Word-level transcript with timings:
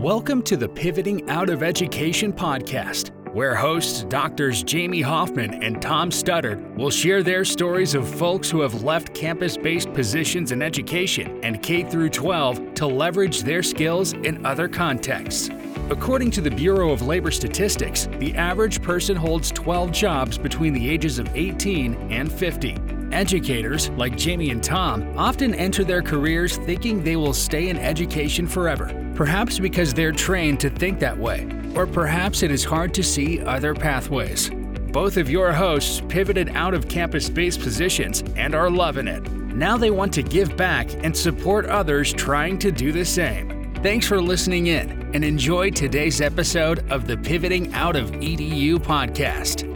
Welcome 0.00 0.42
to 0.42 0.58
the 0.58 0.68
Pivoting 0.68 1.26
Out 1.30 1.48
of 1.48 1.62
Education 1.62 2.30
podcast, 2.30 3.12
where 3.32 3.54
hosts 3.54 4.04
Doctors 4.04 4.62
Jamie 4.62 5.00
Hoffman 5.00 5.64
and 5.64 5.80
Tom 5.80 6.10
Studdard 6.10 6.76
will 6.76 6.90
share 6.90 7.22
their 7.22 7.46
stories 7.46 7.94
of 7.94 8.06
folks 8.06 8.50
who 8.50 8.60
have 8.60 8.82
left 8.82 9.14
campus-based 9.14 9.90
positions 9.94 10.52
in 10.52 10.60
education 10.60 11.42
and 11.42 11.62
K 11.62 11.82
through 11.82 12.10
12 12.10 12.74
to 12.74 12.86
leverage 12.86 13.40
their 13.40 13.62
skills 13.62 14.12
in 14.12 14.44
other 14.44 14.68
contexts. 14.68 15.48
According 15.88 16.30
to 16.32 16.42
the 16.42 16.50
Bureau 16.50 16.90
of 16.90 17.00
Labor 17.00 17.30
Statistics, 17.30 18.06
the 18.18 18.34
average 18.34 18.82
person 18.82 19.16
holds 19.16 19.50
12 19.52 19.92
jobs 19.92 20.36
between 20.36 20.74
the 20.74 20.90
ages 20.90 21.18
of 21.18 21.34
18 21.34 22.12
and 22.12 22.30
50. 22.30 22.76
Educators, 23.16 23.88
like 23.92 24.14
Jamie 24.14 24.50
and 24.50 24.62
Tom, 24.62 25.16
often 25.16 25.54
enter 25.54 25.82
their 25.82 26.02
careers 26.02 26.58
thinking 26.58 27.02
they 27.02 27.16
will 27.16 27.32
stay 27.32 27.70
in 27.70 27.78
education 27.78 28.46
forever, 28.46 28.92
perhaps 29.14 29.58
because 29.58 29.94
they're 29.94 30.12
trained 30.12 30.60
to 30.60 30.68
think 30.68 30.98
that 31.00 31.16
way, 31.16 31.48
or 31.74 31.86
perhaps 31.86 32.42
it 32.42 32.50
is 32.50 32.62
hard 32.62 32.92
to 32.92 33.02
see 33.02 33.40
other 33.40 33.72
pathways. 33.72 34.50
Both 34.92 35.16
of 35.16 35.30
your 35.30 35.50
hosts 35.50 36.02
pivoted 36.08 36.50
out 36.50 36.74
of 36.74 36.88
campus 36.88 37.30
based 37.30 37.62
positions 37.62 38.22
and 38.36 38.54
are 38.54 38.68
loving 38.68 39.08
it. 39.08 39.26
Now 39.32 39.78
they 39.78 39.90
want 39.90 40.12
to 40.12 40.22
give 40.22 40.54
back 40.54 40.92
and 41.02 41.16
support 41.16 41.64
others 41.64 42.12
trying 42.12 42.58
to 42.58 42.70
do 42.70 42.92
the 42.92 43.06
same. 43.06 43.72
Thanks 43.76 44.06
for 44.06 44.20
listening 44.20 44.66
in 44.66 44.90
and 45.14 45.24
enjoy 45.24 45.70
today's 45.70 46.20
episode 46.20 46.84
of 46.92 47.06
the 47.06 47.16
Pivoting 47.16 47.72
Out 47.72 47.96
of 47.96 48.10
EDU 48.10 48.76
podcast. 48.76 49.75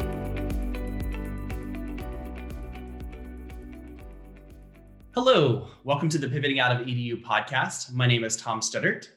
Hello, 5.22 5.66
welcome 5.84 6.08
to 6.08 6.16
the 6.16 6.26
Pivoting 6.26 6.60
Out 6.60 6.74
of 6.74 6.86
EDU 6.86 7.22
podcast. 7.22 7.92
My 7.92 8.06
name 8.06 8.24
is 8.24 8.38
Tom 8.38 8.60
Studdert. 8.60 9.08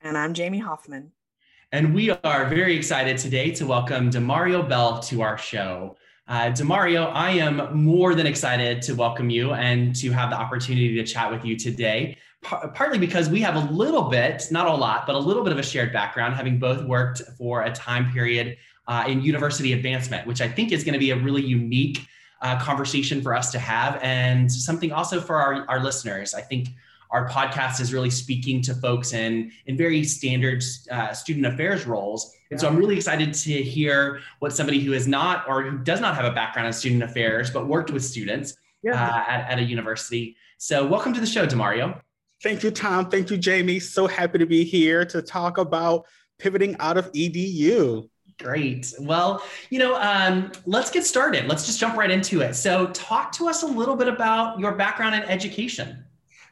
And 0.00 0.16
I'm 0.16 0.32
Jamie 0.32 0.60
Hoffman. 0.60 1.10
And 1.72 1.92
we 1.92 2.10
are 2.10 2.46
very 2.46 2.76
excited 2.76 3.18
today 3.18 3.50
to 3.54 3.66
welcome 3.66 4.12
Demario 4.12 4.66
Bell 4.68 5.00
to 5.00 5.22
our 5.22 5.36
show. 5.36 5.96
Uh, 6.28 6.52
Demario, 6.52 7.10
I 7.12 7.30
am 7.30 7.76
more 7.76 8.14
than 8.14 8.28
excited 8.28 8.80
to 8.82 8.94
welcome 8.94 9.28
you 9.28 9.52
and 9.54 9.92
to 9.96 10.12
have 10.12 10.30
the 10.30 10.36
opportunity 10.36 10.94
to 10.94 11.04
chat 11.04 11.32
with 11.32 11.44
you 11.44 11.56
today, 11.56 12.16
partly 12.42 13.00
because 13.00 13.28
we 13.28 13.40
have 13.40 13.56
a 13.56 13.72
little 13.72 14.04
bit, 14.04 14.44
not 14.52 14.68
a 14.68 14.72
lot, 14.72 15.04
but 15.04 15.16
a 15.16 15.18
little 15.18 15.42
bit 15.42 15.52
of 15.52 15.58
a 15.58 15.64
shared 15.64 15.92
background, 15.92 16.36
having 16.36 16.60
both 16.60 16.84
worked 16.84 17.22
for 17.36 17.62
a 17.62 17.72
time 17.72 18.12
period 18.12 18.56
uh, 18.86 19.02
in 19.08 19.20
university 19.20 19.72
advancement, 19.72 20.28
which 20.28 20.40
I 20.40 20.46
think 20.46 20.70
is 20.70 20.84
going 20.84 20.92
to 20.92 21.00
be 21.00 21.10
a 21.10 21.16
really 21.16 21.42
unique 21.42 22.06
uh, 22.40 22.58
conversation 22.60 23.22
for 23.22 23.34
us 23.34 23.50
to 23.52 23.58
have 23.58 23.98
and 24.02 24.50
something 24.50 24.92
also 24.92 25.20
for 25.20 25.36
our, 25.36 25.64
our 25.68 25.82
listeners. 25.82 26.34
I 26.34 26.40
think 26.40 26.68
our 27.10 27.28
podcast 27.28 27.80
is 27.80 27.92
really 27.92 28.10
speaking 28.10 28.62
to 28.62 28.74
folks 28.74 29.12
in, 29.12 29.50
in 29.66 29.76
very 29.76 30.04
standard 30.04 30.62
uh, 30.90 31.12
student 31.12 31.46
affairs 31.46 31.86
roles. 31.86 32.34
And 32.50 32.60
so 32.60 32.68
I'm 32.68 32.76
really 32.76 32.96
excited 32.96 33.34
to 33.34 33.62
hear 33.62 34.20
what 34.38 34.52
somebody 34.52 34.80
who 34.80 34.92
is 34.92 35.08
not 35.08 35.48
or 35.48 35.62
who 35.62 35.78
does 35.78 36.00
not 36.00 36.14
have 36.14 36.24
a 36.24 36.32
background 36.32 36.66
in 36.66 36.72
student 36.72 37.02
affairs, 37.02 37.50
but 37.50 37.66
worked 37.66 37.90
with 37.90 38.04
students 38.04 38.56
yeah. 38.82 38.92
uh, 38.92 39.24
at, 39.30 39.50
at 39.50 39.58
a 39.58 39.62
university. 39.62 40.36
So 40.58 40.86
welcome 40.86 41.12
to 41.14 41.20
the 41.20 41.26
show, 41.26 41.46
Demario. 41.46 42.00
Thank 42.42 42.62
you, 42.62 42.70
Tom. 42.70 43.10
Thank 43.10 43.30
you, 43.30 43.36
Jamie. 43.36 43.80
So 43.80 44.06
happy 44.06 44.38
to 44.38 44.46
be 44.46 44.64
here 44.64 45.04
to 45.06 45.20
talk 45.20 45.58
about 45.58 46.06
pivoting 46.38 46.76
out 46.78 46.96
of 46.96 47.10
EDU. 47.12 48.08
Great. 48.40 48.94
Well, 48.98 49.42
you 49.68 49.78
know, 49.78 50.00
um, 50.00 50.50
let's 50.64 50.90
get 50.90 51.04
started. 51.04 51.46
Let's 51.46 51.66
just 51.66 51.78
jump 51.78 51.96
right 51.96 52.10
into 52.10 52.40
it. 52.40 52.54
So, 52.54 52.86
talk 52.88 53.32
to 53.32 53.48
us 53.48 53.62
a 53.62 53.66
little 53.66 53.96
bit 53.96 54.08
about 54.08 54.58
your 54.58 54.72
background 54.72 55.14
in 55.14 55.22
education. 55.24 56.04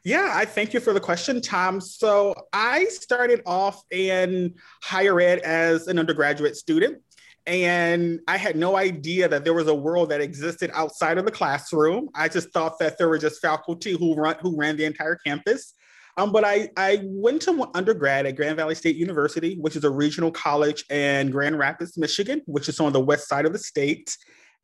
Yeah, 0.05 0.31
I 0.33 0.45
thank 0.45 0.75
you 0.75 0.81
for 0.81 0.93
the 0.93 1.01
question, 1.01 1.41
Tom. 1.41 1.81
So, 1.81 2.35
I 2.53 2.85
started 2.87 3.41
off 3.47 3.83
in 3.91 4.55
higher 4.83 5.19
ed 5.21 5.39
as 5.41 5.89
an 5.89 5.99
undergraduate 5.99 6.57
student. 6.57 6.99
And 7.47 8.21
I 8.29 8.37
had 8.37 8.57
no 8.57 8.77
idea 8.77 9.27
that 9.27 9.43
there 9.43 9.55
was 9.55 9.69
a 9.69 9.75
world 9.75 10.11
that 10.11 10.21
existed 10.21 10.71
outside 10.75 11.17
of 11.17 11.25
the 11.25 11.31
classroom. 11.31 12.11
I 12.15 12.29
just 12.29 12.51
thought 12.51 12.79
that 12.81 12.99
there 12.99 13.09
were 13.09 13.17
just 13.17 13.41
faculty 13.41 13.93
who 13.93 14.15
run 14.15 14.37
who 14.43 14.55
ran 14.55 14.77
the 14.77 14.85
entire 14.85 15.17
campus. 15.17 15.73
Um, 16.19 16.33
but 16.33 16.45
I, 16.45 16.69
I 16.77 17.01
went 17.05 17.43
to 17.43 17.71
undergrad 17.75 18.27
at 18.27 18.35
Grand 18.35 18.57
Valley 18.57 18.75
State 18.75 18.97
University, 18.97 19.57
which 19.61 19.77
is 19.77 19.85
a 19.85 19.91
regional 19.91 20.33
college 20.33 20.85
in 20.91 21.31
Grand 21.31 21.57
Rapids, 21.59 21.97
Michigan, 21.97 22.43
which 22.47 22.69
is 22.69 22.81
on 22.81 22.93
the 22.93 23.01
west 23.01 23.29
side 23.29 23.47
of 23.47 23.53
the 23.53 23.59
state. 23.59 24.17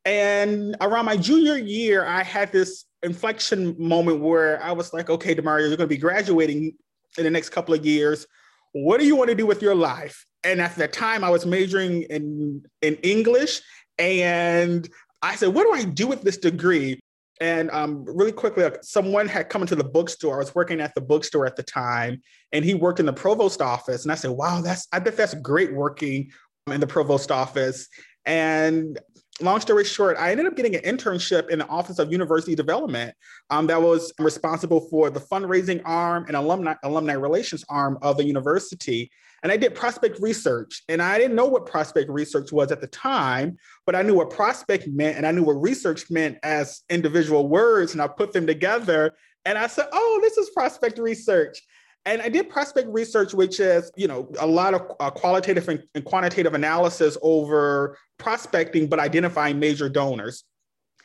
And 0.04 0.76
around 0.80 1.04
my 1.04 1.16
junior 1.16 1.56
year, 1.56 2.04
I 2.04 2.24
had 2.24 2.50
this 2.50 2.86
inflection 3.04 3.76
moment 3.78 4.20
where 4.20 4.60
I 4.64 4.72
was 4.72 4.92
like, 4.92 5.08
okay, 5.08 5.32
Demario, 5.32 5.60
you're 5.60 5.76
going 5.76 5.78
to 5.78 5.86
be 5.86 5.96
graduating 5.96 6.74
in 7.16 7.24
the 7.24 7.30
next 7.30 7.50
couple 7.50 7.72
of 7.72 7.86
years. 7.86 8.26
What 8.72 8.98
do 8.98 9.06
you 9.06 9.14
want 9.14 9.30
to 9.30 9.36
do 9.36 9.46
with 9.46 9.62
your 9.62 9.76
life? 9.76 10.26
And 10.42 10.60
at 10.60 10.74
the 10.74 10.88
time, 10.88 11.22
I 11.22 11.30
was 11.30 11.46
majoring 11.46 12.02
in, 12.02 12.64
in 12.82 12.96
English. 12.96 13.60
And 13.96 14.88
I 15.22 15.36
said, 15.36 15.54
what 15.54 15.62
do 15.62 15.72
I 15.72 15.84
do 15.84 16.08
with 16.08 16.22
this 16.22 16.36
degree? 16.36 16.98
And 17.40 17.70
um, 17.70 18.04
really 18.04 18.32
quickly, 18.32 18.68
someone 18.82 19.26
had 19.26 19.48
come 19.48 19.62
into 19.62 19.74
the 19.74 19.84
bookstore. 19.84 20.36
I 20.36 20.38
was 20.38 20.54
working 20.54 20.80
at 20.80 20.94
the 20.94 21.00
bookstore 21.00 21.46
at 21.46 21.56
the 21.56 21.62
time, 21.62 22.22
and 22.52 22.64
he 22.64 22.74
worked 22.74 23.00
in 23.00 23.06
the 23.06 23.12
provost 23.12 23.60
office. 23.60 24.04
And 24.04 24.12
I 24.12 24.14
said, 24.14 24.30
"Wow, 24.30 24.60
that's 24.60 24.86
I 24.92 25.00
bet 25.00 25.16
that's 25.16 25.34
great 25.34 25.74
working 25.74 26.30
in 26.68 26.80
the 26.80 26.86
provost 26.86 27.32
office." 27.32 27.88
And 28.24 28.98
long 29.40 29.60
story 29.60 29.84
short, 29.84 30.16
I 30.16 30.30
ended 30.30 30.46
up 30.46 30.56
getting 30.56 30.76
an 30.76 30.82
internship 30.82 31.50
in 31.50 31.58
the 31.58 31.66
Office 31.66 31.98
of 31.98 32.12
University 32.12 32.54
Development 32.54 33.14
um, 33.50 33.66
that 33.66 33.82
was 33.82 34.12
responsible 34.18 34.88
for 34.88 35.10
the 35.10 35.20
fundraising 35.20 35.82
arm 35.84 36.24
and 36.28 36.36
alumni 36.36 36.74
alumni 36.82 37.14
relations 37.14 37.64
arm 37.68 37.98
of 38.02 38.16
the 38.16 38.24
university. 38.24 39.10
And 39.42 39.52
I 39.52 39.56
did 39.58 39.74
prospect 39.74 40.20
research, 40.20 40.82
and 40.88 41.02
I 41.02 41.18
didn't 41.18 41.36
know 41.36 41.46
what 41.46 41.66
prospect 41.66 42.08
research 42.10 42.50
was 42.50 42.72
at 42.72 42.80
the 42.80 42.86
time, 42.86 43.58
but 43.84 43.94
I 43.94 44.00
knew 44.00 44.14
what 44.14 44.30
prospect 44.30 44.88
meant, 44.88 45.18
and 45.18 45.26
I 45.26 45.32
knew 45.32 45.42
what 45.42 45.60
research 45.60 46.10
meant 46.10 46.38
as 46.42 46.80
individual 46.88 47.48
words, 47.48 47.92
and 47.92 48.00
I 48.00 48.06
put 48.06 48.32
them 48.32 48.46
together, 48.46 49.12
and 49.44 49.58
I 49.58 49.66
said, 49.66 49.88
"Oh, 49.92 50.20
this 50.22 50.38
is 50.38 50.48
prospect 50.50 50.98
research." 50.98 51.60
And 52.06 52.20
I 52.20 52.28
did 52.28 52.50
prospect 52.50 52.88
research, 52.88 53.32
which 53.32 53.60
is, 53.60 53.90
you 53.96 54.06
know, 54.06 54.30
a 54.38 54.46
lot 54.46 54.74
of 54.74 54.82
uh, 55.00 55.10
qualitative 55.10 55.68
and, 55.68 55.82
and 55.94 56.04
quantitative 56.04 56.52
analysis 56.54 57.16
over 57.22 57.96
prospecting, 58.18 58.88
but 58.88 58.98
identifying 58.98 59.58
major 59.58 59.88
donors. 59.88 60.44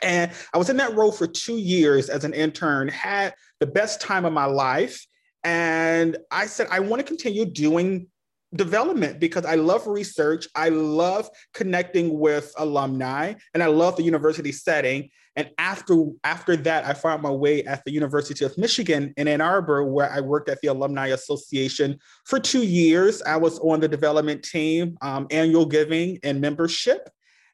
And 0.02 0.32
I 0.54 0.58
was 0.58 0.70
in 0.70 0.78
that 0.78 0.96
role 0.96 1.12
for 1.12 1.28
two 1.28 1.58
years 1.58 2.10
as 2.10 2.24
an 2.24 2.34
intern, 2.34 2.88
had 2.90 3.34
the 3.60 3.68
best 3.68 4.02
time 4.02 4.26
of 4.26 4.34
my 4.34 4.46
life. 4.46 5.06
And 5.44 6.18
I 6.32 6.48
said, 6.48 6.68
I 6.70 6.80
want 6.80 7.00
to 7.00 7.06
continue 7.06 7.46
doing 7.46 8.08
development 8.56 9.20
because 9.20 9.46
I 9.46 9.56
love 9.56 9.86
research. 9.88 10.48
I 10.56 10.70
love 10.70 11.30
connecting 11.54 12.20
with 12.20 12.54
alumni 12.58 13.34
and 13.54 13.62
I 13.62 13.68
love 13.68 13.96
the 13.96 14.04
university 14.04 14.52
setting. 14.52 15.10
And 15.36 15.52
after, 15.58 16.06
after 16.24 16.58
that, 16.58 16.86
I 16.86 16.94
found 16.94 17.22
my 17.22 17.30
way 17.30 17.64
at 17.64 17.86
the 17.86 17.92
University 17.92 18.44
of 18.44 18.58
Michigan 18.58 19.14
in 19.16 19.28
Ann 19.28 19.40
Arbor, 19.40 19.86
where 19.86 20.12
I 20.12 20.20
worked 20.20 20.50
at 20.50 20.60
the 20.62 20.68
Alumni 20.68 21.08
Association 21.08 21.98
for 22.26 22.40
two 22.40 22.64
years. 22.64 23.22
I 23.22 23.38
was 23.38 23.60
on 23.60 23.80
the 23.80 23.88
development 23.88 24.44
team, 24.44 24.98
um, 25.02 25.28
annual 25.32 25.66
giving 25.66 26.20
and 26.24 26.42
membership. 26.42 27.10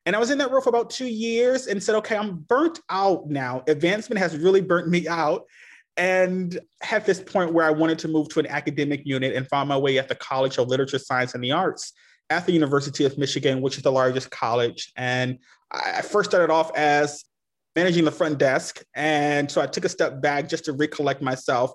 And 0.06 0.16
I 0.16 0.20
was 0.20 0.30
in 0.30 0.38
that 0.38 0.52
role 0.52 0.62
for 0.62 0.70
about 0.70 0.90
two 0.90 1.08
years 1.08 1.68
and 1.68 1.82
said, 1.82 1.96
okay, 1.96 2.16
I'm 2.16 2.38
burnt 2.38 2.80
out 2.90 3.28
now. 3.28 3.64
Advancement 3.68 4.20
has 4.20 4.38
really 4.38 4.62
burnt 4.62 4.88
me 4.88 5.08
out. 5.08 5.46
And 5.98 6.60
at 6.92 7.06
this 7.06 7.22
point 7.22 7.54
where 7.54 7.66
I 7.66 7.72
wanted 7.72 8.00
to 8.00 8.08
move 8.08 8.30
to 8.30 8.40
an 8.40 8.48
academic 8.48 9.04
unit 9.06 9.36
and 9.36 9.48
found 9.48 9.70
my 9.70 9.78
way 9.78 9.98
at 9.98 10.10
the 10.10 10.16
College 10.16 10.58
of 10.58 10.68
Literature, 10.68 11.00
Science, 11.00 11.36
and 11.36 11.44
the 11.44 11.52
Arts 11.52 11.94
at 12.30 12.46
the 12.46 12.52
University 12.52 13.06
of 13.06 13.18
Michigan, 13.18 13.62
which 13.62 13.78
is 13.78 13.84
the 13.84 13.92
largest 13.92 14.32
college. 14.32 14.92
And 14.96 15.40
I 15.72 16.02
first 16.02 16.30
started 16.30 16.52
off 16.52 16.76
as 16.76 17.24
managing 17.76 18.06
the 18.06 18.12
front 18.12 18.38
desk. 18.38 18.84
And 18.96 19.50
so 19.50 19.62
I 19.62 19.68
took 19.68 19.86
a 19.86 19.90
step 19.90 20.22
back 20.22 20.50
just 20.50 20.66
to 20.66 20.74
recollect 20.74 21.22
myself. 21.22 21.72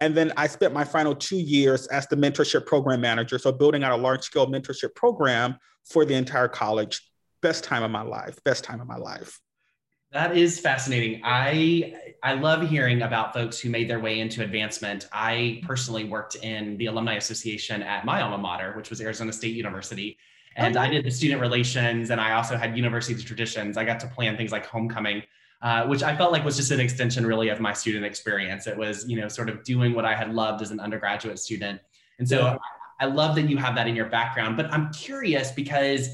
And 0.00 0.14
then 0.14 0.32
I 0.36 0.48
spent 0.48 0.74
my 0.74 0.84
final 0.84 1.14
two 1.14 1.38
years 1.38 1.86
as 1.86 2.06
the 2.08 2.16
mentorship 2.16 2.66
program 2.66 3.00
manager. 3.00 3.38
So 3.38 3.52
building 3.52 3.84
out 3.84 3.92
a 3.92 4.02
large 4.02 4.22
scale 4.22 4.46
mentorship 4.46 4.94
program 4.94 5.56
for 5.84 6.04
the 6.04 6.14
entire 6.14 6.48
college. 6.48 7.08
Best 7.40 7.64
time 7.64 7.82
of 7.82 7.90
my 7.90 8.02
life, 8.02 8.38
best 8.44 8.64
time 8.64 8.80
of 8.80 8.86
my 8.86 8.96
life. 8.96 9.40
That 10.14 10.36
is 10.36 10.58
fascinating. 10.58 11.20
I 11.24 11.94
I 12.22 12.34
love 12.34 12.66
hearing 12.66 13.02
about 13.02 13.34
folks 13.34 13.58
who 13.58 13.68
made 13.68 13.90
their 13.90 14.00
way 14.00 14.20
into 14.20 14.42
advancement. 14.42 15.08
I 15.12 15.60
personally 15.66 16.04
worked 16.04 16.36
in 16.36 16.78
the 16.78 16.86
alumni 16.86 17.16
association 17.16 17.82
at 17.82 18.06
my 18.06 18.22
alma 18.22 18.38
mater, 18.38 18.72
which 18.74 18.88
was 18.88 19.02
Arizona 19.02 19.32
State 19.32 19.54
University. 19.54 20.16
And 20.56 20.76
okay. 20.76 20.86
I 20.86 20.88
did 20.88 21.04
the 21.04 21.10
student 21.10 21.40
relations 21.42 22.10
and 22.10 22.20
I 22.20 22.32
also 22.32 22.56
had 22.56 22.76
university 22.76 23.22
traditions. 23.22 23.76
I 23.76 23.84
got 23.84 24.00
to 24.00 24.06
plan 24.06 24.38
things 24.38 24.52
like 24.52 24.64
homecoming 24.64 25.24
uh, 25.64 25.86
which 25.86 26.02
I 26.02 26.14
felt 26.14 26.30
like 26.30 26.44
was 26.44 26.56
just 26.56 26.70
an 26.70 26.78
extension 26.78 27.26
really 27.26 27.48
of 27.48 27.58
my 27.58 27.72
student 27.72 28.04
experience. 28.04 28.66
It 28.66 28.76
was, 28.76 29.08
you 29.08 29.18
know, 29.18 29.28
sort 29.28 29.48
of 29.48 29.64
doing 29.64 29.94
what 29.94 30.04
I 30.04 30.14
had 30.14 30.34
loved 30.34 30.60
as 30.60 30.70
an 30.70 30.78
undergraduate 30.78 31.38
student. 31.38 31.80
And 32.18 32.28
so 32.28 32.40
yeah. 32.40 32.58
I, 33.00 33.06
I 33.06 33.08
love 33.08 33.34
that 33.36 33.48
you 33.48 33.56
have 33.56 33.74
that 33.76 33.88
in 33.88 33.96
your 33.96 34.10
background. 34.10 34.58
But 34.58 34.70
I'm 34.70 34.92
curious 34.92 35.52
because, 35.52 36.10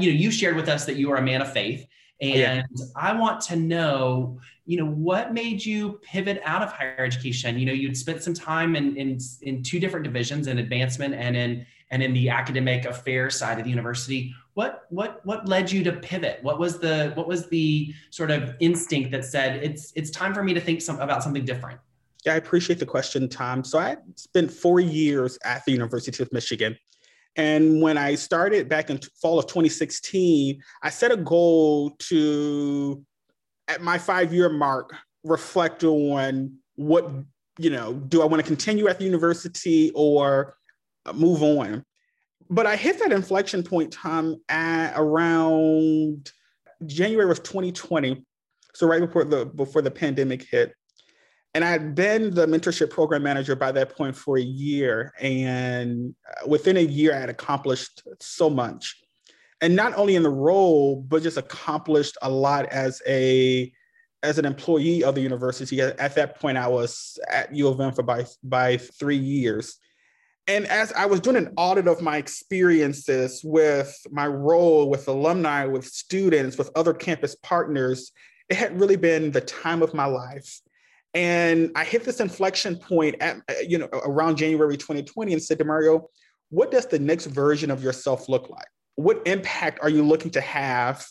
you 0.00 0.12
know, 0.12 0.18
you 0.18 0.32
shared 0.32 0.56
with 0.56 0.68
us 0.68 0.84
that 0.86 0.96
you 0.96 1.12
are 1.12 1.16
a 1.18 1.22
man 1.22 1.40
of 1.40 1.52
faith. 1.52 1.86
Oh, 2.20 2.26
and 2.26 2.64
yeah. 2.74 2.84
I 2.96 3.12
want 3.12 3.40
to 3.42 3.56
know, 3.56 4.40
you 4.66 4.76
know, 4.76 4.86
what 4.90 5.32
made 5.32 5.64
you 5.64 6.00
pivot 6.02 6.40
out 6.44 6.62
of 6.62 6.72
higher 6.72 6.96
education? 6.98 7.58
You 7.58 7.66
know, 7.66 7.72
you'd 7.72 7.96
spent 7.96 8.22
some 8.22 8.34
time 8.34 8.74
in 8.74 8.96
in, 8.96 9.18
in 9.42 9.62
two 9.62 9.78
different 9.78 10.04
divisions 10.04 10.48
in 10.48 10.58
advancement 10.58 11.14
and 11.14 11.36
in 11.36 11.66
and 11.90 12.02
in 12.02 12.12
the 12.12 12.28
academic 12.28 12.84
affairs 12.84 13.36
side 13.36 13.58
of 13.58 13.64
the 13.64 13.70
university. 13.70 14.34
What 14.54 14.86
what 14.90 15.24
what 15.24 15.46
led 15.46 15.70
you 15.70 15.84
to 15.84 15.92
pivot? 15.92 16.40
What 16.42 16.58
was 16.58 16.80
the 16.80 17.12
what 17.14 17.28
was 17.28 17.48
the 17.48 17.94
sort 18.10 18.32
of 18.32 18.56
instinct 18.58 19.12
that 19.12 19.24
said 19.24 19.62
it's 19.62 19.92
it's 19.94 20.10
time 20.10 20.34
for 20.34 20.42
me 20.42 20.52
to 20.54 20.60
think 20.60 20.82
some, 20.82 20.98
about 21.00 21.22
something 21.22 21.44
different? 21.44 21.78
Yeah, 22.26 22.34
I 22.34 22.36
appreciate 22.36 22.80
the 22.80 22.86
question, 22.86 23.28
Tom. 23.28 23.62
So 23.62 23.78
I 23.78 23.96
spent 24.16 24.50
four 24.50 24.80
years 24.80 25.38
at 25.44 25.64
the 25.64 25.72
University 25.72 26.20
of 26.20 26.32
Michigan. 26.32 26.76
And 27.38 27.80
when 27.80 27.96
I 27.96 28.16
started 28.16 28.68
back 28.68 28.90
in 28.90 28.98
fall 29.22 29.38
of 29.38 29.46
2016, 29.46 30.60
I 30.82 30.90
set 30.90 31.12
a 31.12 31.16
goal 31.16 31.90
to, 32.00 33.04
at 33.68 33.80
my 33.80 33.96
five 33.96 34.34
year 34.34 34.48
mark, 34.48 34.92
reflect 35.22 35.84
on 35.84 36.56
what, 36.74 37.08
you 37.56 37.70
know, 37.70 37.94
do 37.94 38.22
I 38.22 38.24
want 38.24 38.42
to 38.42 38.46
continue 38.46 38.88
at 38.88 38.98
the 38.98 39.04
university 39.04 39.92
or 39.94 40.56
uh, 41.06 41.12
move 41.12 41.44
on? 41.44 41.84
But 42.50 42.66
I 42.66 42.74
hit 42.74 42.98
that 42.98 43.12
inflection 43.12 43.62
point, 43.62 43.92
Tom, 43.92 44.40
at 44.48 44.94
around 44.96 46.32
January 46.86 47.30
of 47.30 47.44
2020. 47.44 48.24
So 48.74 48.86
right 48.88 49.00
before 49.00 49.24
the 49.24 49.46
before 49.46 49.82
the 49.82 49.90
pandemic 49.90 50.42
hit. 50.42 50.72
And 51.58 51.64
I 51.64 51.70
had 51.70 51.96
been 51.96 52.32
the 52.32 52.46
mentorship 52.46 52.88
program 52.90 53.24
manager 53.24 53.56
by 53.56 53.72
that 53.72 53.96
point 53.96 54.14
for 54.14 54.38
a 54.38 54.40
year. 54.40 55.12
And 55.18 56.14
uh, 56.24 56.46
within 56.46 56.76
a 56.76 56.82
year, 56.82 57.12
I 57.12 57.18
had 57.18 57.30
accomplished 57.30 58.04
so 58.20 58.48
much. 58.48 58.94
And 59.60 59.74
not 59.74 59.92
only 59.96 60.14
in 60.14 60.22
the 60.22 60.30
role, 60.30 61.02
but 61.08 61.24
just 61.24 61.36
accomplished 61.36 62.16
a 62.22 62.30
lot 62.30 62.66
as 62.66 63.02
a 63.08 63.72
as 64.22 64.38
an 64.38 64.44
employee 64.44 65.02
of 65.02 65.16
the 65.16 65.20
university. 65.20 65.80
At 65.80 66.14
that 66.14 66.38
point, 66.38 66.58
I 66.58 66.68
was 66.68 67.18
at 67.28 67.52
U 67.52 67.66
of 67.66 67.80
M 67.80 67.92
for 67.92 68.04
by, 68.04 68.24
by 68.44 68.76
three 68.76 69.16
years. 69.16 69.78
And 70.46 70.64
as 70.68 70.92
I 70.92 71.06
was 71.06 71.18
doing 71.18 71.34
an 71.34 71.54
audit 71.56 71.88
of 71.88 72.00
my 72.00 72.18
experiences 72.18 73.40
with 73.42 73.92
my 74.12 74.28
role 74.28 74.88
with 74.88 75.08
alumni, 75.08 75.64
with 75.64 75.86
students, 75.86 76.56
with 76.56 76.70
other 76.76 76.94
campus 76.94 77.34
partners, 77.34 78.12
it 78.48 78.56
had 78.56 78.78
really 78.78 78.94
been 78.94 79.32
the 79.32 79.40
time 79.40 79.82
of 79.82 79.92
my 79.92 80.06
life. 80.06 80.60
And 81.18 81.72
I 81.74 81.82
hit 81.82 82.04
this 82.04 82.20
inflection 82.20 82.76
point 82.76 83.16
at, 83.18 83.38
uh, 83.48 83.54
you 83.66 83.76
know, 83.76 83.88
around 83.92 84.36
January 84.36 84.76
2020 84.76 85.32
and 85.32 85.42
said 85.42 85.58
Demario, 85.58 86.04
what 86.50 86.70
does 86.70 86.86
the 86.86 87.00
next 87.00 87.26
version 87.26 87.72
of 87.72 87.82
yourself 87.82 88.28
look 88.28 88.48
like? 88.48 88.68
What 88.94 89.26
impact 89.26 89.80
are 89.82 89.88
you 89.88 90.04
looking 90.04 90.30
to 90.30 90.40
have 90.40 91.04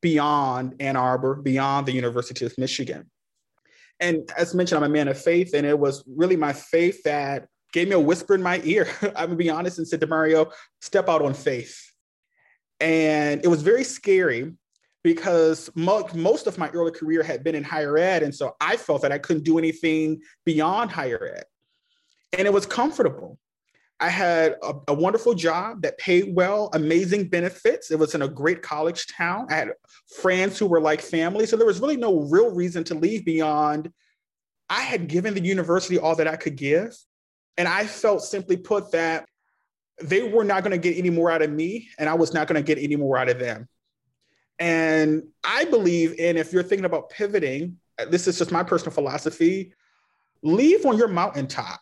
beyond 0.00 0.76
Ann 0.80 0.96
Arbor, 0.96 1.34
beyond 1.34 1.86
the 1.86 1.92
University 1.92 2.46
of 2.46 2.56
Michigan? 2.56 3.10
And 4.00 4.32
as 4.38 4.54
mentioned, 4.54 4.82
I'm 4.82 4.90
a 4.90 4.92
man 4.92 5.08
of 5.08 5.20
faith, 5.20 5.52
and 5.52 5.66
it 5.66 5.78
was 5.78 6.02
really 6.06 6.34
my 6.34 6.54
faith 6.54 7.02
that 7.02 7.46
gave 7.74 7.88
me 7.88 7.94
a 7.94 8.00
whisper 8.00 8.34
in 8.34 8.42
my 8.42 8.62
ear. 8.64 8.88
I'm 9.02 9.26
gonna 9.26 9.36
be 9.36 9.50
honest 9.50 9.76
and 9.76 9.86
said 9.86 10.00
Demario, 10.00 10.50
step 10.80 11.10
out 11.10 11.20
on 11.20 11.34
faith. 11.34 11.78
And 12.80 13.44
it 13.44 13.48
was 13.48 13.60
very 13.60 13.84
scary 13.84 14.54
because 15.02 15.70
mo- 15.74 16.08
most 16.14 16.46
of 16.46 16.58
my 16.58 16.68
early 16.70 16.92
career 16.92 17.22
had 17.22 17.42
been 17.42 17.54
in 17.54 17.64
higher 17.64 17.98
ed. 17.98 18.22
And 18.22 18.34
so 18.34 18.54
I 18.60 18.76
felt 18.76 19.02
that 19.02 19.12
I 19.12 19.18
couldn't 19.18 19.44
do 19.44 19.58
anything 19.58 20.20
beyond 20.44 20.90
higher 20.90 21.34
ed. 21.36 21.44
And 22.38 22.46
it 22.46 22.52
was 22.52 22.66
comfortable. 22.66 23.38
I 24.00 24.08
had 24.08 24.56
a, 24.62 24.74
a, 24.88 24.94
wonderful 24.94 25.34
job 25.34 25.82
that 25.82 25.96
paid 25.96 26.34
well, 26.34 26.70
amazing 26.74 27.28
benefits. 27.28 27.92
It 27.92 27.98
was 27.98 28.16
in 28.16 28.22
a 28.22 28.28
great 28.28 28.60
college 28.60 29.06
town. 29.06 29.46
I 29.48 29.54
had 29.54 29.68
friends 30.20 30.58
who 30.58 30.66
were 30.66 30.80
like 30.80 31.00
family. 31.00 31.46
So 31.46 31.56
there 31.56 31.66
was 31.66 31.78
really 31.78 31.96
no 31.96 32.22
real 32.22 32.52
reason 32.52 32.82
to 32.84 32.94
leave 32.94 33.24
beyond 33.24 33.92
I 34.68 34.80
had 34.80 35.06
given 35.06 35.34
the 35.34 35.40
university 35.40 35.98
all 35.98 36.16
that 36.16 36.26
I 36.26 36.36
could 36.36 36.56
give. 36.56 36.96
And 37.58 37.68
I 37.68 37.86
felt 37.86 38.22
simply 38.22 38.56
put 38.56 38.90
that 38.92 39.26
they 40.02 40.22
were 40.22 40.44
not 40.44 40.64
going 40.64 40.72
to 40.72 40.78
get 40.78 40.96
any 40.96 41.10
more 41.10 41.30
out 41.30 41.42
of 41.42 41.50
me, 41.50 41.90
and 41.98 42.08
I 42.08 42.14
was 42.14 42.32
not 42.32 42.48
going 42.48 42.62
to 42.62 42.66
get 42.66 42.82
any 42.82 42.96
more 42.96 43.18
out 43.18 43.28
of 43.28 43.38
them. 43.38 43.68
And 44.62 45.24
I 45.42 45.64
believe 45.64 46.20
in 46.20 46.36
if 46.36 46.52
you're 46.52 46.62
thinking 46.62 46.84
about 46.84 47.10
pivoting, 47.10 47.78
uh, 47.98 48.04
this 48.04 48.28
is 48.28 48.38
just 48.38 48.52
my 48.52 48.62
personal 48.62 48.92
philosophy 48.92 49.74
leave 50.44 50.86
on 50.86 50.96
your 50.96 51.08
mountaintop, 51.08 51.80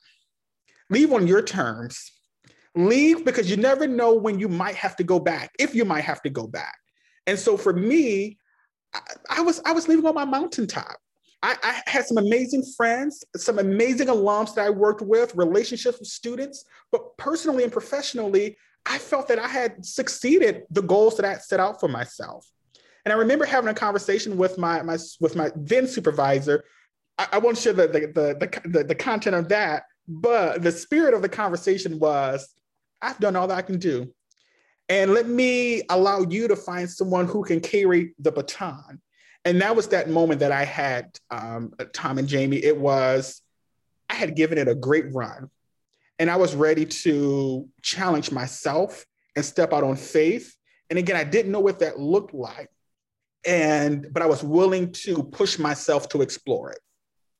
leave 0.88 1.12
on 1.12 1.26
your 1.26 1.42
terms. 1.42 2.10
Leave 2.74 3.24
because 3.24 3.50
you 3.50 3.56
never 3.58 3.86
know 3.86 4.14
when 4.14 4.38
you 4.38 4.48
might 4.48 4.76
have 4.76 4.96
to 4.96 5.04
go 5.04 5.18
back, 5.18 5.50
if 5.58 5.74
you 5.74 5.84
might 5.84 6.04
have 6.04 6.22
to 6.22 6.30
go 6.30 6.46
back. 6.46 6.78
And 7.26 7.38
so 7.38 7.58
for 7.58 7.74
me, 7.74 8.38
I, 8.94 9.00
I 9.28 9.40
was 9.42 9.60
I 9.66 9.72
was 9.72 9.86
leaving 9.86 10.06
on 10.06 10.14
my 10.14 10.24
mountaintop. 10.24 10.96
I, 11.42 11.56
I, 11.62 11.82
had 11.86 12.06
some 12.06 12.16
amazing 12.16 12.64
friends, 12.76 13.24
some 13.36 13.58
amazing 13.58 14.06
alums 14.06 14.54
that 14.54 14.64
I 14.64 14.70
worked 14.70 15.02
with, 15.02 15.34
relationships 15.34 15.98
with 15.98 16.08
students, 16.08 16.64
but 16.92 17.16
personally 17.18 17.64
and 17.64 17.72
professionally, 17.72 18.56
I 18.86 18.98
felt 18.98 19.28
that 19.28 19.38
I 19.38 19.48
had 19.48 19.84
succeeded 19.84 20.62
the 20.70 20.82
goals 20.82 21.16
that 21.16 21.26
I 21.26 21.30
had 21.30 21.42
set 21.42 21.60
out 21.60 21.80
for 21.80 21.88
myself. 21.88 22.46
And 23.04 23.12
I 23.12 23.16
remember 23.16 23.46
having 23.46 23.70
a 23.70 23.74
conversation 23.74 24.36
with 24.36 24.58
my, 24.58 24.82
my 24.82 24.98
with 25.20 25.36
my 25.36 25.50
then 25.56 25.86
supervisor. 25.86 26.64
I, 27.18 27.28
I 27.32 27.38
won't 27.38 27.58
share 27.58 27.72
the 27.72 27.88
the, 27.88 28.00
the 28.14 28.68
the 28.68 28.84
the 28.84 28.94
content 28.94 29.36
of 29.36 29.48
that, 29.48 29.84
but 30.06 30.62
the 30.62 30.72
spirit 30.72 31.14
of 31.14 31.22
the 31.22 31.28
conversation 31.28 31.98
was, 31.98 32.48
I've 33.00 33.18
done 33.18 33.36
all 33.36 33.48
that 33.48 33.58
I 33.58 33.62
can 33.62 33.78
do. 33.78 34.12
And 34.88 35.14
let 35.14 35.28
me 35.28 35.82
allow 35.88 36.22
you 36.22 36.48
to 36.48 36.56
find 36.56 36.90
someone 36.90 37.26
who 37.26 37.44
can 37.44 37.60
carry 37.60 38.12
the 38.18 38.32
baton. 38.32 39.00
And 39.44 39.62
that 39.62 39.76
was 39.76 39.88
that 39.88 40.10
moment 40.10 40.40
that 40.40 40.52
I 40.52 40.64
had, 40.64 41.16
um, 41.30 41.72
Tom 41.92 42.18
and 42.18 42.28
Jamie. 42.28 42.58
It 42.62 42.76
was, 42.76 43.40
I 44.08 44.14
had 44.14 44.34
given 44.34 44.58
it 44.58 44.68
a 44.68 44.74
great 44.74 45.14
run. 45.14 45.48
And 46.18 46.28
I 46.28 46.36
was 46.36 46.54
ready 46.54 46.84
to 46.84 47.68
challenge 47.80 48.32
myself 48.32 49.06
and 49.36 49.44
step 49.44 49.72
out 49.72 49.84
on 49.84 49.96
faith. 49.96 50.54
And 50.90 50.98
again, 50.98 51.16
I 51.16 51.24
didn't 51.24 51.52
know 51.52 51.60
what 51.60 51.78
that 51.78 51.98
looked 51.98 52.34
like 52.34 52.68
and 53.46 54.06
but 54.12 54.22
I 54.22 54.26
was 54.26 54.42
willing 54.42 54.92
to 54.92 55.22
push 55.22 55.58
myself 55.58 56.08
to 56.10 56.22
explore 56.22 56.70
it. 56.70 56.78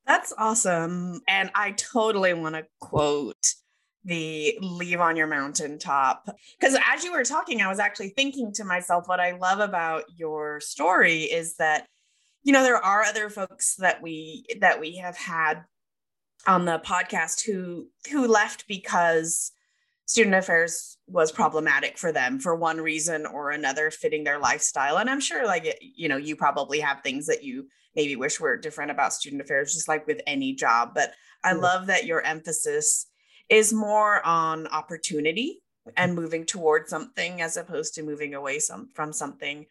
That's 0.07 0.33
awesome. 0.37 1.21
And 1.29 1.51
I 1.55 1.73
totally 1.73 2.35
want 2.35 2.55
to 2.57 2.67
quote 2.81 3.55
the 4.05 4.59
leave 4.63 5.01
on 5.01 5.15
your 5.17 5.27
mountaintop 5.27 6.27
because 6.59 6.77
as 6.91 7.05
you 7.05 7.13
were 7.13 7.23
talking 7.23 7.61
I 7.61 7.69
was 7.69 7.79
actually 7.79 8.09
thinking 8.09 8.51
to 8.55 8.65
myself 8.65 9.07
what 9.09 9.21
I 9.21 9.33
love 9.33 9.61
about 9.61 10.05
your 10.17 10.59
story 10.61 11.25
is 11.25 11.57
that 11.57 11.87
you 12.43 12.55
know 12.55 12.63
there 12.63 12.83
are 12.83 13.03
other 13.03 13.29
folks 13.29 13.77
that 13.77 14.01
we 14.01 14.47
that 14.61 14.81
we 14.81 14.97
have 14.97 15.19
had 15.19 15.65
on 16.47 16.65
the 16.65 16.79
podcast 16.79 17.45
who 17.45 17.89
who 18.11 18.27
left 18.27 18.67
because 18.67 19.53
student 20.11 20.35
affairs 20.35 20.99
was 21.07 21.31
problematic 21.31 21.97
for 21.97 22.11
them 22.11 22.41
for 22.41 22.57
one 22.57 22.81
reason 22.81 23.27
or 23.27 23.53
another 23.53 23.93
fitting 23.93 24.25
their 24.25 24.41
lifestyle. 24.41 24.99
And 24.99 25.09
i'm 25.09 25.21
sure 25.21 25.47
like 25.47 25.79
you 25.81 26.09
know 26.09 26.17
you 26.17 26.35
probably 26.35 26.81
have 26.81 27.01
things 27.01 27.29
that 27.29 27.45
you 27.45 27.69
maybe 27.95 28.17
wish 28.17 28.41
were 28.41 28.57
different 28.57 28.91
about 28.91 29.13
student 29.13 29.41
affairs 29.41 29.73
just 29.73 29.87
like 29.87 30.09
with 30.09 30.21
any 30.27 30.53
job. 30.53 30.91
But 30.97 31.13
i 31.45 31.53
love 31.53 31.87
that 31.87 32.07
your 32.07 32.23
emphasis 32.23 33.07
is 33.49 33.73
more 33.73 34.27
on 34.27 34.67
opportunity 34.67 35.63
mm-hmm. 35.87 35.95
and 35.97 36.17
moving 36.17 36.45
towards 36.45 36.91
something 36.91 37.41
as 37.41 37.57
opposed 37.57 37.95
to 37.95 38.03
moving 38.03 38.35
away 38.35 38.59
some, 38.59 38.89
from 38.93 39.13
something. 39.13 39.67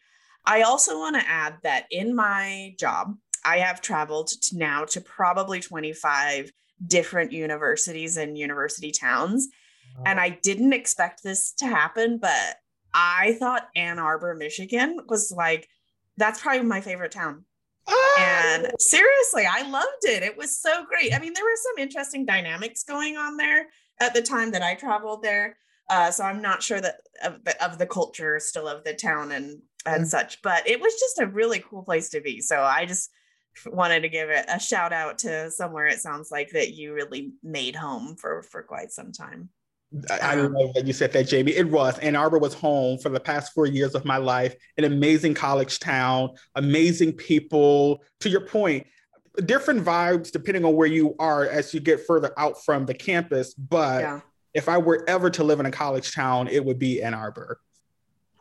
I 0.46 0.62
also 0.62 0.98
want 0.98 1.20
to 1.20 1.28
add 1.28 1.56
that 1.64 1.84
in 1.90 2.16
my 2.16 2.74
job 2.78 3.14
i 3.44 3.58
have 3.58 3.82
traveled 3.82 4.28
to 4.28 4.56
now 4.56 4.86
to 4.86 5.02
probably 5.02 5.60
25 5.60 6.50
different 6.86 7.30
universities 7.30 8.16
and 8.16 8.38
university 8.38 8.90
towns 8.90 9.48
and 10.06 10.20
I 10.20 10.30
didn't 10.30 10.72
expect 10.72 11.22
this 11.22 11.52
to 11.58 11.66
happen, 11.66 12.18
but 12.18 12.56
I 12.92 13.36
thought 13.38 13.68
Ann 13.76 13.98
Arbor, 13.98 14.34
Michigan 14.34 14.98
was 15.08 15.32
like, 15.32 15.68
that's 16.16 16.40
probably 16.40 16.62
my 16.62 16.80
favorite 16.80 17.12
town. 17.12 17.44
And 18.18 18.66
ah! 18.66 18.76
seriously, 18.78 19.44
I 19.50 19.68
loved 19.68 20.04
it. 20.04 20.22
It 20.22 20.36
was 20.36 20.58
so 20.58 20.84
great. 20.84 21.14
I 21.14 21.18
mean, 21.18 21.32
there 21.34 21.44
were 21.44 21.50
some 21.56 21.82
interesting 21.82 22.24
dynamics 22.24 22.84
going 22.84 23.16
on 23.16 23.36
there 23.36 23.66
at 24.00 24.14
the 24.14 24.22
time 24.22 24.50
that 24.52 24.62
I 24.62 24.74
traveled 24.74 25.22
there. 25.22 25.56
Uh, 25.88 26.10
so 26.10 26.24
I'm 26.24 26.40
not 26.40 26.62
sure 26.62 26.80
that 26.80 27.00
of 27.24 27.44
the, 27.44 27.64
of 27.64 27.78
the 27.78 27.86
culture 27.86 28.38
still 28.38 28.68
of 28.68 28.84
the 28.84 28.94
town 28.94 29.32
and 29.32 29.60
and 29.86 30.04
mm. 30.04 30.06
such, 30.06 30.42
but 30.42 30.68
it 30.68 30.80
was 30.80 30.92
just 31.00 31.20
a 31.20 31.26
really 31.26 31.58
cool 31.68 31.82
place 31.82 32.10
to 32.10 32.20
be. 32.20 32.40
So 32.40 32.62
I 32.62 32.84
just 32.84 33.10
wanted 33.66 34.00
to 34.00 34.08
give 34.08 34.28
it 34.28 34.44
a 34.48 34.60
shout 34.60 34.92
out 34.92 35.18
to 35.18 35.50
somewhere 35.50 35.86
it 35.86 35.98
sounds 35.98 36.30
like 36.30 36.50
that 36.50 36.74
you 36.74 36.94
really 36.94 37.32
made 37.42 37.74
home 37.74 38.14
for 38.16 38.42
for 38.42 38.62
quite 38.62 38.92
some 38.92 39.10
time. 39.10 39.48
I, 40.10 40.38
um, 40.38 40.52
love 40.52 40.74
that 40.74 40.86
you 40.86 40.92
said 40.92 41.12
that, 41.12 41.24
Jamie. 41.24 41.52
It 41.52 41.68
was. 41.68 41.98
Ann 41.98 42.14
Arbor 42.14 42.38
was 42.38 42.54
home 42.54 42.98
for 42.98 43.08
the 43.08 43.18
past 43.18 43.52
four 43.52 43.66
years 43.66 43.94
of 43.94 44.04
my 44.04 44.18
life, 44.18 44.54
an 44.78 44.84
amazing 44.84 45.34
college 45.34 45.80
town, 45.80 46.30
amazing 46.54 47.14
people. 47.14 48.02
To 48.20 48.28
your 48.28 48.42
point, 48.42 48.86
different 49.46 49.84
vibes 49.84 50.30
depending 50.30 50.64
on 50.64 50.74
where 50.74 50.86
you 50.86 51.16
are 51.18 51.46
as 51.46 51.74
you 51.74 51.80
get 51.80 52.06
further 52.06 52.32
out 52.38 52.62
from 52.64 52.86
the 52.86 52.94
campus. 52.94 53.52
But 53.54 54.02
yeah. 54.02 54.20
if 54.54 54.68
I 54.68 54.78
were 54.78 55.04
ever 55.08 55.28
to 55.30 55.44
live 55.44 55.58
in 55.58 55.66
a 55.66 55.72
college 55.72 56.14
town, 56.14 56.46
it 56.46 56.64
would 56.64 56.78
be 56.78 57.02
Ann 57.02 57.14
Arbor. 57.14 57.60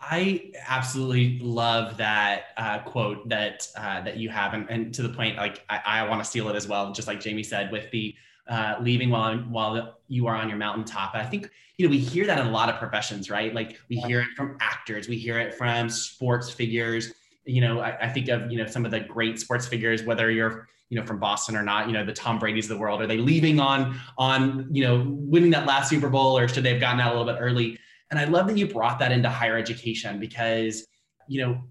I 0.01 0.51
absolutely 0.68 1.39
love 1.39 1.98
that 1.98 2.46
uh, 2.58 2.79
quote 2.79 3.27
that 3.29 3.68
uh, 3.75 4.01
that 4.01 4.18
you 4.18 4.29
have, 4.29 4.53
and, 4.53 4.70
and, 4.70 4.94
to 4.94 5.01
the 5.01 5.10
point, 5.10 5.36
like 5.36 5.65
I, 5.70 5.82
I 5.86 6.08
want 6.08 6.24
to 6.24 6.29
steal 6.29 6.48
it 6.48 6.56
as 6.56 6.68
well, 6.70 6.94
just 6.94 7.08
like 7.08 7.20
Jamie 7.20 7.44
said, 7.44 7.70
with 7.70 7.91
the 7.91 8.15
uh, 8.50 8.75
leaving 8.82 9.10
while 9.10 9.38
while 9.38 10.00
you 10.08 10.27
are 10.27 10.36
on 10.36 10.50
your 10.50 10.58
mountaintop. 10.58 11.15
I 11.15 11.25
think 11.25 11.50
you 11.77 11.86
know 11.86 11.91
we 11.91 12.00
hear 12.00 12.25
that 12.25 12.39
in 12.39 12.48
a 12.48 12.51
lot 12.51 12.70
of 12.70 12.75
professions, 12.79 13.29
right? 13.29 13.53
Like 13.53 13.79
we 13.89 13.98
hear 13.98 14.22
it 14.22 14.29
from 14.36 14.58
actors, 14.60 15.08
we 15.08 15.18
hear 15.18 15.39
it 15.39 15.53
from 15.53 15.89
sports 15.89 16.50
figures. 16.50 17.13
You 17.46 17.62
know, 17.62 17.79
I, 17.79 17.98
I 18.01 18.10
think 18.10 18.27
of 18.29 18.51
you 18.51 18.58
know 18.58 18.65
some 18.65 18.86
of 18.86 18.91
the 18.91 19.00
great 19.00 19.39
sports 19.39 19.68
figures, 19.68 20.03
whether 20.03 20.29
you're 20.32 20.68
you 20.89 21.00
know 21.00 21.06
from 21.06 21.20
Boston 21.20 21.56
or 21.56 21.63
not. 21.63 21.88
You 21.88 21.94
know, 21.94 22.03
the 22.03 22.13
Tom 22.13 22.39
Brady's 22.39 22.65
of 22.65 22.77
the 22.77 22.82
world. 22.82 23.01
Are 23.01 23.08
they 23.08 23.18
leaving 23.18 23.60
on 23.60 24.00
on 24.18 24.68
you 24.72 24.84
know 24.84 25.06
winning 25.08 25.51
that 25.51 25.65
last 25.65 25.89
Super 25.89 26.10
Bowl, 26.10 26.38
or 26.38 26.48
should 26.48 26.63
they 26.63 26.72
have 26.72 26.82
gotten 26.82 27.00
out 27.00 27.15
a 27.15 27.18
little 27.18 27.32
bit 27.32 27.39
early? 27.39 27.79
And 28.12 28.20
I 28.20 28.25
love 28.25 28.48
that 28.48 28.58
you 28.58 28.68
brought 28.68 29.00
that 29.00 29.12
into 29.12 29.29
higher 29.29 29.58
education 29.58 30.20
because, 30.20 30.88
you 31.27 31.46
know, 31.46 31.62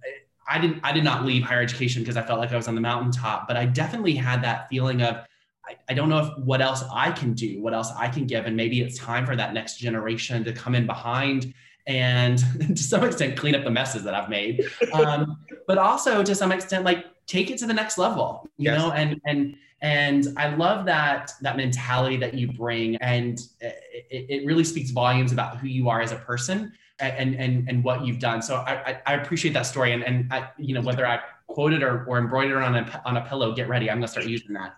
I 0.48 0.58
didn't 0.58 0.80
I 0.82 0.92
did 0.92 1.04
not 1.04 1.26
leave 1.26 1.42
higher 1.42 1.60
education 1.60 2.02
because 2.02 2.16
I 2.16 2.22
felt 2.22 2.38
like 2.38 2.52
I 2.52 2.56
was 2.56 2.68
on 2.68 2.74
the 2.74 2.80
mountaintop, 2.80 3.48
but 3.48 3.56
I 3.56 3.66
definitely 3.66 4.14
had 4.14 4.42
that 4.42 4.68
feeling 4.68 5.02
of 5.02 5.26
I, 5.68 5.76
I 5.88 5.94
don't 5.94 6.08
know 6.08 6.18
if 6.18 6.38
what 6.38 6.60
else 6.60 6.82
I 6.92 7.10
can 7.10 7.34
do, 7.34 7.60
what 7.60 7.74
else 7.74 7.92
I 7.96 8.08
can 8.08 8.26
give. 8.26 8.46
And 8.46 8.56
maybe 8.56 8.80
it's 8.80 8.98
time 8.98 9.26
for 9.26 9.36
that 9.36 9.52
next 9.52 9.78
generation 9.78 10.44
to 10.44 10.52
come 10.52 10.74
in 10.74 10.86
behind 10.86 11.52
and 11.86 12.38
to 12.76 12.82
some 12.82 13.04
extent 13.04 13.36
clean 13.36 13.54
up 13.54 13.64
the 13.64 13.70
messes 13.70 14.04
that 14.04 14.14
I've 14.14 14.28
made. 14.28 14.68
Um, 14.92 15.38
but 15.66 15.78
also 15.78 16.22
to 16.22 16.34
some 16.34 16.52
extent, 16.52 16.84
like 16.84 17.06
take 17.26 17.50
it 17.50 17.58
to 17.58 17.66
the 17.66 17.74
next 17.74 17.98
level, 17.98 18.48
you 18.56 18.70
yes. 18.70 18.78
know, 18.78 18.92
and 18.92 19.20
and 19.26 19.56
and 19.80 20.28
I 20.36 20.54
love 20.54 20.86
that 20.86 21.32
that 21.42 21.56
mentality 21.56 22.16
that 22.18 22.34
you 22.34 22.52
bring, 22.52 22.96
and 22.96 23.40
it, 23.60 24.26
it 24.28 24.46
really 24.46 24.64
speaks 24.64 24.90
volumes 24.90 25.32
about 25.32 25.58
who 25.58 25.68
you 25.68 25.88
are 25.88 26.00
as 26.00 26.12
a 26.12 26.16
person 26.16 26.72
and 27.00 27.34
and 27.34 27.68
and 27.68 27.84
what 27.84 28.04
you've 28.04 28.18
done. 28.18 28.42
So 28.42 28.56
I 28.56 29.00
I, 29.06 29.14
appreciate 29.14 29.52
that 29.54 29.66
story, 29.66 29.92
and 29.92 30.02
and 30.02 30.32
I, 30.32 30.50
you 30.58 30.74
know 30.74 30.80
whether 30.80 31.06
I 31.06 31.20
quoted 31.48 31.82
or, 31.82 32.04
or 32.04 32.18
embroidered 32.18 32.62
on 32.62 32.76
a 32.76 33.02
on 33.04 33.16
a 33.16 33.22
pillow, 33.26 33.52
get 33.52 33.68
ready. 33.68 33.90
I'm 33.90 33.96
gonna 33.96 34.08
start 34.08 34.26
using 34.26 34.52
that. 34.52 34.74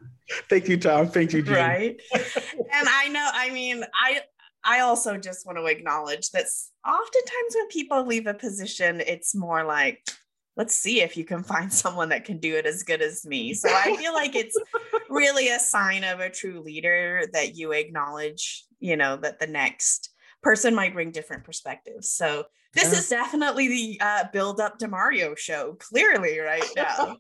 Thank 0.49 0.69
you, 0.69 0.79
Tom. 0.79 1.09
Thank 1.09 1.33
you, 1.33 1.43
Jim. 1.43 1.55
Right. 1.55 2.01
and 2.15 2.89
I 2.89 3.09
know. 3.09 3.29
I 3.33 3.51
mean, 3.51 3.85
I 3.95 4.23
I 4.65 4.81
also 4.81 5.17
just 5.17 5.47
want 5.47 5.59
to 5.59 5.67
acknowledge 5.67 6.31
that 6.31 6.47
oftentimes 6.87 7.55
when 7.55 7.69
people 7.69 8.07
leave 8.07 8.27
a 8.27 8.35
position, 8.35 9.01
it's 9.01 9.35
more 9.35 9.65
like 9.65 10.09
let's 10.57 10.75
see 10.75 11.01
if 11.01 11.17
you 11.17 11.25
can 11.25 11.43
find 11.55 11.73
someone 11.73 12.11
that 12.11 12.25
can 12.25 12.39
do 12.39 12.55
it 12.57 12.67
as 12.67 12.83
good 12.83 13.03
as 13.03 13.27
me. 13.27 13.55
So 13.55 13.69
I 13.69 13.97
feel 13.97 14.13
like 14.13 14.35
it's 14.35 14.57
really 15.11 15.49
a 15.49 15.59
sign 15.59 16.05
of 16.05 16.21
a 16.21 16.31
true 16.31 16.61
leader 16.61 17.25
that 17.33 17.57
you 17.57 17.73
acknowledge, 17.73 18.65
you 18.79 18.97
know, 18.97 19.17
that 19.17 19.41
the 19.41 19.47
next 19.47 20.11
person 20.43 20.75
might 20.75 20.95
bring 20.95 21.11
different 21.11 21.45
perspectives. 21.45 22.11
So 22.11 22.45
this 22.73 22.93
yeah. 22.93 22.99
is 22.99 23.09
definitely 23.09 23.69
the 23.69 24.01
uh, 24.01 24.25
build 24.33 24.61
up 24.61 24.79
to 24.79 24.89
Mario 24.89 25.35
show, 25.35 25.77
clearly 25.81 26.39
right 26.39 26.65
now. 26.77 27.17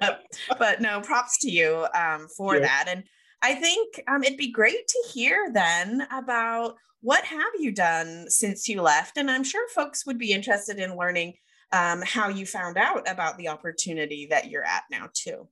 but 0.58 0.80
no, 0.80 1.00
props 1.00 1.38
to 1.38 1.50
you 1.50 1.86
um, 1.94 2.28
for 2.36 2.54
yeah. 2.54 2.60
that. 2.60 2.84
And 2.88 3.04
I 3.42 3.54
think 3.54 4.00
um, 4.08 4.22
it'd 4.22 4.38
be 4.38 4.52
great 4.52 4.86
to 4.86 5.08
hear 5.12 5.50
then 5.52 6.06
about 6.12 6.76
what 7.00 7.24
have 7.24 7.52
you 7.58 7.72
done 7.72 8.26
since 8.28 8.68
you 8.68 8.82
left. 8.82 9.16
And 9.16 9.30
I'm 9.30 9.44
sure 9.44 9.68
folks 9.70 10.06
would 10.06 10.18
be 10.18 10.32
interested 10.32 10.78
in 10.78 10.96
learning 10.96 11.34
um, 11.72 12.02
how 12.04 12.28
you 12.28 12.46
found 12.46 12.76
out 12.76 13.10
about 13.10 13.38
the 13.38 13.48
opportunity 13.48 14.26
that 14.30 14.50
you're 14.50 14.64
at 14.64 14.84
now 14.90 15.08
too. 15.14 15.48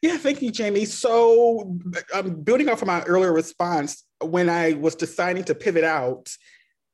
Yeah, 0.00 0.16
thank 0.16 0.42
you, 0.42 0.50
Jamie. 0.50 0.84
So, 0.84 1.78
um, 2.12 2.34
building 2.42 2.68
off 2.68 2.82
of 2.82 2.88
my 2.88 3.02
earlier 3.02 3.32
response, 3.32 4.04
when 4.20 4.48
I 4.50 4.72
was 4.72 4.96
deciding 4.96 5.44
to 5.44 5.54
pivot 5.54 5.84
out, 5.84 6.28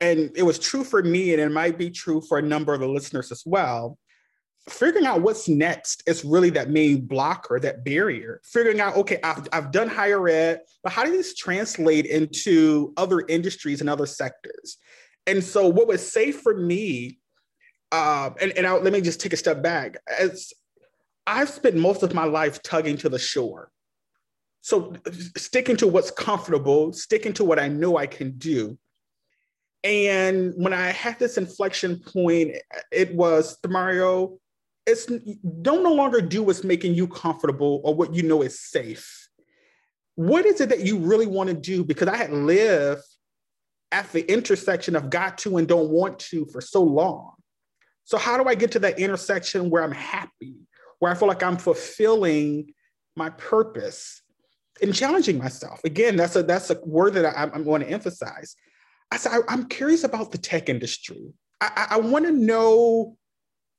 and 0.00 0.30
it 0.36 0.42
was 0.42 0.58
true 0.58 0.84
for 0.84 1.02
me, 1.02 1.32
and 1.32 1.40
it 1.40 1.50
might 1.50 1.78
be 1.78 1.90
true 1.90 2.20
for 2.20 2.38
a 2.38 2.42
number 2.42 2.74
of 2.74 2.80
the 2.80 2.88
listeners 2.88 3.32
as 3.32 3.42
well. 3.44 3.98
Figuring 4.68 5.06
out 5.06 5.22
what's 5.22 5.48
next 5.48 6.02
is 6.06 6.24
really 6.24 6.50
that 6.50 6.68
main 6.70 7.06
blocker, 7.06 7.58
that 7.60 7.84
barrier. 7.84 8.40
Figuring 8.44 8.80
out, 8.80 8.96
okay, 8.96 9.18
I've, 9.24 9.48
I've 9.52 9.72
done 9.72 9.88
higher 9.88 10.28
ed, 10.28 10.60
but 10.82 10.92
how 10.92 11.04
do 11.04 11.10
these 11.10 11.34
translate 11.34 12.04
into 12.04 12.92
other 12.96 13.20
industries 13.28 13.80
and 13.80 13.88
other 13.88 14.06
sectors? 14.06 14.76
And 15.26 15.42
so, 15.42 15.68
what 15.68 15.88
was 15.88 16.10
safe 16.10 16.40
for 16.40 16.54
me 16.54 17.18
um, 17.90 18.34
and 18.40 18.52
and 18.52 18.66
I, 18.66 18.72
let 18.74 18.92
me 18.92 19.00
just 19.00 19.20
take 19.20 19.32
a 19.32 19.36
step 19.36 19.62
back. 19.62 19.96
As 20.18 20.52
I've 21.26 21.48
spent 21.48 21.76
most 21.76 22.02
of 22.02 22.14
my 22.14 22.24
life 22.24 22.62
tugging 22.62 22.96
to 22.98 23.08
the 23.08 23.18
shore, 23.18 23.70
so 24.60 24.94
sticking 25.36 25.76
to 25.78 25.86
what's 25.86 26.10
comfortable, 26.10 26.92
sticking 26.92 27.32
to 27.34 27.44
what 27.44 27.58
I 27.58 27.68
know 27.68 27.96
I 27.96 28.06
can 28.06 28.32
do. 28.32 28.78
And 29.84 30.52
when 30.56 30.72
I 30.72 30.88
had 30.88 31.18
this 31.18 31.38
inflection 31.38 32.00
point, 32.00 32.56
it 32.90 33.14
was 33.14 33.56
Mario. 33.66 34.38
It's 34.86 35.06
don't 35.06 35.82
no 35.82 35.92
longer 35.92 36.20
do 36.20 36.42
what's 36.42 36.64
making 36.64 36.94
you 36.94 37.06
comfortable 37.06 37.80
or 37.84 37.94
what 37.94 38.14
you 38.14 38.22
know 38.22 38.42
is 38.42 38.60
safe. 38.60 39.28
What 40.16 40.46
is 40.46 40.60
it 40.60 40.70
that 40.70 40.80
you 40.80 40.98
really 40.98 41.26
want 41.26 41.48
to 41.48 41.54
do? 41.54 41.84
Because 41.84 42.08
I 42.08 42.16
had 42.16 42.32
lived 42.32 43.02
at 43.92 44.10
the 44.12 44.30
intersection 44.30 44.96
of 44.96 45.10
got 45.10 45.38
to 45.38 45.58
and 45.58 45.68
don't 45.68 45.90
want 45.90 46.18
to 46.18 46.46
for 46.46 46.60
so 46.60 46.82
long 46.82 47.32
so 48.08 48.16
how 48.16 48.42
do 48.42 48.48
I 48.48 48.54
get 48.54 48.72
to 48.72 48.78
that 48.78 48.98
intersection 48.98 49.68
where 49.68 49.82
I'm 49.82 49.92
happy, 49.92 50.54
where 50.98 51.12
I 51.12 51.14
feel 51.14 51.28
like 51.28 51.42
I'm 51.42 51.58
fulfilling 51.58 52.72
my 53.16 53.28
purpose 53.28 54.22
and 54.80 54.94
challenging 54.94 55.36
myself? 55.36 55.84
Again, 55.84 56.16
that's 56.16 56.34
a 56.34 56.42
that's 56.42 56.70
a 56.70 56.80
word 56.86 57.12
that 57.14 57.26
I, 57.26 57.54
am 57.54 57.64
going 57.64 57.82
to 57.82 57.90
emphasize. 57.90 58.56
I 59.10 59.16
said 59.16 59.32
I, 59.48 59.52
am 59.52 59.68
curious 59.68 60.04
about 60.04 60.32
the 60.32 60.38
tech 60.38 60.68
industry. 60.68 61.32
I, 61.60 61.86
I 61.90 62.00
want 62.00 62.26
to 62.26 62.32
know 62.32 63.16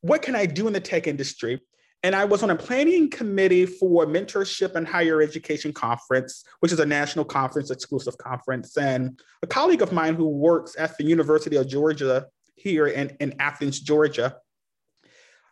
what 0.01 0.21
can 0.21 0.36
I 0.36 0.45
do 0.45 0.67
in 0.67 0.74
the 0.74 0.79
tech 0.79 1.07
industry. 1.07 1.62
And 2.01 2.15
I 2.15 2.24
was 2.24 2.43
on 2.43 2.50
a 2.50 2.55
planning 2.55 3.09
committee 3.09 3.65
for 3.65 4.05
mentorship 4.05 4.75
and 4.75 4.88
higher 4.88 5.21
education 5.21 5.74
conference, 5.74 6.45
which 6.62 6.71
is 6.71 6.79
a 6.79 6.86
national 6.86 7.25
conference, 7.25 7.71
exclusive 7.71 8.17
conference. 8.17 8.77
And 8.77 9.19
a 9.43 9.48
colleague 9.48 9.81
of 9.81 9.91
mine 9.91 10.15
who 10.15 10.27
works 10.27 10.75
at 10.79 10.98
the 10.98 11.03
University 11.03 11.57
of 11.57 11.67
Georgia 11.67 12.27
here 12.55 12.88
in, 12.88 13.09
in 13.19 13.36
Athens, 13.39 13.81
Georgia, 13.81 14.38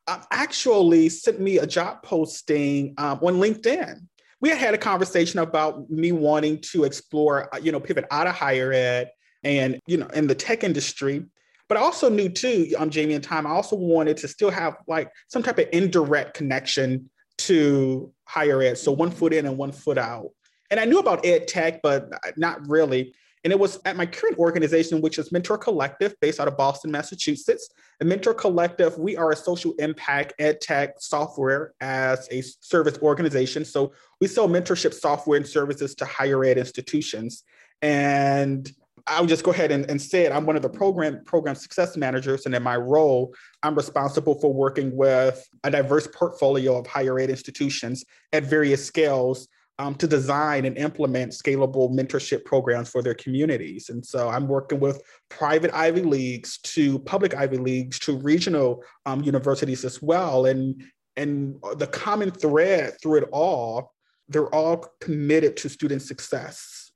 uh, 0.08 0.22
actually 0.32 1.10
sent 1.10 1.42
me 1.42 1.58
a 1.58 1.68
job 1.68 2.02
posting 2.02 2.94
um, 2.98 3.20
on 3.22 3.36
LinkedIn. 3.36 4.00
We 4.40 4.50
had 4.50 4.58
had 4.58 4.74
a 4.74 4.78
conversation 4.78 5.40
about 5.40 5.90
me 5.90 6.14
wanting 6.14 6.62
to 6.72 6.86
explore, 6.86 7.54
uh, 7.54 7.58
you 7.58 7.74
know, 7.74 7.80
pivot 7.82 8.06
out 8.10 8.28
of 8.28 8.36
higher 8.36 8.72
ed 8.72 9.10
and, 9.48 9.80
you 9.88 9.98
know, 9.98 10.08
in 10.08 10.28
the 10.28 10.36
tech 10.36 10.64
industry. 10.64 11.26
But 11.70 11.78
I 11.78 11.82
also 11.82 12.10
knew 12.10 12.30
too, 12.30 12.74
um, 12.78 12.90
Jamie 12.90 13.16
and 13.16 13.24
Tom, 13.24 13.46
I 13.46 13.52
also 13.52 13.76
wanted 13.76 14.18
to 14.18 14.28
still 14.28 14.52
have 14.52 14.78
like 14.88 15.12
some 15.28 15.44
type 15.44 15.60
of 15.60 15.68
indirect 15.74 16.34
connection 16.34 17.10
to 17.40 18.12
higher 18.26 18.62
ed. 18.62 18.78
So 18.78 18.92
one 18.92 19.12
foot 19.12 19.34
in 19.34 19.46
and 19.46 19.58
one 19.58 19.72
foot 19.72 19.98
out. 19.98 20.30
And 20.70 20.80
I 20.80 20.86
knew 20.86 21.00
about 21.00 21.26
ed 21.26 21.48
tech, 21.48 21.82
but 21.82 22.10
not 22.38 22.68
really. 22.68 23.14
And 23.44 23.54
it 23.54 23.60
was 23.60 23.80
at 23.86 23.96
my 23.96 24.06
current 24.06 24.38
organization, 24.38 25.00
which 25.00 25.18
is 25.20 25.32
Mentor 25.32 25.58
Collective, 25.58 26.16
based 26.20 26.40
out 26.40 26.48
of 26.48 26.58
Boston, 26.58 26.92
Massachusetts. 26.92 27.70
And 28.00 28.10
Mentor 28.10 28.34
Collective, 28.34 28.98
we 28.98 29.16
are 29.16 29.32
a 29.32 29.36
social 29.36 29.74
impact 29.80 30.34
ed 30.40 30.60
tech 30.60 30.96
software 31.00 31.74
as 31.80 32.28
a 32.32 32.42
service 32.42 32.98
organization. 33.02 33.64
So 33.64 33.94
we 34.20 34.28
sell 34.28 34.50
mentorship 34.50 34.94
software 34.94 35.38
and 35.38 35.48
services 35.48 35.96
to 35.96 36.06
higher 36.06 36.44
ed 36.44 36.58
institutions. 36.58 37.44
And 37.82 38.70
I'll 39.08 39.26
just 39.26 39.44
go 39.44 39.52
ahead 39.52 39.72
and, 39.72 39.90
and, 39.90 40.02
say 40.02 40.26
it. 40.26 40.32
I'm 40.32 40.46
one 40.46 40.56
of 40.56 40.62
the 40.62 40.70
program 40.70 41.24
program 41.26 41.56
success 41.56 41.96
managers, 41.96 42.46
and 42.46 42.54
in 42.54 42.62
my 42.62 42.76
role, 42.76 43.34
I'm 43.64 43.76
responsible 43.76 44.40
for 44.40 44.54
working 44.54 44.96
with 44.96 45.48
a 45.64 45.72
diverse 45.72 46.08
portfolio 46.08 46.78
of 46.78 46.88
higher 46.88 47.20
ed 47.20 47.30
institutions 47.30 48.04
at 48.34 48.44
various 48.44 48.86
scales 48.86 49.48
um, 49.80 49.96
to 49.96 50.08
design 50.08 50.66
and 50.66 50.78
implement 50.78 51.32
scalable 51.32 51.92
mentorship 51.92 52.46
programs 52.46 52.90
for 52.90 53.02
their 53.02 53.14
communities. 53.14 53.90
And 53.90 54.06
so 54.06 54.28
I'm 54.28 54.48
working 54.48 54.80
with 54.80 55.02
private 55.30 55.72
Ivy 55.74 56.02
Leagues 56.02 56.58
to 56.60 57.00
public 57.00 57.36
Ivy 57.36 57.58
Leagues 57.58 58.00
to 58.00 58.18
regional 58.18 58.84
um, 59.06 59.24
universities 59.24 59.86
as 59.86 60.02
well. 60.02 60.48
And, 60.48 60.84
and 61.16 61.56
the 61.78 61.88
common 61.88 62.32
thread 62.32 62.96
through 63.02 63.20
it 63.20 63.30
all, 63.32 63.94
they're 64.30 64.54
all 64.54 64.86
committed 65.00 65.58
to 65.58 65.70
student 65.70 66.02
success. 66.02 66.87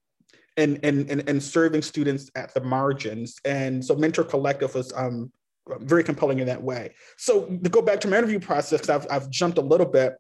And, 0.57 0.79
and, 0.83 1.09
and, 1.09 1.29
and 1.29 1.41
serving 1.41 1.81
students 1.81 2.29
at 2.35 2.53
the 2.53 2.59
margins. 2.59 3.37
And 3.45 3.83
so 3.83 3.95
Mentor 3.95 4.25
Collective 4.25 4.75
was 4.75 4.91
um, 4.93 5.31
very 5.79 6.03
compelling 6.03 6.39
in 6.39 6.47
that 6.47 6.61
way. 6.61 6.93
So 7.17 7.45
to 7.45 7.69
go 7.69 7.81
back 7.81 8.01
to 8.01 8.07
my 8.07 8.17
interview 8.17 8.39
process, 8.39 8.89
I've, 8.89 9.07
I've 9.09 9.29
jumped 9.29 9.57
a 9.57 9.61
little 9.61 9.85
bit. 9.85 10.15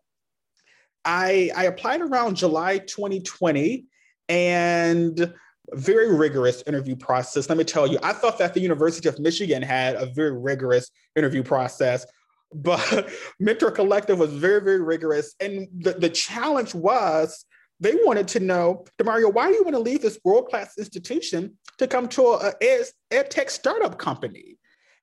I, 1.03 1.51
I 1.55 1.65
applied 1.65 2.01
around 2.01 2.35
July 2.35 2.77
2020 2.77 3.85
and 4.29 5.33
very 5.73 6.13
rigorous 6.15 6.63
interview 6.67 6.95
process. 6.95 7.49
Let 7.49 7.57
me 7.57 7.63
tell 7.63 7.87
you, 7.87 7.97
I 8.03 8.13
thought 8.13 8.37
that 8.39 8.53
the 8.53 8.59
University 8.59 9.09
of 9.09 9.19
Michigan 9.19 9.61
had 9.61 9.95
a 9.95 10.05
very 10.05 10.37
rigorous 10.37 10.91
interview 11.15 11.43
process, 11.43 12.05
but 12.53 13.09
Mentor 13.39 13.71
Collective 13.71 14.19
was 14.19 14.31
very, 14.33 14.61
very 14.61 14.81
rigorous. 14.81 15.33
And 15.39 15.67
the, 15.79 15.93
the 15.93 16.09
challenge 16.09 16.75
was 16.75 17.45
they 17.81 17.95
wanted 17.95 18.27
to 18.29 18.39
know, 18.39 18.85
Demario, 18.99 19.33
why 19.33 19.47
do 19.47 19.55
you 19.55 19.63
want 19.63 19.75
to 19.75 19.81
leave 19.81 20.01
this 20.01 20.19
world-class 20.23 20.77
institution 20.77 21.57
to 21.79 21.87
come 21.87 22.07
to 22.09 22.27
a 22.27 22.53
ed, 22.61 22.85
ed 23.09 23.31
tech 23.31 23.49
startup 23.49 23.97
company? 23.97 24.57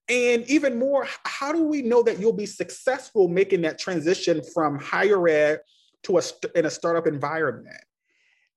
And 0.08 0.49
even 0.49 0.78
more, 0.78 1.06
how 1.25 1.52
do 1.52 1.64
we 1.64 1.82
know 1.82 2.02
that 2.04 2.18
you'll 2.18 2.32
be 2.32 2.47
successful 2.47 3.28
making 3.28 3.62
that 3.62 3.78
transition 3.78 4.42
from 4.54 4.78
higher 4.78 5.28
ed 5.28 5.61
to 6.04 6.18
a 6.18 6.23
in 6.54 6.64
a 6.64 6.70
startup 6.70 7.06
environment? 7.06 7.82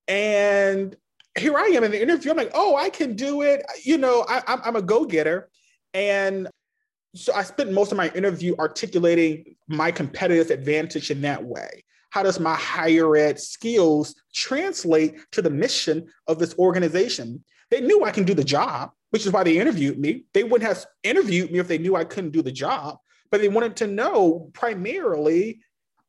And 0.07 0.95
here 1.37 1.57
I 1.57 1.65
am 1.73 1.83
in 1.83 1.91
the 1.91 2.01
interview. 2.01 2.31
I'm 2.31 2.37
like, 2.37 2.51
oh, 2.53 2.75
I 2.75 2.89
can 2.89 3.15
do 3.15 3.41
it. 3.41 3.63
You 3.83 3.97
know, 3.97 4.25
I, 4.29 4.43
I'm, 4.47 4.61
I'm 4.63 4.75
a 4.75 4.81
go 4.81 5.03
getter. 5.05 5.49
And 5.93 6.47
so 7.15 7.33
I 7.33 7.43
spent 7.43 7.71
most 7.71 7.91
of 7.91 7.97
my 7.97 8.09
interview 8.09 8.55
articulating 8.57 9.55
my 9.67 9.91
competitive 9.91 10.51
advantage 10.51 11.11
in 11.11 11.21
that 11.21 11.43
way. 11.43 11.83
How 12.11 12.23
does 12.23 12.39
my 12.39 12.55
higher 12.55 13.15
ed 13.15 13.39
skills 13.39 14.15
translate 14.33 15.15
to 15.31 15.41
the 15.41 15.49
mission 15.49 16.07
of 16.27 16.39
this 16.39 16.53
organization? 16.59 17.43
They 17.69 17.81
knew 17.81 18.03
I 18.03 18.11
can 18.11 18.25
do 18.25 18.33
the 18.33 18.43
job, 18.43 18.91
which 19.09 19.25
is 19.25 19.31
why 19.31 19.43
they 19.43 19.57
interviewed 19.57 19.97
me. 19.97 20.25
They 20.33 20.43
wouldn't 20.43 20.67
have 20.67 20.85
interviewed 21.03 21.51
me 21.51 21.59
if 21.59 21.69
they 21.69 21.77
knew 21.77 21.95
I 21.95 22.03
couldn't 22.03 22.31
do 22.31 22.41
the 22.41 22.51
job, 22.51 22.97
but 23.31 23.39
they 23.39 23.47
wanted 23.47 23.77
to 23.77 23.87
know 23.87 24.51
primarily, 24.53 25.61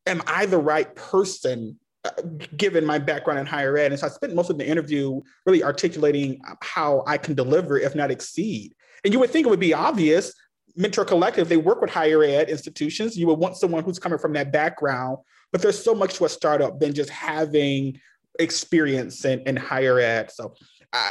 am 0.06 0.22
I 0.26 0.46
the 0.46 0.58
right 0.58 0.92
person 0.96 1.78
uh, 2.04 2.10
given 2.56 2.84
my 2.84 2.98
background 2.98 3.38
in 3.38 3.46
higher 3.46 3.78
ed? 3.78 3.92
And 3.92 4.00
so 4.00 4.08
I 4.08 4.10
spent 4.10 4.34
most 4.34 4.50
of 4.50 4.58
the 4.58 4.66
interview 4.66 5.20
really 5.46 5.62
articulating 5.62 6.40
how 6.62 7.04
I 7.06 7.16
can 7.16 7.34
deliver, 7.34 7.78
if 7.78 7.94
not 7.94 8.10
exceed. 8.10 8.74
And 9.04 9.12
you 9.12 9.20
would 9.20 9.30
think 9.30 9.46
it 9.46 9.50
would 9.50 9.60
be 9.60 9.72
obvious. 9.72 10.34
Mentor 10.74 11.04
Collective, 11.04 11.48
they 11.48 11.58
work 11.58 11.80
with 11.80 11.90
higher 11.90 12.24
ed 12.24 12.48
institutions. 12.48 13.16
You 13.16 13.28
would 13.28 13.38
want 13.38 13.56
someone 13.56 13.84
who's 13.84 14.00
coming 14.00 14.18
from 14.18 14.32
that 14.32 14.50
background, 14.50 15.18
but 15.52 15.62
there's 15.62 15.82
so 15.82 15.94
much 15.94 16.14
to 16.14 16.24
a 16.24 16.28
startup 16.28 16.80
than 16.80 16.92
just 16.94 17.10
having 17.10 18.00
experience 18.38 19.24
in, 19.24 19.40
in 19.40 19.56
higher 19.56 19.98
ed. 19.98 20.32
So 20.32 20.54
I, 20.92 21.10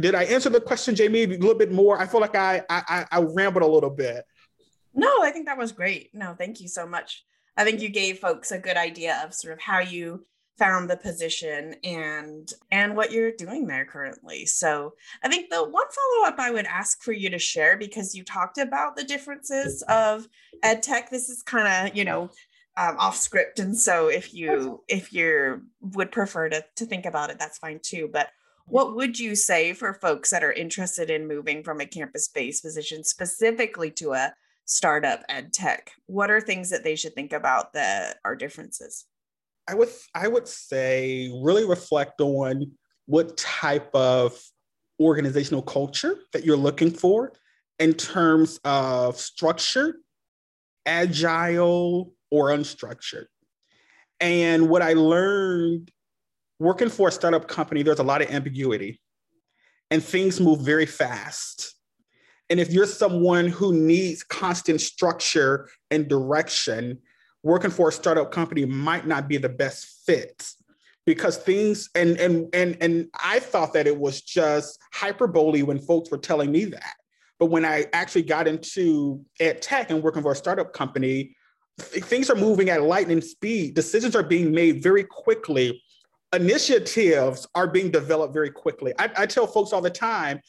did 0.00 0.14
I 0.14 0.24
answer 0.24 0.50
the 0.50 0.60
question, 0.60 0.94
Jamie, 0.94 1.24
a 1.24 1.26
little 1.26 1.54
bit 1.54 1.70
more? 1.70 1.98
I 2.00 2.06
feel 2.06 2.20
like 2.20 2.34
I, 2.34 2.62
I 2.68 3.06
I 3.10 3.20
rambled 3.20 3.62
a 3.62 3.66
little 3.66 3.90
bit. 3.90 4.24
No, 4.94 5.22
I 5.22 5.30
think 5.30 5.46
that 5.46 5.58
was 5.58 5.72
great. 5.72 6.10
No, 6.14 6.34
thank 6.34 6.60
you 6.60 6.68
so 6.68 6.86
much. 6.86 7.24
I 7.56 7.64
think 7.64 7.80
you 7.80 7.88
gave 7.88 8.18
folks 8.18 8.50
a 8.52 8.58
good 8.58 8.76
idea 8.76 9.22
of 9.24 9.34
sort 9.34 9.54
of 9.54 9.60
how 9.60 9.80
you 9.80 10.26
found 10.58 10.88
the 10.88 10.96
position 10.96 11.74
and 11.84 12.50
and 12.70 12.96
what 12.96 13.12
you're 13.12 13.32
doing 13.32 13.66
there 13.66 13.84
currently. 13.84 14.46
So 14.46 14.94
I 15.22 15.28
think 15.28 15.50
the 15.50 15.62
one 15.62 15.72
follow 15.72 16.28
up 16.28 16.38
I 16.38 16.50
would 16.50 16.66
ask 16.66 17.02
for 17.02 17.12
you 17.12 17.30
to 17.30 17.38
share 17.38 17.76
because 17.76 18.14
you 18.14 18.24
talked 18.24 18.58
about 18.58 18.96
the 18.96 19.04
differences 19.04 19.82
of 19.88 20.26
ed 20.62 20.82
tech. 20.82 21.10
This 21.10 21.28
is 21.28 21.42
kind 21.42 21.88
of 21.88 21.96
you 21.96 22.04
know 22.04 22.30
um, 22.76 22.96
off 22.98 23.16
script, 23.16 23.58
and 23.58 23.76
so 23.76 24.08
if 24.08 24.34
you 24.34 24.82
if 24.88 25.12
you 25.12 25.62
would 25.80 26.12
prefer 26.12 26.48
to 26.48 26.64
to 26.76 26.86
think 26.86 27.06
about 27.06 27.30
it, 27.30 27.38
that's 27.38 27.58
fine 27.58 27.80
too. 27.82 28.08
But 28.12 28.28
what 28.66 28.96
would 28.96 29.18
you 29.18 29.36
say 29.36 29.72
for 29.72 29.94
folks 29.94 30.30
that 30.30 30.42
are 30.44 30.52
interested 30.52 31.08
in 31.08 31.28
moving 31.28 31.62
from 31.62 31.80
a 31.80 31.86
campus 31.86 32.28
based 32.28 32.62
position 32.62 33.04
specifically 33.04 33.90
to 33.92 34.12
a 34.12 34.34
startup 34.64 35.22
ed 35.28 35.52
tech? 35.52 35.92
What 36.06 36.30
are 36.30 36.40
things 36.40 36.70
that 36.70 36.84
they 36.84 36.96
should 36.96 37.14
think 37.14 37.32
about 37.32 37.72
that 37.74 38.18
are 38.24 38.36
differences? 38.36 39.04
I 39.68 39.74
would 39.74 39.90
I 40.14 40.28
would 40.28 40.48
say 40.48 41.30
really 41.42 41.64
reflect 41.64 42.20
on 42.20 42.72
what 43.06 43.36
type 43.36 43.94
of 43.94 44.38
organizational 45.00 45.62
culture 45.62 46.16
that 46.32 46.44
you're 46.44 46.56
looking 46.56 46.90
for 46.90 47.32
in 47.78 47.92
terms 47.92 48.58
of 48.64 49.16
structure 49.18 49.96
agile, 50.86 52.12
or 52.30 52.50
unstructured. 52.50 53.26
And 54.20 54.68
what 54.68 54.82
I 54.82 54.94
learned 54.94 55.90
working 56.58 56.88
for 56.88 57.08
a 57.08 57.12
startup 57.12 57.48
company, 57.48 57.82
there's 57.82 57.98
a 57.98 58.04
lot 58.04 58.22
of 58.22 58.30
ambiguity 58.30 59.00
and 59.90 60.02
things 60.02 60.40
move 60.40 60.60
very 60.60 60.86
fast. 60.86 61.74
And 62.48 62.60
if 62.60 62.72
you're 62.72 62.86
someone 62.86 63.48
who 63.48 63.74
needs 63.74 64.22
constant 64.22 64.80
structure 64.80 65.68
and 65.90 66.08
direction, 66.08 66.98
working 67.42 67.70
for 67.70 67.88
a 67.88 67.92
startup 67.92 68.30
company 68.30 68.64
might 68.64 69.06
not 69.06 69.28
be 69.28 69.36
the 69.36 69.48
best 69.48 70.02
fit 70.06 70.48
because 71.06 71.36
things 71.36 71.88
and 71.94 72.16
and 72.18 72.48
and 72.52 72.76
and 72.80 73.08
I 73.22 73.38
thought 73.38 73.72
that 73.74 73.86
it 73.86 73.96
was 73.96 74.22
just 74.22 74.78
hyperbole 74.92 75.62
when 75.62 75.78
folks 75.78 76.10
were 76.10 76.18
telling 76.18 76.50
me 76.50 76.64
that. 76.66 76.94
But 77.38 77.46
when 77.46 77.64
I 77.64 77.86
actually 77.92 78.22
got 78.22 78.48
into 78.48 79.24
ed 79.38 79.62
tech 79.62 79.90
and 79.90 80.02
working 80.02 80.22
for 80.22 80.32
a 80.32 80.36
startup 80.36 80.72
company, 80.72 81.35
things 81.78 82.30
are 82.30 82.36
moving 82.36 82.70
at 82.70 82.82
lightning 82.82 83.20
speed. 83.20 83.74
Decisions 83.74 84.16
are 84.16 84.22
being 84.22 84.50
made 84.52 84.82
very 84.82 85.04
quickly 85.04 85.82
initiatives 86.32 87.46
are 87.54 87.66
being 87.66 87.90
developed 87.90 88.34
very 88.34 88.50
quickly. 88.50 88.92
I, 88.98 89.10
I 89.16 89.26
tell 89.26 89.46
folks 89.46 89.72
all 89.72 89.80
the 89.80 89.90
time, 89.90 90.40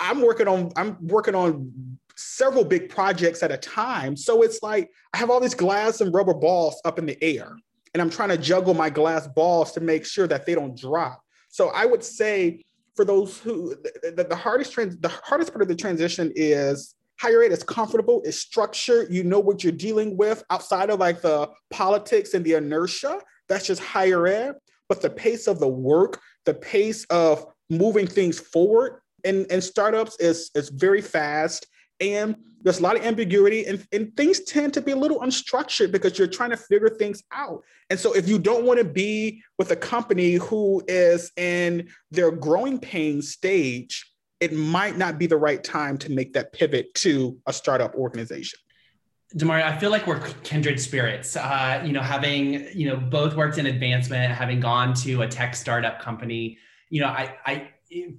I'm 0.00 0.22
working 0.22 0.48
on 0.48 0.72
I'm 0.76 0.96
working 1.06 1.34
on 1.34 1.98
several 2.16 2.64
big 2.64 2.88
projects 2.88 3.42
at 3.42 3.50
a 3.50 3.56
time. 3.56 4.16
So 4.16 4.42
it's 4.42 4.62
like 4.62 4.90
I 5.12 5.18
have 5.18 5.30
all 5.30 5.40
these 5.40 5.54
glass 5.54 6.00
and 6.00 6.12
rubber 6.14 6.34
balls 6.34 6.80
up 6.84 6.98
in 6.98 7.06
the 7.06 7.22
air, 7.22 7.56
and 7.92 8.00
I'm 8.00 8.10
trying 8.10 8.30
to 8.30 8.38
juggle 8.38 8.74
my 8.74 8.90
glass 8.90 9.26
balls 9.28 9.72
to 9.72 9.80
make 9.80 10.04
sure 10.04 10.26
that 10.26 10.46
they 10.46 10.54
don't 10.54 10.76
drop. 10.76 11.22
So 11.48 11.68
I 11.68 11.86
would 11.86 12.02
say 12.02 12.64
for 12.96 13.04
those 13.04 13.38
who 13.38 13.76
the, 14.02 14.26
the 14.28 14.36
hardest 14.36 14.72
trans, 14.72 14.96
the 14.98 15.08
hardest 15.08 15.52
part 15.52 15.62
of 15.62 15.68
the 15.68 15.76
transition 15.76 16.32
is 16.34 16.94
higher 17.20 17.42
ed 17.42 17.52
is 17.52 17.62
comfortable, 17.62 18.22
it's 18.24 18.38
structured, 18.38 19.12
you 19.12 19.24
know 19.24 19.40
what 19.40 19.62
you're 19.62 19.72
dealing 19.72 20.16
with 20.16 20.42
outside 20.50 20.90
of 20.90 21.00
like 21.00 21.20
the 21.20 21.48
politics 21.70 22.34
and 22.34 22.44
the 22.44 22.54
inertia. 22.54 23.20
That's 23.48 23.66
just 23.66 23.82
higher 23.82 24.26
ed 24.26 24.54
but 24.88 25.02
the 25.02 25.10
pace 25.10 25.46
of 25.46 25.58
the 25.58 25.68
work, 25.68 26.20
the 26.44 26.54
pace 26.54 27.04
of 27.04 27.46
moving 27.70 28.06
things 28.06 28.38
forward 28.38 29.00
in, 29.24 29.46
in 29.46 29.60
startups 29.60 30.16
is, 30.20 30.50
is 30.54 30.68
very 30.68 31.00
fast. 31.00 31.66
And 32.00 32.36
there's 32.62 32.80
a 32.80 32.82
lot 32.82 32.96
of 32.96 33.04
ambiguity, 33.04 33.66
and, 33.66 33.86
and 33.92 34.14
things 34.16 34.40
tend 34.40 34.74
to 34.74 34.80
be 34.80 34.92
a 34.92 34.96
little 34.96 35.20
unstructured 35.20 35.92
because 35.92 36.18
you're 36.18 36.26
trying 36.26 36.50
to 36.50 36.56
figure 36.56 36.88
things 36.88 37.22
out. 37.32 37.62
And 37.88 38.00
so, 38.00 38.14
if 38.14 38.26
you 38.26 38.38
don't 38.38 38.64
want 38.64 38.78
to 38.78 38.84
be 38.84 39.42
with 39.58 39.70
a 39.70 39.76
company 39.76 40.34
who 40.34 40.82
is 40.88 41.30
in 41.36 41.88
their 42.10 42.32
growing 42.32 42.80
pain 42.80 43.22
stage, 43.22 44.04
it 44.44 44.52
might 44.52 44.98
not 44.98 45.18
be 45.18 45.26
the 45.26 45.38
right 45.38 45.64
time 45.64 45.96
to 45.96 46.10
make 46.10 46.34
that 46.34 46.52
pivot 46.52 46.94
to 46.94 47.38
a 47.46 47.52
startup 47.52 47.94
organization. 47.94 48.58
Demario, 49.34 49.62
I 49.62 49.78
feel 49.78 49.90
like 49.90 50.06
we're 50.06 50.20
kindred 50.42 50.78
spirits. 50.78 51.34
Uh, 51.34 51.82
you 51.84 51.92
know, 51.92 52.02
having 52.02 52.68
you 52.74 52.88
know 52.88 52.96
both 52.96 53.34
worked 53.34 53.56
in 53.56 53.66
advancement, 53.66 54.32
having 54.32 54.60
gone 54.60 54.92
to 54.96 55.22
a 55.22 55.26
tech 55.26 55.56
startup 55.56 55.98
company. 55.98 56.58
You 56.90 57.00
know, 57.00 57.08
I, 57.08 57.34
I 57.46 57.68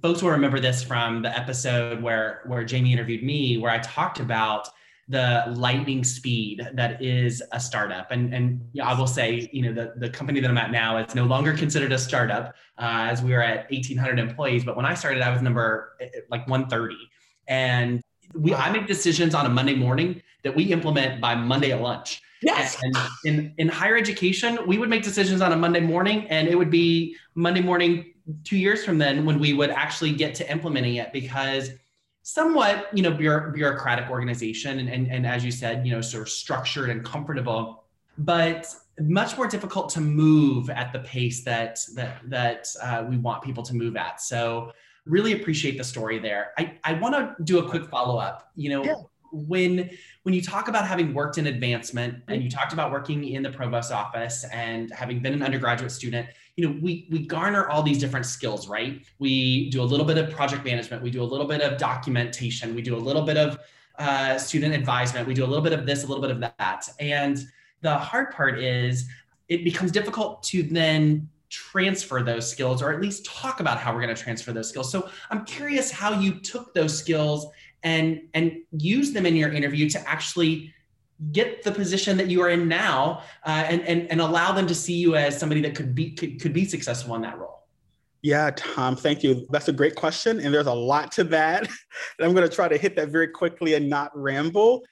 folks 0.02 0.20
will 0.20 0.32
remember 0.32 0.58
this 0.58 0.82
from 0.82 1.22
the 1.22 1.30
episode 1.38 2.02
where 2.02 2.42
where 2.46 2.64
Jamie 2.64 2.92
interviewed 2.92 3.22
me, 3.22 3.56
where 3.56 3.70
I 3.70 3.78
talked 3.78 4.18
about 4.18 4.68
the 5.08 5.44
lightning 5.54 6.02
speed 6.02 6.68
that 6.74 7.02
is 7.02 7.42
a 7.52 7.60
startup. 7.60 8.10
And 8.10 8.34
and 8.34 8.60
I 8.82 8.98
will 8.98 9.06
say, 9.06 9.48
you 9.52 9.62
know, 9.62 9.72
the 9.72 9.94
the 9.96 10.10
company 10.10 10.40
that 10.40 10.50
I'm 10.50 10.58
at 10.58 10.70
now 10.70 10.98
is 10.98 11.14
no 11.14 11.24
longer 11.24 11.52
considered 11.52 11.92
a 11.92 11.98
startup, 11.98 12.54
uh, 12.78 13.06
as 13.10 13.22
we 13.22 13.32
were 13.32 13.42
at 13.42 13.70
1,800 13.70 14.18
employees. 14.18 14.64
But 14.64 14.76
when 14.76 14.86
I 14.86 14.94
started, 14.94 15.22
I 15.22 15.32
was 15.32 15.42
number 15.42 15.96
eh, 16.00 16.06
eh, 16.12 16.20
like 16.28 16.46
130, 16.48 16.96
and 17.46 18.02
we 18.34 18.54
I 18.54 18.70
make 18.72 18.86
decisions 18.86 19.34
on 19.34 19.46
a 19.46 19.48
Monday 19.48 19.74
morning 19.74 20.22
that 20.42 20.54
we 20.54 20.64
implement 20.64 21.20
by 21.20 21.34
Monday 21.34 21.72
at 21.72 21.80
lunch. 21.80 22.22
Yes. 22.42 22.76
And 22.82 22.96
in, 23.24 23.54
in 23.58 23.68
higher 23.68 23.96
education, 23.96 24.58
we 24.66 24.78
would 24.78 24.90
make 24.90 25.02
decisions 25.02 25.40
on 25.40 25.52
a 25.52 25.56
Monday 25.56 25.80
morning, 25.80 26.26
and 26.28 26.48
it 26.48 26.54
would 26.54 26.70
be 26.70 27.16
Monday 27.34 27.62
morning 27.62 28.12
two 28.44 28.56
years 28.56 28.84
from 28.84 28.98
then 28.98 29.24
when 29.24 29.38
we 29.38 29.52
would 29.52 29.70
actually 29.70 30.12
get 30.12 30.34
to 30.34 30.50
implementing 30.50 30.96
it 30.96 31.12
because 31.12 31.70
somewhat, 32.26 32.88
you 32.92 33.04
know, 33.04 33.12
bureaucratic 33.12 34.10
organization 34.10 34.80
and, 34.80 34.88
and, 34.88 35.08
and 35.12 35.24
as 35.24 35.44
you 35.44 35.52
said, 35.52 35.86
you 35.86 35.92
know, 35.92 36.00
sort 36.00 36.22
of 36.22 36.28
structured 36.28 36.90
and 36.90 37.04
comfortable, 37.04 37.84
but 38.18 38.66
much 38.98 39.36
more 39.36 39.46
difficult 39.46 39.88
to 39.90 40.00
move 40.00 40.68
at 40.68 40.92
the 40.92 40.98
pace 41.00 41.44
that 41.44 41.78
that 41.94 42.18
that 42.28 42.66
uh, 42.82 43.04
we 43.08 43.16
want 43.16 43.44
people 43.44 43.62
to 43.62 43.76
move 43.76 43.94
at. 43.94 44.20
So 44.20 44.72
really 45.04 45.40
appreciate 45.40 45.78
the 45.78 45.84
story 45.84 46.18
there. 46.18 46.50
I, 46.58 46.76
I 46.82 46.94
want 46.94 47.14
to 47.14 47.44
do 47.44 47.60
a 47.60 47.68
quick 47.68 47.86
follow 47.86 48.18
up. 48.18 48.50
You 48.56 48.70
know, 48.70 48.84
yeah. 48.84 48.94
when 49.30 49.88
when 50.24 50.34
you 50.34 50.42
talk 50.42 50.66
about 50.66 50.84
having 50.84 51.14
worked 51.14 51.38
in 51.38 51.46
advancement 51.46 52.24
and 52.26 52.42
you 52.42 52.50
talked 52.50 52.72
about 52.72 52.90
working 52.90 53.22
in 53.22 53.44
the 53.44 53.50
provost 53.50 53.92
office 53.92 54.44
and 54.52 54.92
having 54.92 55.20
been 55.20 55.32
an 55.32 55.44
undergraduate 55.44 55.92
student, 55.92 56.26
you 56.56 56.66
know, 56.66 56.78
we 56.80 57.06
we 57.10 57.20
garner 57.20 57.68
all 57.68 57.82
these 57.82 57.98
different 57.98 58.26
skills, 58.26 58.66
right? 58.66 59.04
We 59.18 59.70
do 59.70 59.82
a 59.82 59.84
little 59.84 60.06
bit 60.06 60.16
of 60.16 60.30
project 60.30 60.64
management, 60.64 61.02
we 61.02 61.10
do 61.10 61.22
a 61.22 61.24
little 61.24 61.46
bit 61.46 61.60
of 61.60 61.78
documentation, 61.78 62.74
we 62.74 62.82
do 62.82 62.96
a 62.96 62.98
little 62.98 63.22
bit 63.22 63.36
of 63.36 63.58
uh, 63.98 64.38
student 64.38 64.74
advisement, 64.74 65.26
we 65.28 65.34
do 65.34 65.44
a 65.44 65.46
little 65.46 65.62
bit 65.62 65.74
of 65.74 65.86
this, 65.86 66.04
a 66.04 66.06
little 66.06 66.22
bit 66.22 66.30
of 66.30 66.40
that, 66.40 66.88
and 66.98 67.38
the 67.82 67.94
hard 67.94 68.30
part 68.32 68.58
is 68.58 69.06
it 69.48 69.64
becomes 69.64 69.92
difficult 69.92 70.42
to 70.44 70.62
then 70.62 71.28
transfer 71.48 72.22
those 72.22 72.50
skills 72.50 72.82
or 72.82 72.92
at 72.92 73.00
least 73.00 73.24
talk 73.24 73.60
about 73.60 73.78
how 73.78 73.94
we're 73.94 74.00
going 74.00 74.14
to 74.14 74.20
transfer 74.20 74.52
those 74.52 74.68
skills. 74.68 74.90
So 74.90 75.08
I'm 75.30 75.44
curious 75.44 75.90
how 75.90 76.18
you 76.18 76.40
took 76.40 76.74
those 76.74 76.98
skills 76.98 77.46
and 77.82 78.22
and 78.34 78.56
use 78.72 79.12
them 79.12 79.26
in 79.26 79.36
your 79.36 79.52
interview 79.52 79.88
to 79.90 80.08
actually 80.08 80.72
get 81.32 81.62
the 81.62 81.72
position 81.72 82.16
that 82.18 82.28
you 82.28 82.42
are 82.42 82.50
in 82.50 82.68
now 82.68 83.22
uh, 83.44 83.64
and, 83.68 83.80
and 83.82 84.10
and 84.10 84.20
allow 84.20 84.52
them 84.52 84.66
to 84.66 84.74
see 84.74 84.94
you 84.94 85.16
as 85.16 85.38
somebody 85.38 85.60
that 85.62 85.74
could 85.74 85.94
be 85.94 86.10
could, 86.10 86.40
could 86.40 86.52
be 86.52 86.64
successful 86.64 87.14
in 87.14 87.22
that 87.22 87.38
role. 87.38 87.56
Yeah, 88.22 88.50
Tom, 88.56 88.96
thank 88.96 89.22
you. 89.22 89.46
That's 89.50 89.68
a 89.68 89.72
great 89.72 89.94
question. 89.94 90.40
And 90.40 90.52
there's 90.52 90.66
a 90.66 90.74
lot 90.74 91.12
to 91.12 91.24
that. 91.24 91.60
and 91.60 91.70
I'm 92.20 92.34
going 92.34 92.48
to 92.48 92.52
try 92.52 92.66
to 92.66 92.76
hit 92.76 92.96
that 92.96 93.08
very 93.08 93.28
quickly 93.28 93.74
and 93.74 93.88
not 93.88 94.10
ramble. 94.18 94.82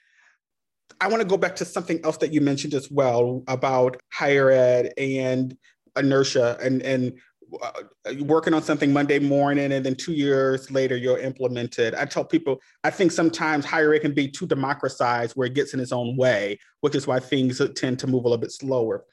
I 1.01 1.09
want 1.09 1.21
to 1.21 1.27
go 1.27 1.35
back 1.35 1.55
to 1.57 1.65
something 1.65 1.99
else 2.05 2.17
that 2.17 2.31
you 2.31 2.39
mentioned 2.39 2.73
as 2.73 2.89
well 2.89 3.43
about 3.47 3.97
higher 4.13 4.51
ed 4.51 4.93
and 4.97 5.57
inertia 5.97 6.57
and, 6.61 6.81
and 6.83 7.19
Uh, 7.61 7.71
uh, 8.05 8.13
working 8.23 8.53
on 8.53 8.61
something 8.61 8.91
Monday 8.91 9.19
morning 9.19 9.71
and 9.71 9.85
then 9.85 9.95
two 9.95 10.13
years 10.13 10.69
later 10.71 10.95
you're 10.95 11.19
implemented. 11.19 11.95
I 11.95 12.05
tell 12.05 12.23
people, 12.23 12.59
I 12.83 12.89
think 12.89 13.11
sometimes 13.11 13.65
higher 13.65 13.93
ed 13.93 13.99
can 13.99 14.13
be 14.13 14.27
too 14.27 14.47
democratized 14.47 15.33
where 15.35 15.47
it 15.47 15.53
gets 15.53 15.73
in 15.73 15.79
its 15.79 15.91
own 15.91 16.17
way, 16.17 16.59
which 16.81 16.95
is 16.95 17.07
why 17.07 17.19
things 17.19 17.61
tend 17.75 17.99
to 17.99 18.07
move 18.07 18.25
a 18.25 18.27
little 18.27 18.37
bit 18.37 18.51
slower. 18.51 19.05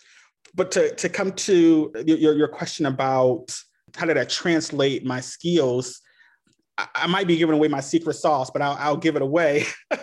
But 0.54 0.70
to, 0.72 0.94
to 0.94 1.08
come 1.08 1.32
to 1.32 1.92
your, 2.04 2.34
your 2.34 2.48
question 2.48 2.86
about 2.86 3.56
how 3.96 4.06
did 4.06 4.18
I 4.18 4.24
translate 4.24 5.04
my 5.04 5.20
skills? 5.20 6.00
I, 6.78 6.86
I 6.94 7.06
might 7.06 7.26
be 7.26 7.36
giving 7.36 7.54
away 7.54 7.68
my 7.68 7.80
secret 7.80 8.14
sauce, 8.14 8.50
but 8.50 8.62
I'll, 8.62 8.76
I'll 8.78 8.96
give 8.96 9.16
it 9.16 9.22
away. 9.22 9.66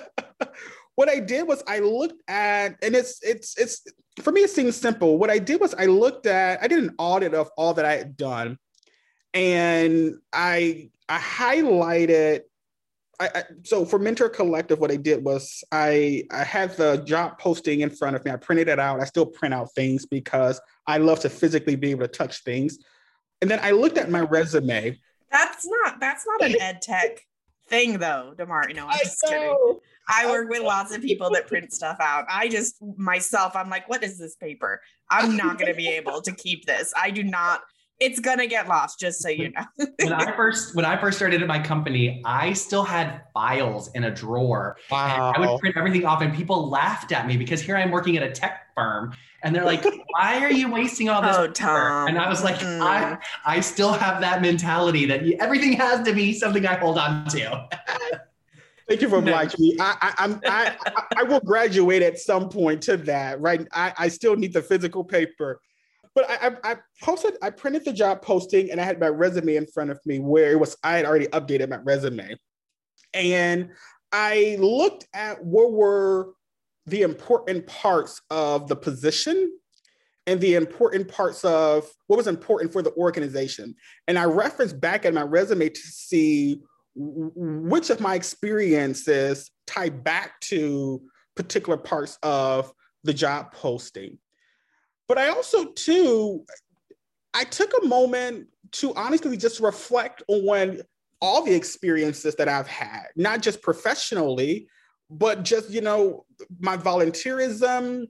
what 1.00 1.08
I 1.08 1.22
did 1.22 1.48
was 1.48 1.64
I 1.66 1.80
looked 1.80 2.22
at, 2.28 2.76
and 2.84 2.94
it's 2.94 3.24
it's 3.24 3.58
it's 3.58 3.84
for 4.22 4.34
me 4.34 4.42
it 4.42 4.50
seems 4.50 4.76
simple. 4.76 5.18
What 5.18 5.30
I 5.30 5.40
did 5.40 5.62
was 5.62 5.74
I 5.74 5.86
looked 5.86 6.26
at, 6.26 6.62
I 6.62 6.68
did 6.68 6.84
an 6.84 6.94
audit 6.98 7.34
of 7.34 7.50
all 7.56 7.74
that 7.76 7.86
I 7.86 7.96
had 7.96 8.18
done, 8.18 8.58
and 9.34 10.16
I 10.34 10.90
I 11.08 11.18
highlighted. 11.20 12.42
I, 13.18 13.30
I, 13.34 13.44
so 13.64 13.86
for 13.86 13.98
Mentor 13.98 14.28
Collective, 14.28 14.80
what 14.80 14.92
I 14.92 14.98
did 14.98 15.24
was 15.24 15.64
I 15.72 16.24
I 16.32 16.44
had 16.44 16.76
the 16.76 16.98
job 16.98 17.40
posting 17.40 17.80
in 17.80 17.92
front 17.92 18.18
of 18.18 18.26
me. 18.26 18.32
I 18.32 18.36
printed 18.36 18.68
it 18.68 18.78
out. 18.78 19.00
I 19.00 19.06
still 19.06 19.26
print 19.26 19.54
out 19.54 19.74
things 19.74 20.06
because 20.06 20.60
I 20.86 20.98
love 20.98 21.22
to 21.22 21.30
physically 21.30 21.78
be 21.78 21.92
able 21.92 22.02
to 22.02 22.10
touch 22.10 22.44
things. 22.44 22.78
And 23.42 23.50
then 23.50 23.62
I 23.64 23.72
looked 23.72 23.98
at 23.98 24.12
my 24.12 24.20
resume. 24.20 25.00
That's 25.32 25.66
not 25.66 26.02
that's 26.02 26.26
not 26.28 26.50
an 26.50 26.60
ed 26.60 26.82
tech 26.82 27.22
thing 27.70 28.00
though, 28.00 28.34
Demar. 28.38 28.68
No, 28.74 28.88
I'm 28.88 29.00
just 29.00 29.22
kidding. 29.22 29.80
I 30.10 30.26
work 30.28 30.50
with 30.50 30.62
lots 30.62 30.94
of 30.94 31.02
people 31.02 31.30
that 31.32 31.48
print 31.48 31.72
stuff 31.72 31.98
out. 32.00 32.26
I 32.30 32.50
just 32.50 32.76
myself, 32.98 33.56
I'm 33.56 33.70
like, 33.70 33.88
what 33.88 34.04
is 34.04 34.18
this 34.18 34.36
paper? 34.36 34.82
I'm 35.10 35.38
not 35.38 35.60
gonna 35.60 35.76
be 35.76 35.88
able 36.00 36.22
to 36.22 36.32
keep 36.32 36.66
this. 36.66 36.94
I 36.98 37.12
do 37.12 37.24
not 37.24 37.62
it's 38.00 38.20
gonna 38.20 38.48
get 38.48 38.68
lost 38.68 39.00
just 39.00 39.22
so 39.22 39.30
you 39.30 39.52
know 39.52 39.86
when 40.02 40.14
i 40.14 40.36
first 40.36 40.76
when 40.76 40.86
i 40.86 41.00
first 41.00 41.18
started 41.18 41.42
at 41.42 41.48
my 41.48 41.60
company 41.60 42.22
i 42.26 42.54
still 42.54 42.84
had 42.84 43.22
files 43.34 43.90
in 43.94 44.06
a 44.06 44.12
drawer 44.12 44.78
wow. 44.90 45.34
i 45.36 45.40
would 45.40 45.60
print 45.60 45.76
everything 45.76 46.06
off 46.06 46.22
and 46.22 46.34
people 46.34 46.70
laughed 46.70 47.12
at 47.12 47.28
me 47.28 47.38
because 47.38 47.62
here 47.62 47.76
i'm 47.76 47.92
working 47.92 48.16
at 48.18 48.24
a 48.24 48.32
tech 48.32 48.68
firm 48.74 49.14
and 49.44 49.54
they're 49.54 49.66
like 49.66 49.84
why 50.12 50.40
are 50.44 50.52
you 50.52 50.72
wasting 50.72 51.10
all 51.10 51.22
this 51.22 51.36
oh, 51.36 51.48
Tom. 51.48 52.08
and 52.08 52.18
i 52.18 52.30
was 52.30 52.44
like 52.44 52.58
mm. 52.60 52.82
i 52.82 53.18
i 53.46 53.60
still 53.60 53.92
have 53.92 54.22
that 54.22 54.42
mentality 54.42 55.06
that 55.06 55.22
everything 55.40 55.74
has 55.74 56.02
to 56.06 56.14
be 56.14 56.34
something 56.34 56.66
i 56.66 56.76
hold 56.76 56.98
on 56.98 57.28
to 57.28 57.68
Thank 58.90 59.02
you 59.02 59.10
for 59.10 59.20
obliging 59.20 59.62
me. 59.62 59.78
I, 59.80 59.96
I, 60.02 60.14
I'm, 60.18 60.42
I, 60.46 60.76
I 61.16 61.24
will 61.24 61.40
graduate 61.40 62.02
at 62.02 62.18
some 62.18 62.50
point 62.50 62.82
to 62.84 62.98
that, 62.98 63.40
right? 63.40 63.66
I, 63.72 63.94
I 63.98 64.08
still 64.10 64.36
need 64.36 64.52
the 64.52 64.62
physical 64.62 65.04
paper 65.04 65.62
but 66.16 66.30
I, 66.30 66.48
I, 66.48 66.72
I, 66.72 66.76
posted, 67.02 67.36
I 67.42 67.50
printed 67.50 67.86
the 67.86 67.94
job 67.94 68.22
posting 68.22 68.72
and 68.72 68.82
I 68.82 68.84
had 68.84 69.00
my 69.00 69.08
resume 69.08 69.56
in 69.56 69.68
front 69.68 69.90
of 69.90 70.00
me 70.06 70.20
where 70.20 70.52
it 70.52 70.60
was, 70.60 70.76
I 70.84 70.98
had 70.98 71.06
already 71.06 71.28
updated 71.28 71.70
my 71.70 71.78
resume. 71.78 72.36
And 73.14 73.70
I 74.12 74.58
looked 74.60 75.08
at 75.14 75.44
what 75.44 75.72
were 75.72 76.34
the 76.88 77.04
important 77.04 77.68
parts 77.68 78.22
of 78.30 78.68
the 78.68 78.76
position 78.76 79.52
and 80.26 80.42
the 80.42 80.56
important 80.56 81.08
parts 81.08 81.46
of 81.46 81.90
what 82.08 82.18
was 82.18 82.28
important 82.28 82.74
for 82.74 82.82
the 82.82 82.94
organization. 82.94 83.76
And 84.08 84.18
I 84.18 84.26
referenced 84.26 84.80
back 84.80 85.06
at 85.06 85.14
my 85.14 85.24
resume 85.24 85.70
to 85.70 85.80
see 85.80 86.62
which 87.00 87.90
of 87.90 88.02
my 88.02 88.16
experiences 88.16 89.52
tie 89.66 89.90
back 89.90 90.40
to 90.42 91.02
particular 91.36 91.78
parts 91.78 92.18
of 92.24 92.74
the 93.04 93.14
job 93.14 93.54
posting. 93.54 94.18
But 95.08 95.18
I 95.18 95.30
also, 95.30 95.72
too, 95.72 96.46
I 97.34 97.46
took 97.46 97.72
a 97.82 97.88
moment 97.88 98.48
to 98.74 98.94
honestly 98.96 99.38
just 99.38 99.62
reflect 99.62 100.24
on 100.28 100.82
all 101.22 101.44
the 101.44 101.56
experiences 101.56 102.36
that 102.36 102.50
I've 102.50 102.68
had, 102.68 103.08
not 103.16 103.42
just 103.42 103.62
professionally, 103.62 104.68
but 105.10 105.44
just, 105.44 105.70
you 105.70 105.82
know, 105.82 106.26
my 106.60 106.76
volunteerism, 106.78 108.08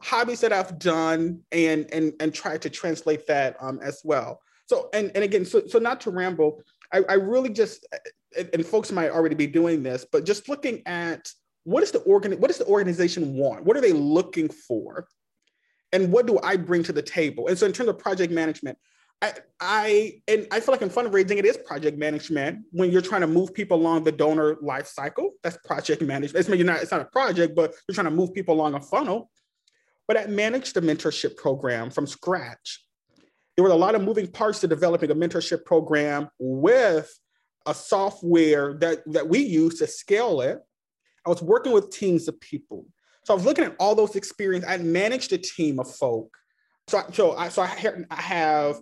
hobbies 0.00 0.40
that 0.40 0.52
I've 0.52 0.78
done, 0.78 1.40
and 1.52 1.88
and 1.92 2.12
and 2.20 2.34
try 2.34 2.58
to 2.58 2.68
translate 2.68 3.26
that 3.28 3.56
um, 3.60 3.78
as 3.82 4.02
well. 4.04 4.40
So, 4.66 4.90
and 4.92 5.12
and 5.14 5.24
again, 5.24 5.44
so 5.44 5.66
so 5.66 5.78
not 5.78 6.00
to 6.02 6.10
ramble, 6.10 6.60
I, 6.92 7.02
I 7.08 7.14
really 7.14 7.50
just 7.50 7.86
and 8.52 8.64
folks 8.64 8.92
might 8.92 9.10
already 9.10 9.34
be 9.34 9.46
doing 9.46 9.82
this, 9.82 10.06
but 10.10 10.24
just 10.24 10.48
looking 10.48 10.82
at 10.86 11.28
what 11.64 11.82
is 11.82 11.92
the 11.92 12.00
organ 12.00 12.32
what 12.40 12.48
does 12.48 12.58
the 12.58 12.66
organization 12.66 13.34
want? 13.34 13.64
What 13.64 13.76
are 13.76 13.80
they 13.80 13.92
looking 13.92 14.48
for? 14.48 15.06
and 15.92 16.10
what 16.10 16.26
do 16.26 16.38
I 16.42 16.56
bring 16.56 16.82
to 16.84 16.92
the 16.92 17.02
table? 17.02 17.48
And 17.48 17.58
so 17.58 17.66
in 17.66 17.72
terms 17.72 17.88
of 17.90 17.98
project 17.98 18.32
management, 18.32 18.78
I, 19.20 19.34
I 19.60 20.12
and 20.26 20.48
I 20.50 20.58
feel 20.58 20.72
like 20.72 20.82
in 20.82 20.88
fundraising, 20.88 21.36
it 21.36 21.44
is 21.44 21.56
project 21.56 21.96
management 21.96 22.64
when 22.72 22.90
you're 22.90 23.02
trying 23.02 23.20
to 23.20 23.26
move 23.26 23.54
people 23.54 23.76
along 23.76 24.04
the 24.04 24.10
donor 24.10 24.56
life 24.60 24.88
cycle. 24.88 25.30
That's 25.42 25.56
project 25.64 26.02
management. 26.02 26.48
It's 26.48 26.48
not, 26.48 26.82
it's 26.82 26.90
not 26.90 27.02
a 27.02 27.06
project, 27.06 27.54
but 27.54 27.74
you're 27.86 27.94
trying 27.94 28.06
to 28.06 28.10
move 28.10 28.34
people 28.34 28.54
along 28.54 28.74
a 28.74 28.80
funnel. 28.80 29.30
But 30.08 30.16
I 30.16 30.26
managed 30.26 30.76
a 30.76 30.80
mentorship 30.80 31.36
program 31.36 31.90
from 31.90 32.06
scratch. 32.06 32.84
There 33.56 33.62
were 33.62 33.70
a 33.70 33.76
lot 33.76 33.94
of 33.94 34.02
moving 34.02 34.26
parts 34.26 34.60
to 34.60 34.66
developing 34.66 35.10
a 35.10 35.14
mentorship 35.14 35.64
program 35.64 36.28
with 36.40 37.12
a 37.66 37.74
software 37.74 38.74
that, 38.74 39.02
that 39.06 39.28
we 39.28 39.40
use 39.40 39.78
to 39.78 39.86
scale 39.86 40.40
it. 40.40 40.58
I 41.26 41.30
was 41.30 41.42
working 41.42 41.72
with 41.72 41.90
teams 41.90 42.28
of 42.28 42.40
people. 42.40 42.86
So 43.24 43.34
I 43.34 43.36
was 43.36 43.44
looking 43.44 43.64
at 43.64 43.76
all 43.78 43.94
those 43.94 44.16
experiences. 44.16 44.68
I 44.68 44.78
managed 44.78 45.32
a 45.32 45.38
team 45.38 45.78
of 45.78 45.94
folk. 45.94 46.36
So, 46.88 46.98
I, 46.98 47.10
so 47.12 47.32
I, 47.32 47.48
so 47.48 47.62
I, 47.62 47.94
I 48.10 48.20
have 48.20 48.80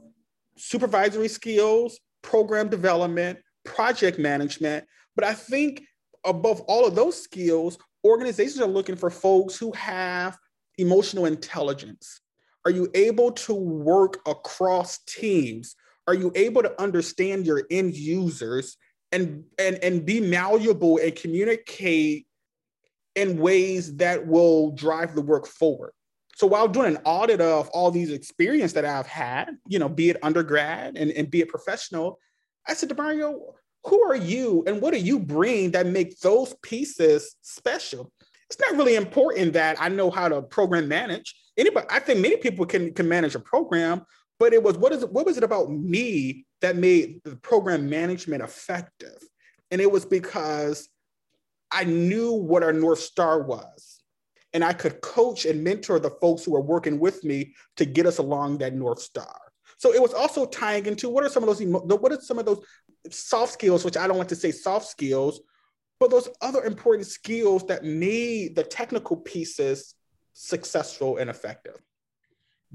supervisory 0.57 1.29
skills, 1.29 1.99
program 2.23 2.69
development, 2.69 3.39
project 3.65 4.19
management. 4.19 4.87
But 5.17 5.25
I 5.25 5.35
think 5.35 5.83
above 6.25 6.61
all 6.63 6.87
of 6.87 6.95
those 6.95 7.23
skills, 7.23 7.79
organizations 8.05 8.61
are 8.61 8.69
looking 8.69 8.97
for 8.97 9.11
folks 9.11 9.59
who 9.59 9.73
have 9.73 10.39
emotional 10.79 11.27
intelligence. 11.27 12.21
Are 12.65 12.71
you 12.71 12.89
able 12.95 13.33
to 13.33 13.55
work 13.55 14.19
across 14.27 14.99
teams? 15.07 15.77
Are 16.11 16.15
you 16.15 16.33
able 16.35 16.63
to 16.63 16.83
understand 16.83 17.47
your 17.47 17.63
end 17.71 17.95
users 17.95 18.77
and, 19.13 19.45
and, 19.59 19.79
and 19.83 20.05
be 20.05 20.21
malleable 20.21 20.99
and 20.99 21.15
communicate 21.15 22.27
in 23.15 23.39
ways 23.39 23.97
that 23.97 24.27
will 24.27 24.71
drive 24.73 25.15
the 25.15 25.23
work 25.23 25.47
forward. 25.47 25.93
So 26.37 26.47
while 26.47 26.69
doing 26.69 26.97
an 26.97 27.03
audit 27.05 27.41
of 27.41 27.69
all 27.71 27.91
these 27.91 28.11
experience 28.11 28.73
that 28.73 28.85
I've 28.85 29.07
had, 29.07 29.51
you 29.69 29.79
know, 29.79 29.89
be 29.89 30.11
it 30.11 30.17
undergrad 30.23 30.97
and, 30.97 31.11
and 31.11 31.31
be 31.31 31.41
it 31.41 31.49
professional, 31.49 32.19
I 32.67 32.75
said 32.75 32.89
Demario, 32.89 33.39
who 33.85 34.03
are 34.03 34.17
you 34.17 34.65
and 34.67 34.81
what 34.81 34.95
do 34.95 35.01
you 35.01 35.19
bring 35.19 35.73
that 35.73 35.87
make 35.87 36.19
those 36.21 36.55
pieces 36.63 37.37
special? 37.43 38.13
It's 38.49 38.59
not 38.59 38.77
really 38.77 38.97
important 38.97 39.53
that 39.53 39.77
I 39.81 39.89
know 39.89 40.11
how 40.11 40.29
to 40.29 40.43
program 40.43 40.89
manage. 40.89 41.35
Anybody, 41.57 41.87
I 41.91 41.99
think 41.99 42.21
many 42.21 42.37
people 42.37 42.65
can, 42.65 42.93
can 42.95 43.09
manage 43.09 43.35
a 43.35 43.41
program, 43.41 44.03
but 44.41 44.55
it 44.55 44.63
was 44.63 44.79
what 44.79 44.93
is 44.93 45.03
it, 45.03 45.13
what 45.13 45.27
was 45.27 45.37
it 45.37 45.45
about 45.45 45.71
me 45.71 46.47
that 46.63 46.75
made 46.75 47.21
the 47.25 47.37
program 47.37 47.89
management 47.89 48.43
effective? 48.43 49.19
And 49.71 49.81
it 49.81 49.93
was 49.93 50.07
because 50.07 50.89
I 51.71 51.85
knew 51.85 52.33
what 52.33 52.65
our 52.65 52.73
North 52.73 53.01
Star 53.01 53.43
was. 53.43 54.03
And 54.53 54.65
I 54.65 54.73
could 54.73 55.01
coach 55.03 55.45
and 55.45 55.63
mentor 55.63 56.01
the 56.01 56.11
folks 56.11 56.45
who 56.45 56.53
were 56.53 56.61
working 56.61 56.99
with 56.99 57.23
me 57.23 57.55
to 57.77 57.85
get 57.85 58.07
us 58.07 58.19
along 58.19 58.59
that 58.59 58.75
North 58.75 59.01
Star. 59.01 59.39
So 59.77 59.95
it 59.95 60.03
was 60.03 60.15
also 60.15 60.47
tying 60.47 60.87
into 60.87 61.09
what 61.09 61.23
are 61.23 61.29
some 61.29 61.47
of 61.47 61.59
those 61.59 61.63
what 61.63 62.11
are 62.11 62.21
some 62.21 62.39
of 62.39 62.47
those 62.47 62.65
soft 63.11 63.53
skills, 63.53 63.85
which 63.85 63.97
I 63.97 64.09
don't 64.09 64.17
want 64.17 64.31
to 64.31 64.37
say 64.37 64.51
soft 64.51 64.87
skills, 64.89 65.41
but 66.01 66.11
those 66.11 66.31
other 66.41 66.65
important 66.65 67.07
skills 67.07 67.67
that 67.67 67.85
made 67.85 68.57
the 68.57 68.65
technical 68.65 69.19
pieces 69.19 69.95
successful 70.33 71.19
and 71.19 71.29
effective. 71.29 71.77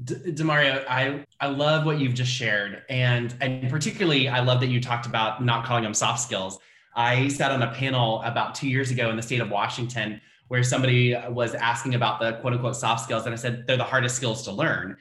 D- 0.03 0.15
Demario, 0.31 0.84
I, 0.88 1.25
I 1.39 1.47
love 1.47 1.86
what 1.86 1.99
you've 1.99 2.13
just 2.13 2.31
shared. 2.31 2.84
And, 2.89 3.34
and 3.39 3.69
particularly, 3.69 4.27
I 4.27 4.41
love 4.41 4.60
that 4.60 4.67
you 4.67 4.81
talked 4.81 5.05
about 5.05 5.43
not 5.43 5.65
calling 5.65 5.84
them 5.84 5.93
soft 5.93 6.21
skills. 6.21 6.60
I 6.95 7.27
sat 7.29 7.51
on 7.51 7.62
a 7.62 7.71
panel 7.73 8.21
about 8.23 8.55
two 8.55 8.67
years 8.67 8.91
ago 8.91 9.10
in 9.10 9.15
the 9.15 9.21
state 9.21 9.41
of 9.41 9.49
Washington 9.49 10.21
where 10.47 10.62
somebody 10.63 11.15
was 11.29 11.55
asking 11.55 11.95
about 11.95 12.19
the 12.19 12.34
quote 12.34 12.53
unquote 12.53 12.75
soft 12.75 13.03
skills 13.03 13.25
and 13.25 13.34
i 13.34 13.36
said 13.36 13.65
they're 13.65 13.77
the 13.77 13.84
hardest 13.84 14.15
skills 14.15 14.43
to 14.43 14.51
learn 14.51 14.95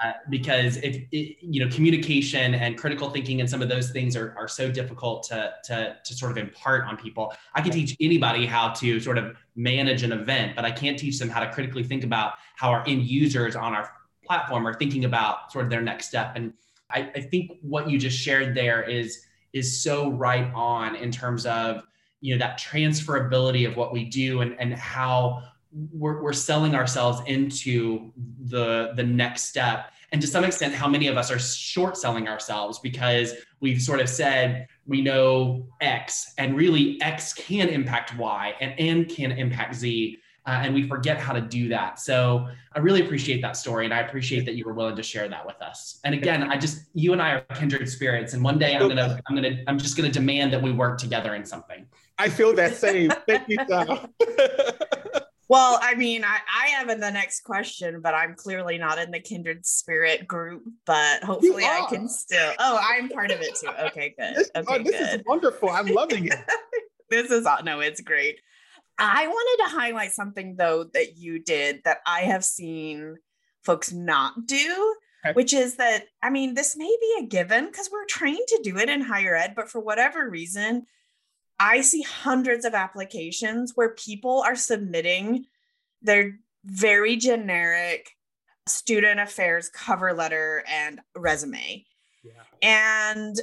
uh, 0.00 0.12
because 0.30 0.76
if 0.78 0.96
it, 1.10 1.36
you 1.40 1.64
know 1.64 1.70
communication 1.74 2.54
and 2.54 2.78
critical 2.78 3.10
thinking 3.10 3.40
and 3.40 3.50
some 3.50 3.60
of 3.60 3.68
those 3.68 3.90
things 3.90 4.16
are, 4.16 4.34
are 4.38 4.48
so 4.48 4.70
difficult 4.70 5.24
to, 5.24 5.52
to, 5.64 5.96
to 6.04 6.14
sort 6.14 6.30
of 6.30 6.38
impart 6.38 6.84
on 6.84 6.96
people 6.96 7.34
i 7.54 7.60
can 7.60 7.72
teach 7.72 7.96
anybody 8.00 8.46
how 8.46 8.68
to 8.68 9.00
sort 9.00 9.18
of 9.18 9.36
manage 9.56 10.02
an 10.02 10.12
event 10.12 10.54
but 10.54 10.64
i 10.64 10.70
can't 10.70 10.98
teach 10.98 11.18
them 11.18 11.28
how 11.28 11.40
to 11.40 11.50
critically 11.52 11.82
think 11.82 12.04
about 12.04 12.34
how 12.54 12.70
our 12.70 12.84
end 12.86 13.02
users 13.02 13.56
on 13.56 13.74
our 13.74 13.90
platform 14.26 14.66
are 14.66 14.74
thinking 14.74 15.04
about 15.04 15.52
sort 15.52 15.64
of 15.64 15.70
their 15.70 15.82
next 15.82 16.08
step. 16.08 16.32
And 16.34 16.52
I, 16.90 17.10
I 17.14 17.20
think 17.20 17.52
what 17.62 17.90
you 17.90 17.98
just 17.98 18.18
shared 18.18 18.54
there 18.54 18.82
is 18.82 19.26
is 19.52 19.82
so 19.82 20.10
right 20.10 20.52
on 20.54 20.96
in 20.96 21.10
terms 21.10 21.46
of 21.46 21.82
you 22.20 22.34
know 22.34 22.38
that 22.38 22.58
transferability 22.58 23.66
of 23.68 23.76
what 23.76 23.92
we 23.92 24.04
do 24.04 24.40
and 24.40 24.58
and 24.60 24.74
how 24.74 25.42
we're, 25.92 26.22
we're 26.22 26.32
selling 26.32 26.74
ourselves 26.74 27.20
into 27.26 28.12
the 28.44 28.92
the 28.96 29.02
next 29.02 29.44
step. 29.44 29.92
And 30.12 30.20
to 30.20 30.26
some 30.26 30.44
extent 30.44 30.72
how 30.74 30.88
many 30.88 31.08
of 31.08 31.16
us 31.16 31.30
are 31.30 31.38
short 31.38 31.96
selling 31.96 32.28
ourselves 32.28 32.78
because 32.78 33.34
we've 33.60 33.82
sort 33.82 34.00
of 34.00 34.08
said 34.08 34.68
we 34.86 35.02
know 35.02 35.66
x 35.80 36.32
and 36.38 36.56
really 36.56 37.00
x 37.02 37.32
can 37.32 37.68
impact 37.68 38.16
y 38.16 38.54
and 38.60 38.78
and 38.78 39.08
can 39.08 39.32
impact 39.32 39.74
z 39.74 40.18
uh, 40.46 40.60
and 40.62 40.74
we 40.74 40.86
forget 40.86 41.18
how 41.18 41.32
to 41.32 41.40
do 41.40 41.68
that 41.68 41.98
so 41.98 42.48
i 42.74 42.78
really 42.78 43.04
appreciate 43.04 43.42
that 43.42 43.56
story 43.56 43.84
and 43.84 43.92
i 43.92 44.00
appreciate 44.00 44.44
that 44.44 44.54
you 44.54 44.64
were 44.64 44.74
willing 44.74 44.96
to 44.96 45.02
share 45.02 45.28
that 45.28 45.44
with 45.44 45.60
us 45.60 45.98
and 46.04 46.14
again 46.14 46.44
i 46.44 46.56
just 46.56 46.86
you 46.94 47.12
and 47.12 47.20
i 47.20 47.32
are 47.32 47.40
kindred 47.54 47.88
spirits 47.88 48.34
and 48.34 48.42
one 48.42 48.58
day 48.58 48.74
i'm 48.76 48.88
gonna 48.88 49.20
i'm 49.28 49.34
gonna 49.34 49.62
i'm 49.66 49.78
just 49.78 49.96
gonna 49.96 50.10
demand 50.10 50.52
that 50.52 50.62
we 50.62 50.72
work 50.72 50.98
together 50.98 51.34
in 51.34 51.44
something 51.44 51.86
i 52.18 52.28
feel 52.28 52.54
that 52.54 52.74
same 52.74 53.10
thank 53.26 53.48
you 53.48 53.58
Tom. 53.66 54.08
Well, 55.48 55.78
I 55.80 55.94
mean, 55.94 56.24
I, 56.24 56.38
I 56.52 56.68
am 56.80 56.90
in 56.90 56.98
the 56.98 57.10
next 57.10 57.44
question, 57.44 58.00
but 58.00 58.14
I'm 58.14 58.34
clearly 58.34 58.78
not 58.78 58.98
in 58.98 59.12
the 59.12 59.20
kindred 59.20 59.64
spirit 59.64 60.26
group. 60.26 60.64
But 60.86 61.22
hopefully, 61.22 61.64
I 61.64 61.86
can 61.88 62.08
still. 62.08 62.52
Oh, 62.58 62.80
I'm 62.82 63.08
part 63.08 63.30
of 63.30 63.40
it 63.40 63.54
too. 63.54 63.68
Okay, 63.86 64.14
good. 64.18 64.34
This, 64.34 64.50
okay, 64.56 64.66
oh, 64.68 64.82
this 64.82 64.98
good. 64.98 65.20
is 65.20 65.22
wonderful. 65.26 65.70
I'm 65.70 65.86
loving 65.86 66.26
it. 66.26 66.38
this 67.10 67.30
is 67.30 67.46
no, 67.64 67.80
it's 67.80 68.00
great. 68.00 68.40
I 68.98 69.26
wanted 69.26 69.64
to 69.64 69.76
highlight 69.76 70.12
something 70.12 70.56
though 70.56 70.84
that 70.84 71.16
you 71.16 71.38
did 71.38 71.82
that 71.84 71.98
I 72.06 72.22
have 72.22 72.44
seen 72.44 73.16
folks 73.62 73.92
not 73.92 74.46
do, 74.46 74.96
okay. 75.24 75.34
which 75.34 75.52
is 75.52 75.76
that 75.76 76.04
I 76.22 76.30
mean, 76.30 76.54
this 76.54 76.76
may 76.76 76.96
be 77.00 77.16
a 77.20 77.26
given 77.26 77.66
because 77.66 77.90
we're 77.92 78.06
trained 78.06 78.46
to 78.48 78.60
do 78.62 78.78
it 78.78 78.88
in 78.88 79.02
higher 79.02 79.34
ed, 79.34 79.54
but 79.54 79.68
for 79.68 79.80
whatever 79.80 80.28
reason, 80.30 80.86
I 81.58 81.80
see 81.80 82.02
hundreds 82.02 82.64
of 82.64 82.74
applications 82.74 83.72
where 83.74 83.90
people 83.90 84.42
are 84.42 84.56
submitting 84.56 85.46
their 86.02 86.38
very 86.64 87.16
generic 87.16 88.10
student 88.66 89.20
affairs 89.20 89.68
cover 89.68 90.12
letter 90.12 90.64
and 90.68 91.00
resume. 91.14 91.84
Yeah. 92.24 92.32
And 92.62 93.36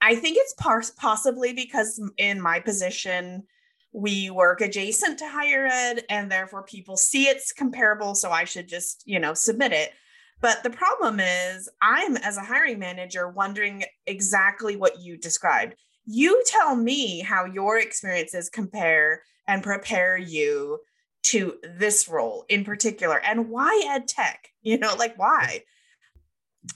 I 0.00 0.14
think 0.16 0.36
it's 0.40 0.54
possibly 0.92 1.52
because 1.52 2.00
in 2.16 2.40
my 2.40 2.60
position, 2.60 3.44
we 3.92 4.30
work 4.30 4.60
adjacent 4.60 5.18
to 5.18 5.28
higher 5.28 5.66
ed 5.66 6.04
and 6.08 6.30
therefore 6.30 6.62
people 6.62 6.96
see 6.96 7.24
it's 7.24 7.52
comparable. 7.52 8.14
So 8.14 8.30
I 8.30 8.44
should 8.44 8.68
just, 8.68 9.02
you 9.04 9.18
know, 9.18 9.34
submit 9.34 9.72
it. 9.72 9.92
But 10.40 10.62
the 10.62 10.70
problem 10.70 11.20
is, 11.20 11.68
I'm 11.82 12.16
as 12.16 12.36
a 12.36 12.42
hiring 12.42 12.78
manager 12.78 13.28
wondering 13.28 13.84
exactly 14.06 14.76
what 14.76 15.00
you 15.00 15.18
described. 15.18 15.74
You 16.06 16.42
tell 16.46 16.76
me 16.76 17.20
how 17.20 17.44
your 17.44 17.78
experiences 17.78 18.48
compare 18.48 19.22
and 19.46 19.62
prepare 19.62 20.16
you 20.16 20.78
to 21.22 21.56
this 21.76 22.08
role 22.08 22.44
in 22.48 22.64
particular 22.64 23.20
and 23.20 23.48
why 23.50 23.82
ed 23.90 24.08
tech 24.08 24.48
you 24.62 24.78
know 24.78 24.94
like 24.98 25.18
why 25.18 25.62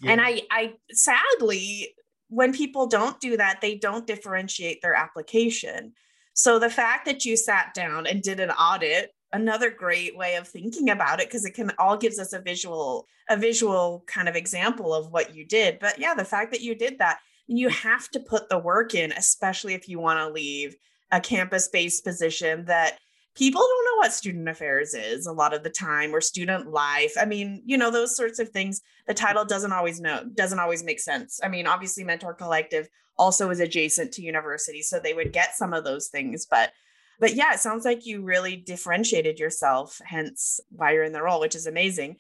yeah. 0.03 0.12
and 0.12 0.20
i 0.20 0.42
i 0.50 0.74
sadly 0.90 1.88
when 2.29 2.53
people 2.53 2.87
don't 2.87 3.20
do 3.20 3.37
that 3.37 3.61
they 3.61 3.74
don't 3.74 4.07
differentiate 4.07 4.83
their 4.83 4.94
application 4.94 5.92
so 6.34 6.58
the 6.58 6.70
fact 6.70 7.06
that 7.06 7.24
you 7.24 7.36
sat 7.36 7.72
down 7.74 8.06
and 8.06 8.22
did 8.22 8.40
an 8.40 8.50
audit 8.50 9.14
another 9.32 9.70
great 9.70 10.16
way 10.16 10.36
of 10.36 10.46
thinking 10.46 10.90
about 10.90 11.20
it 11.20 11.28
because 11.28 11.44
it 11.44 11.54
can 11.54 11.72
all 11.78 11.96
gives 11.96 12.18
us 12.18 12.32
a 12.32 12.40
visual 12.40 13.06
a 13.28 13.36
visual 13.36 14.04
kind 14.06 14.28
of 14.28 14.36
example 14.36 14.94
of 14.94 15.10
what 15.10 15.34
you 15.34 15.44
did. 15.46 15.78
But 15.78 15.98
yeah 15.98 16.14
the 16.14 16.24
fact 16.24 16.52
that 16.52 16.60
you 16.60 16.74
did 16.74 16.98
that 16.98 17.18
you 17.46 17.68
have 17.68 18.08
to 18.10 18.20
put 18.20 18.48
the 18.48 18.58
work 18.58 18.94
in, 18.94 19.12
especially 19.12 19.74
if 19.74 19.88
you 19.88 19.98
want 19.98 20.18
to 20.18 20.32
leave 20.32 20.76
a 21.10 21.20
campus 21.20 21.68
based 21.68 22.04
position 22.04 22.64
that 22.66 22.98
people 23.34 23.60
don't 23.60 23.84
know 23.84 23.98
what 23.98 24.12
student 24.12 24.48
affairs 24.48 24.94
is 24.94 25.26
a 25.26 25.32
lot 25.32 25.54
of 25.54 25.62
the 25.62 25.70
time 25.70 26.14
or 26.14 26.20
student 26.20 26.70
life. 26.70 27.14
I 27.20 27.24
mean, 27.24 27.62
you 27.64 27.76
know, 27.76 27.90
those 27.90 28.16
sorts 28.16 28.38
of 28.38 28.50
things. 28.50 28.80
The 29.06 29.14
title 29.14 29.44
doesn't 29.44 29.72
always 29.72 30.00
know, 30.00 30.24
doesn't 30.34 30.58
always 30.58 30.84
make 30.84 31.00
sense. 31.00 31.40
I 31.42 31.48
mean, 31.48 31.66
obviously, 31.66 32.04
Mentor 32.04 32.34
Collective 32.34 32.88
also 33.16 33.50
is 33.50 33.60
adjacent 33.60 34.12
to 34.12 34.22
university, 34.22 34.82
so 34.82 34.98
they 34.98 35.14
would 35.14 35.32
get 35.32 35.54
some 35.54 35.72
of 35.72 35.84
those 35.84 36.08
things, 36.08 36.46
but 36.46 36.72
but 37.20 37.34
yeah, 37.34 37.54
it 37.54 37.60
sounds 37.60 37.84
like 37.84 38.06
you 38.06 38.22
really 38.22 38.56
differentiated 38.56 39.38
yourself, 39.38 40.00
hence 40.04 40.60
why 40.70 40.92
you're 40.92 41.04
in 41.04 41.12
the 41.12 41.22
role, 41.22 41.40
which 41.40 41.54
is 41.54 41.66
amazing. 41.66 42.16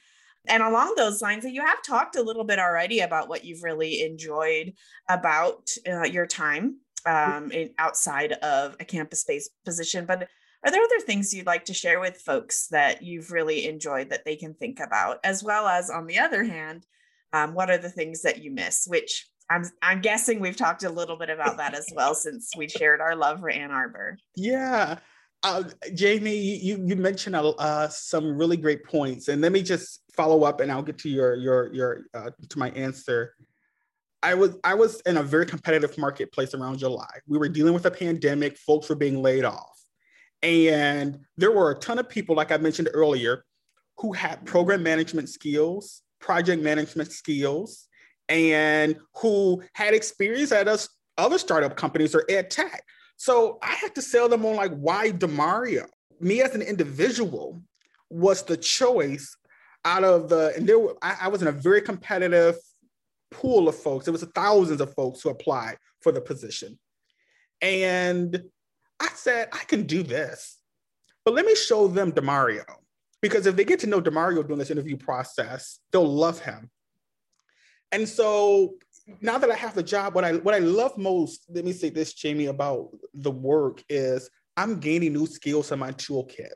And 0.46 0.62
along 0.62 0.94
those 0.96 1.22
lines, 1.22 1.44
that 1.44 1.52
you 1.52 1.62
have 1.64 1.82
talked 1.82 2.16
a 2.16 2.22
little 2.22 2.44
bit 2.44 2.58
already 2.58 3.00
about 3.00 3.28
what 3.28 3.44
you've 3.44 3.62
really 3.62 4.02
enjoyed 4.02 4.74
about 5.08 5.70
uh, 5.88 6.04
your 6.04 6.26
time 6.26 6.78
um, 7.06 7.50
in, 7.50 7.70
outside 7.78 8.32
of 8.32 8.76
a 8.78 8.84
campus 8.84 9.24
based 9.24 9.50
position. 9.64 10.04
But 10.04 10.28
are 10.64 10.70
there 10.70 10.82
other 10.82 11.00
things 11.00 11.34
you'd 11.34 11.46
like 11.46 11.66
to 11.66 11.74
share 11.74 12.00
with 12.00 12.16
folks 12.16 12.68
that 12.68 13.02
you've 13.02 13.30
really 13.30 13.68
enjoyed 13.68 14.10
that 14.10 14.24
they 14.24 14.36
can 14.36 14.54
think 14.54 14.80
about? 14.80 15.18
As 15.24 15.42
well 15.42 15.68
as, 15.68 15.90
on 15.90 16.06
the 16.06 16.18
other 16.18 16.44
hand, 16.44 16.86
um, 17.32 17.54
what 17.54 17.70
are 17.70 17.78
the 17.78 17.90
things 17.90 18.22
that 18.22 18.42
you 18.42 18.50
miss? 18.50 18.86
Which 18.86 19.28
I'm, 19.50 19.64
I'm 19.82 20.00
guessing 20.00 20.40
we've 20.40 20.56
talked 20.56 20.84
a 20.84 20.90
little 20.90 21.18
bit 21.18 21.30
about 21.30 21.58
that 21.58 21.74
as 21.74 21.86
well 21.94 22.14
since 22.14 22.52
we 22.56 22.68
shared 22.68 23.00
our 23.00 23.14
love 23.14 23.40
for 23.40 23.50
Ann 23.50 23.70
Arbor. 23.70 24.16
Yeah. 24.36 24.98
Uh, 25.42 25.64
Jamie, 25.92 26.38
you, 26.38 26.82
you 26.86 26.96
mentioned 26.96 27.36
uh, 27.36 27.88
some 27.88 28.38
really 28.38 28.56
great 28.56 28.82
points, 28.84 29.28
and 29.28 29.42
let 29.42 29.52
me 29.52 29.62
just 29.62 30.00
follow 30.16 30.44
up, 30.44 30.60
and 30.60 30.72
I'll 30.72 30.82
get 30.82 30.96
to 30.98 31.10
your 31.10 31.34
your 31.34 31.70
your 31.74 32.00
uh, 32.14 32.30
to 32.48 32.58
my 32.58 32.70
answer. 32.70 33.34
I 34.22 34.32
was 34.32 34.56
I 34.64 34.72
was 34.72 35.02
in 35.02 35.18
a 35.18 35.22
very 35.22 35.44
competitive 35.44 35.98
marketplace 35.98 36.54
around 36.54 36.78
July. 36.78 37.10
We 37.26 37.36
were 37.36 37.50
dealing 37.50 37.74
with 37.74 37.84
a 37.84 37.90
pandemic. 37.90 38.56
Folks 38.56 38.88
were 38.88 38.94
being 38.94 39.20
laid 39.20 39.44
off, 39.44 39.73
and 40.44 41.20
there 41.38 41.50
were 41.50 41.70
a 41.70 41.78
ton 41.78 41.98
of 41.98 42.08
people, 42.08 42.36
like 42.36 42.52
I 42.52 42.58
mentioned 42.58 42.90
earlier, 42.92 43.44
who 43.98 44.12
had 44.12 44.44
program 44.44 44.82
management 44.82 45.30
skills, 45.30 46.02
project 46.20 46.62
management 46.62 47.10
skills, 47.10 47.88
and 48.28 48.96
who 49.16 49.62
had 49.72 49.94
experience 49.94 50.52
at 50.52 50.68
us 50.68 50.88
other 51.16 51.38
startup 51.38 51.76
companies 51.76 52.14
or 52.14 52.24
ed 52.28 52.50
tech. 52.50 52.84
So 53.16 53.58
I 53.62 53.72
had 53.74 53.94
to 53.94 54.02
sell 54.02 54.28
them 54.28 54.44
on 54.44 54.56
like 54.56 54.74
why 54.74 55.12
Demario. 55.12 55.86
Me 56.20 56.42
as 56.42 56.54
an 56.54 56.62
individual 56.62 57.62
was 58.10 58.42
the 58.42 58.56
choice 58.56 59.34
out 59.86 60.04
of 60.04 60.28
the 60.28 60.52
and 60.56 60.68
there 60.68 60.78
were 60.78 60.96
I, 61.02 61.16
I 61.22 61.28
was 61.28 61.40
in 61.42 61.48
a 61.48 61.52
very 61.52 61.80
competitive 61.80 62.56
pool 63.30 63.68
of 63.68 63.76
folks. 63.76 64.04
There 64.04 64.12
was 64.12 64.24
thousands 64.34 64.80
of 64.80 64.94
folks 64.94 65.22
who 65.22 65.30
applied 65.30 65.76
for 66.02 66.12
the 66.12 66.20
position. 66.20 66.78
And 67.62 68.44
I 69.04 69.14
said, 69.14 69.48
I 69.52 69.64
can 69.64 69.84
do 69.84 70.02
this. 70.02 70.58
But 71.24 71.34
let 71.34 71.46
me 71.46 71.54
show 71.54 71.88
them 71.88 72.12
Demario. 72.12 72.64
Because 73.20 73.46
if 73.46 73.56
they 73.56 73.64
get 73.64 73.80
to 73.80 73.86
know 73.86 74.00
Demario 74.00 74.42
during 74.42 74.58
this 74.58 74.70
interview 74.70 74.96
process, 74.96 75.78
they'll 75.92 76.06
love 76.06 76.40
him. 76.40 76.70
And 77.92 78.08
so 78.08 78.74
now 79.20 79.38
that 79.38 79.50
I 79.50 79.54
have 79.54 79.74
the 79.74 79.82
job, 79.82 80.14
what 80.14 80.24
I 80.24 80.32
what 80.34 80.54
I 80.54 80.58
love 80.58 80.96
most, 80.98 81.44
let 81.48 81.64
me 81.64 81.72
say 81.72 81.90
this, 81.90 82.14
Jamie, 82.14 82.46
about 82.46 82.88
the 83.12 83.30
work 83.30 83.82
is 83.88 84.28
I'm 84.56 84.80
gaining 84.80 85.12
new 85.12 85.26
skills 85.26 85.72
in 85.72 85.78
my 85.78 85.92
toolkit. 85.92 86.52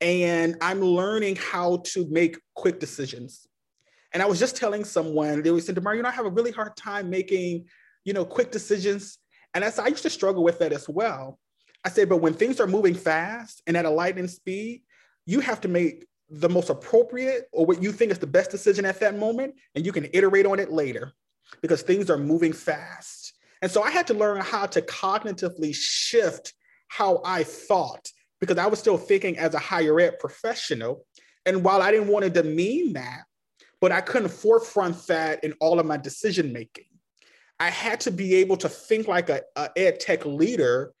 And 0.00 0.56
I'm 0.60 0.80
learning 0.80 1.36
how 1.36 1.82
to 1.86 2.06
make 2.08 2.38
quick 2.54 2.80
decisions. 2.80 3.46
And 4.12 4.22
I 4.22 4.26
was 4.26 4.38
just 4.38 4.56
telling 4.56 4.84
someone, 4.84 5.42
they 5.42 5.50
were 5.50 5.60
saying, 5.60 5.74
Demar, 5.74 5.94
you 5.94 6.02
know, 6.02 6.08
I 6.08 6.12
have 6.12 6.26
a 6.26 6.30
really 6.30 6.52
hard 6.52 6.76
time 6.76 7.10
making, 7.10 7.66
you 8.04 8.12
know, 8.12 8.24
quick 8.24 8.50
decisions. 8.50 9.18
And 9.54 9.64
I 9.64 9.70
said, 9.70 9.84
I 9.84 9.88
used 9.88 10.02
to 10.04 10.10
struggle 10.10 10.42
with 10.42 10.58
that 10.60 10.72
as 10.72 10.88
well. 10.88 11.38
I 11.84 11.88
said, 11.88 12.08
but 12.08 12.18
when 12.18 12.34
things 12.34 12.60
are 12.60 12.66
moving 12.66 12.94
fast 12.94 13.62
and 13.66 13.76
at 13.76 13.84
a 13.84 13.90
lightning 13.90 14.28
speed, 14.28 14.82
you 15.26 15.40
have 15.40 15.60
to 15.62 15.68
make 15.68 16.06
the 16.28 16.48
most 16.48 16.70
appropriate 16.70 17.48
or 17.52 17.66
what 17.66 17.82
you 17.82 17.92
think 17.92 18.12
is 18.12 18.18
the 18.18 18.26
best 18.26 18.50
decision 18.50 18.84
at 18.84 19.00
that 19.00 19.18
moment, 19.18 19.54
and 19.74 19.84
you 19.84 19.92
can 19.92 20.08
iterate 20.12 20.46
on 20.46 20.60
it 20.60 20.70
later 20.70 21.12
because 21.60 21.82
things 21.82 22.10
are 22.10 22.18
moving 22.18 22.52
fast. 22.52 23.34
And 23.62 23.70
so 23.70 23.82
I 23.82 23.90
had 23.90 24.06
to 24.08 24.14
learn 24.14 24.40
how 24.40 24.66
to 24.66 24.82
cognitively 24.82 25.74
shift 25.74 26.54
how 26.88 27.20
I 27.24 27.44
thought 27.44 28.10
because 28.40 28.58
I 28.58 28.66
was 28.66 28.78
still 28.78 28.96
thinking 28.96 29.38
as 29.38 29.54
a 29.54 29.58
higher 29.58 30.00
ed 30.00 30.18
professional. 30.18 31.04
And 31.44 31.62
while 31.62 31.82
I 31.82 31.90
didn't 31.90 32.08
want 32.08 32.24
to 32.24 32.30
demean 32.30 32.94
that, 32.94 33.22
but 33.80 33.92
I 33.92 34.00
couldn't 34.00 34.28
forefront 34.30 35.06
that 35.08 35.42
in 35.44 35.54
all 35.60 35.80
of 35.80 35.86
my 35.86 35.96
decision 35.96 36.52
making. 36.52 36.84
I 37.58 37.70
had 37.70 38.00
to 38.00 38.10
be 38.10 38.36
able 38.36 38.56
to 38.58 38.68
think 38.68 39.08
like 39.08 39.28
a, 39.28 39.42
a 39.56 39.70
ed 39.76 40.00
tech 40.00 40.24
leader 40.24 40.92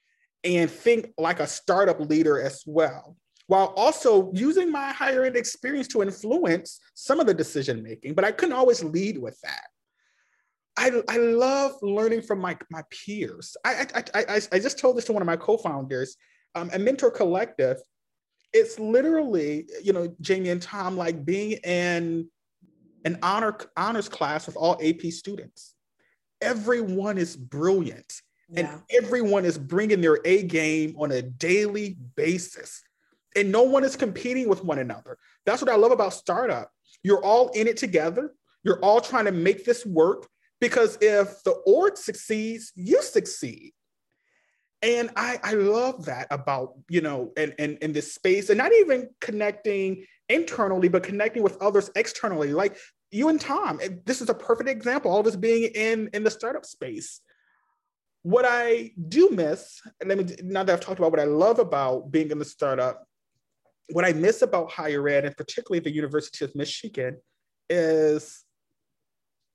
and 0.44 0.70
think 0.70 1.12
like 1.18 1.40
a 1.40 1.46
startup 1.46 2.00
leader 2.00 2.40
as 2.40 2.62
well, 2.66 3.16
while 3.46 3.72
also 3.76 4.32
using 4.32 4.70
my 4.70 4.92
higher 4.92 5.24
ed 5.24 5.36
experience 5.36 5.88
to 5.88 6.02
influence 6.02 6.80
some 6.94 7.20
of 7.20 7.26
the 7.26 7.34
decision 7.34 7.82
making. 7.82 8.14
But 8.14 8.24
I 8.24 8.32
couldn't 8.32 8.54
always 8.54 8.82
lead 8.82 9.18
with 9.18 9.38
that. 9.42 9.66
I, 10.76 11.02
I 11.08 11.16
love 11.18 11.72
learning 11.82 12.22
from 12.22 12.40
my, 12.40 12.56
my 12.70 12.82
peers. 12.90 13.56
I, 13.64 13.86
I, 13.94 14.04
I, 14.14 14.40
I 14.52 14.58
just 14.58 14.78
told 14.78 14.96
this 14.96 15.04
to 15.06 15.12
one 15.12 15.22
of 15.22 15.26
my 15.26 15.36
co-founders, 15.36 16.16
um, 16.54 16.70
a 16.72 16.78
Mentor 16.78 17.10
Collective. 17.10 17.76
It's 18.52 18.78
literally, 18.78 19.68
you 19.82 19.92
know, 19.92 20.14
Jamie 20.20 20.48
and 20.48 20.62
Tom, 20.62 20.96
like 20.96 21.24
being 21.24 21.52
in 21.64 22.28
an 23.04 23.18
honor 23.22 23.56
honors 23.76 24.08
class 24.08 24.46
with 24.46 24.56
all 24.56 24.80
AP 24.82 25.12
students. 25.12 25.74
Everyone 26.40 27.18
is 27.18 27.36
brilliant. 27.36 28.12
Yeah. 28.52 28.60
And 28.60 28.82
everyone 28.90 29.44
is 29.44 29.58
bringing 29.58 30.00
their 30.00 30.18
A 30.24 30.42
game 30.42 30.96
on 30.98 31.12
a 31.12 31.22
daily 31.22 31.96
basis. 32.16 32.82
And 33.36 33.52
no 33.52 33.62
one 33.62 33.84
is 33.84 33.96
competing 33.96 34.48
with 34.48 34.64
one 34.64 34.78
another. 34.78 35.16
That's 35.46 35.62
what 35.62 35.70
I 35.70 35.76
love 35.76 35.92
about 35.92 36.12
startup. 36.12 36.70
You're 37.02 37.24
all 37.24 37.48
in 37.50 37.68
it 37.68 37.76
together. 37.76 38.32
You're 38.64 38.80
all 38.80 39.00
trying 39.00 39.26
to 39.26 39.32
make 39.32 39.64
this 39.64 39.86
work 39.86 40.26
because 40.60 40.98
if 41.00 41.42
the 41.44 41.52
org 41.64 41.96
succeeds, 41.96 42.72
you 42.74 43.02
succeed. 43.02 43.72
And 44.82 45.10
I, 45.14 45.38
I 45.42 45.52
love 45.54 46.06
that 46.06 46.26
about, 46.30 46.74
you 46.88 47.02
know, 47.02 47.32
and 47.36 47.54
in, 47.58 47.72
in, 47.72 47.78
in 47.78 47.92
this 47.92 48.14
space 48.14 48.48
and 48.48 48.58
not 48.58 48.72
even 48.72 49.10
connecting 49.20 50.06
internally, 50.28 50.88
but 50.88 51.02
connecting 51.02 51.42
with 51.42 51.60
others 51.60 51.90
externally. 51.96 52.52
Like 52.52 52.76
you 53.10 53.28
and 53.28 53.40
Tom, 53.40 53.80
this 54.06 54.20
is 54.20 54.28
a 54.28 54.34
perfect 54.34 54.68
example, 54.68 55.10
all 55.10 55.20
of 55.20 55.26
us 55.26 55.36
being 55.36 55.70
in, 55.74 56.08
in 56.14 56.24
the 56.24 56.30
startup 56.30 56.64
space. 56.64 57.20
What 58.22 58.44
I 58.46 58.92
do 59.08 59.30
miss, 59.30 59.80
and 60.00 60.08
let 60.08 60.18
me, 60.18 60.36
now 60.42 60.62
that 60.62 60.72
I've 60.72 60.80
talked 60.80 60.98
about 60.98 61.10
what 61.10 61.20
I 61.20 61.24
love 61.24 61.58
about 61.58 62.10
being 62.10 62.30
in 62.30 62.38
the 62.38 62.44
startup, 62.44 63.06
what 63.92 64.04
I 64.04 64.12
miss 64.12 64.42
about 64.42 64.70
higher 64.70 65.08
ed, 65.08 65.24
and 65.24 65.36
particularly 65.36 65.80
the 65.80 65.90
University 65.90 66.44
of 66.44 66.54
Michigan, 66.54 67.18
is 67.68 68.44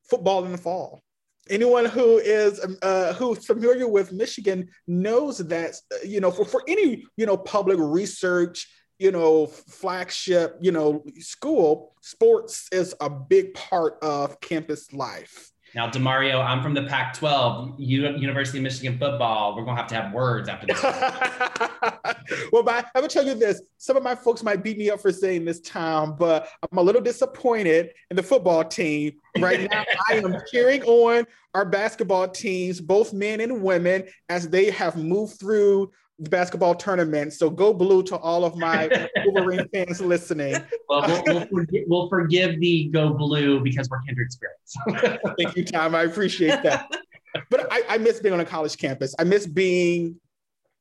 football 0.09 0.45
in 0.45 0.51
the 0.51 0.57
fall. 0.57 1.01
Anyone 1.49 1.85
who 1.85 2.17
is 2.17 2.59
uh, 2.81 3.13
who's 3.13 3.45
familiar 3.45 3.87
with 3.87 4.11
Michigan 4.11 4.67
knows 4.87 5.37
that 5.37 5.75
you 6.03 6.19
know 6.19 6.31
for, 6.31 6.43
for 6.43 6.63
any 6.67 7.05
you 7.17 7.27
know 7.27 7.37
public 7.37 7.77
research 7.79 8.67
you 8.97 9.11
know 9.11 9.45
flagship 9.45 10.57
you 10.59 10.71
know 10.71 11.03
school, 11.19 11.93
sports 12.01 12.67
is 12.71 12.95
a 12.99 13.09
big 13.11 13.53
part 13.53 13.97
of 14.01 14.39
campus 14.39 14.91
life. 14.91 15.51
Now, 15.75 15.89
Demario, 15.89 16.41
I'm 16.41 16.63
from 16.63 16.73
the 16.73 16.83
Pac 16.83 17.15
12, 17.15 17.77
University 17.77 18.59
of 18.59 18.63
Michigan 18.63 18.97
football. 18.97 19.57
We're 19.57 19.65
going 19.65 19.75
to 19.75 19.81
have 19.81 19.89
to 19.89 19.95
have 19.95 20.13
words 20.13 20.47
after 20.47 20.67
this. 20.67 20.81
well, 22.53 22.63
but 22.63 22.85
I'm 22.95 23.01
going 23.01 23.09
to 23.09 23.13
tell 23.13 23.25
you 23.25 23.35
this. 23.35 23.61
Some 23.77 23.97
of 23.97 24.03
my 24.03 24.15
folks 24.15 24.41
might 24.41 24.63
beat 24.63 24.77
me 24.77 24.89
up 24.89 25.01
for 25.01 25.11
saying 25.11 25.43
this, 25.43 25.59
Tom, 25.59 26.15
but 26.17 26.47
I'm 26.63 26.77
a 26.77 26.81
little 26.81 27.01
disappointed 27.01 27.89
in 28.09 28.15
the 28.15 28.23
football 28.23 28.63
team. 28.63 29.17
Right 29.37 29.69
now, 29.69 29.83
I 30.09 30.13
am 30.13 30.37
cheering 30.49 30.81
on 30.83 31.25
our 31.53 31.65
basketball 31.65 32.29
teams, 32.29 32.79
both 32.79 33.11
men 33.11 33.41
and 33.41 33.61
women, 33.61 34.05
as 34.29 34.47
they 34.47 34.71
have 34.71 34.95
moved 34.95 35.41
through 35.41 35.91
the 36.19 36.29
basketball 36.29 36.75
tournament. 36.75 37.33
So 37.33 37.49
go 37.49 37.73
blue 37.73 38.01
to 38.03 38.17
all 38.17 38.45
of 38.45 38.55
my 38.55 39.09
Wolverine 39.25 39.67
fans 39.73 39.99
listening. 39.99 40.55
Well, 40.87 41.07
we'll, 41.07 41.23
we'll, 41.25 41.47
forgive, 41.47 41.83
we'll, 41.87 42.09
forgive, 42.09 42.59
the 42.59 42.85
go 42.85 43.13
blue 43.13 43.59
because 43.61 43.89
we're 43.89 44.01
kindred 44.01 44.31
spirits. 44.31 44.75
Thank 45.37 45.55
you, 45.57 45.65
Tom. 45.65 45.93
I 45.95 46.03
appreciate 46.03 46.63
that. 46.63 46.89
But 47.49 47.67
I, 47.71 47.83
I, 47.89 47.97
miss 47.97 48.21
being 48.21 48.33
on 48.33 48.39
a 48.39 48.45
college 48.45 48.77
campus. 48.77 49.13
I 49.19 49.25
miss 49.25 49.45
being 49.45 50.21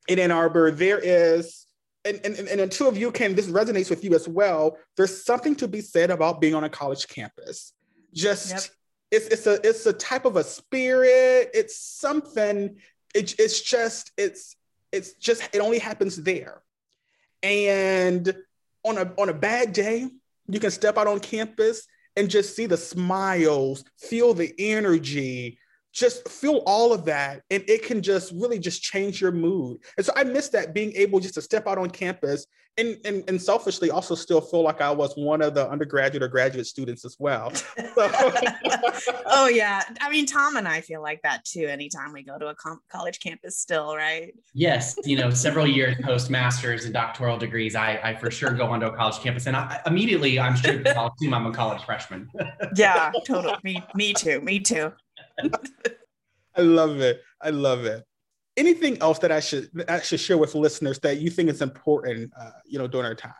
in 0.06 0.20
Ann 0.20 0.30
Arbor. 0.30 0.70
There 0.70 1.00
is, 1.00 1.66
and, 2.04 2.20
and, 2.24 2.36
and 2.36 2.60
the 2.60 2.68
two 2.68 2.86
of 2.86 2.96
you 2.96 3.10
can, 3.10 3.34
this 3.34 3.48
resonates 3.48 3.90
with 3.90 4.04
you 4.04 4.14
as 4.14 4.28
well. 4.28 4.78
There's 4.96 5.24
something 5.24 5.56
to 5.56 5.66
be 5.66 5.80
said 5.80 6.10
about 6.12 6.40
being 6.40 6.54
on 6.54 6.62
a 6.62 6.68
college 6.68 7.08
campus. 7.08 7.72
Just, 8.12 8.50
yep. 8.50 8.60
it's, 9.10 9.26
it's 9.26 9.46
a 9.48 9.68
it's 9.68 9.86
a 9.86 9.92
type 9.92 10.26
of 10.26 10.36
a 10.36 10.44
spirit. 10.44 11.50
It's 11.52 11.76
something. 11.76 12.76
It, 13.12 13.34
it's 13.40 13.60
just 13.60 14.12
it's 14.16 14.54
it's 14.94 15.14
just 15.14 15.42
it 15.52 15.58
only 15.58 15.78
happens 15.78 16.16
there. 16.16 16.62
And 17.42 18.34
on 18.84 18.98
a 18.98 19.12
on 19.18 19.28
a 19.28 19.34
bad 19.34 19.72
day, 19.72 20.08
you 20.46 20.60
can 20.60 20.70
step 20.70 20.96
out 20.96 21.06
on 21.06 21.20
campus 21.20 21.86
and 22.16 22.30
just 22.30 22.54
see 22.54 22.66
the 22.66 22.76
smiles, 22.76 23.84
feel 23.98 24.34
the 24.34 24.54
energy, 24.58 25.58
just 25.94 26.28
feel 26.28 26.62
all 26.66 26.92
of 26.92 27.04
that 27.04 27.42
and 27.50 27.62
it 27.68 27.84
can 27.84 28.02
just 28.02 28.32
really 28.32 28.58
just 28.58 28.82
change 28.82 29.20
your 29.20 29.32
mood. 29.32 29.78
And 29.96 30.04
so 30.04 30.12
i 30.16 30.24
miss 30.24 30.48
that 30.50 30.74
being 30.74 30.92
able 30.96 31.20
just 31.20 31.34
to 31.34 31.42
step 31.42 31.66
out 31.66 31.78
on 31.78 31.88
campus 31.88 32.46
and, 32.76 32.96
and, 33.04 33.22
and 33.28 33.40
selfishly 33.40 33.92
also 33.92 34.16
still 34.16 34.40
feel 34.40 34.62
like 34.62 34.80
i 34.80 34.90
was 34.90 35.14
one 35.14 35.40
of 35.40 35.54
the 35.54 35.68
undergraduate 35.70 36.24
or 36.24 36.28
graduate 36.28 36.66
students 36.66 37.04
as 37.04 37.16
well. 37.20 37.52
So. 37.54 37.64
oh 39.26 39.46
yeah. 39.46 39.82
I 40.00 40.10
mean 40.10 40.26
tom 40.26 40.56
and 40.56 40.66
i 40.66 40.80
feel 40.80 41.00
like 41.00 41.22
that 41.22 41.44
too 41.44 41.66
anytime 41.66 42.12
we 42.12 42.24
go 42.24 42.36
to 42.38 42.48
a 42.48 42.54
com- 42.56 42.80
college 42.90 43.20
campus 43.20 43.58
still 43.58 43.94
right? 43.94 44.34
Yes 44.52 44.96
you 45.04 45.16
know 45.16 45.30
several 45.30 45.66
years 45.66 45.96
post 46.02 46.28
masters 46.30 46.84
and 46.84 46.92
doctoral 46.92 47.38
degrees 47.38 47.76
i, 47.76 48.00
I 48.02 48.16
for 48.16 48.30
sure 48.32 48.50
go 48.50 48.66
onto 48.66 48.86
a 48.86 48.96
college 48.96 49.20
campus 49.20 49.46
and 49.46 49.56
I, 49.56 49.80
immediately 49.86 50.40
i'm 50.40 50.56
sure 50.56 50.82
i'll 50.96 51.14
assume 51.16 51.34
i'm 51.34 51.46
a 51.46 51.52
college 51.52 51.84
freshman. 51.84 52.28
Yeah 52.74 53.12
totally. 53.24 53.56
Me, 53.62 53.82
me 53.94 54.12
too 54.12 54.40
me 54.40 54.58
too 54.58 54.92
I 56.56 56.60
love 56.60 57.00
it. 57.00 57.22
I 57.40 57.50
love 57.50 57.84
it. 57.84 58.04
Anything 58.56 58.98
else 59.00 59.18
that 59.18 59.32
I 59.32 59.40
should 59.40 59.68
I 59.88 60.00
should 60.00 60.20
share 60.20 60.38
with 60.38 60.54
listeners 60.54 61.00
that 61.00 61.18
you 61.18 61.30
think 61.30 61.50
is 61.50 61.60
important, 61.60 62.32
uh, 62.38 62.50
you 62.66 62.78
know, 62.78 62.86
during 62.86 63.06
our 63.06 63.14
time? 63.14 63.34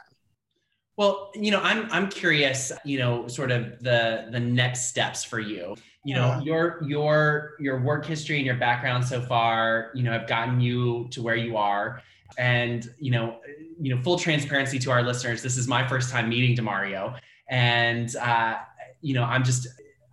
Well, 0.96 1.33
you 1.35 1.50
know, 1.50 1.61
I'm 1.61 1.88
I'm 1.90 2.09
curious, 2.09 2.72
you 2.85 2.98
know, 2.98 3.26
sort 3.26 3.50
of 3.50 3.80
the 3.80 4.28
the 4.30 4.40
next 4.40 4.88
steps 4.88 5.24
for 5.24 5.40
you. 5.40 5.76
You 6.04 6.14
know, 6.14 6.40
your 6.44 6.83
your 6.85 7.52
your 7.59 7.80
work 7.80 8.04
history 8.07 8.37
and 8.37 8.46
your 8.46 8.57
background 8.57 9.04
so 9.04 9.20
far, 9.20 9.90
you 9.94 10.02
know, 10.02 10.12
have 10.12 10.28
gotten 10.28 10.61
you 10.61 11.09
to 11.11 11.22
where 11.22 11.37
you 11.37 11.57
are. 11.57 12.02
And 12.38 12.88
you 12.98 13.11
know, 13.11 13.40
you 13.80 13.94
know, 13.94 14.02
full 14.02 14.18
transparency 14.18 14.78
to 14.80 14.90
our 14.90 15.02
listeners, 15.02 15.42
this 15.42 15.57
is 15.57 15.66
my 15.66 15.87
first 15.87 16.11
time 16.11 16.28
meeting 16.28 16.57
Demario, 16.57 17.18
and 17.48 18.14
uh, 18.16 18.59
you 19.00 19.14
know, 19.14 19.24
I'm 19.24 19.44
just 19.44 19.66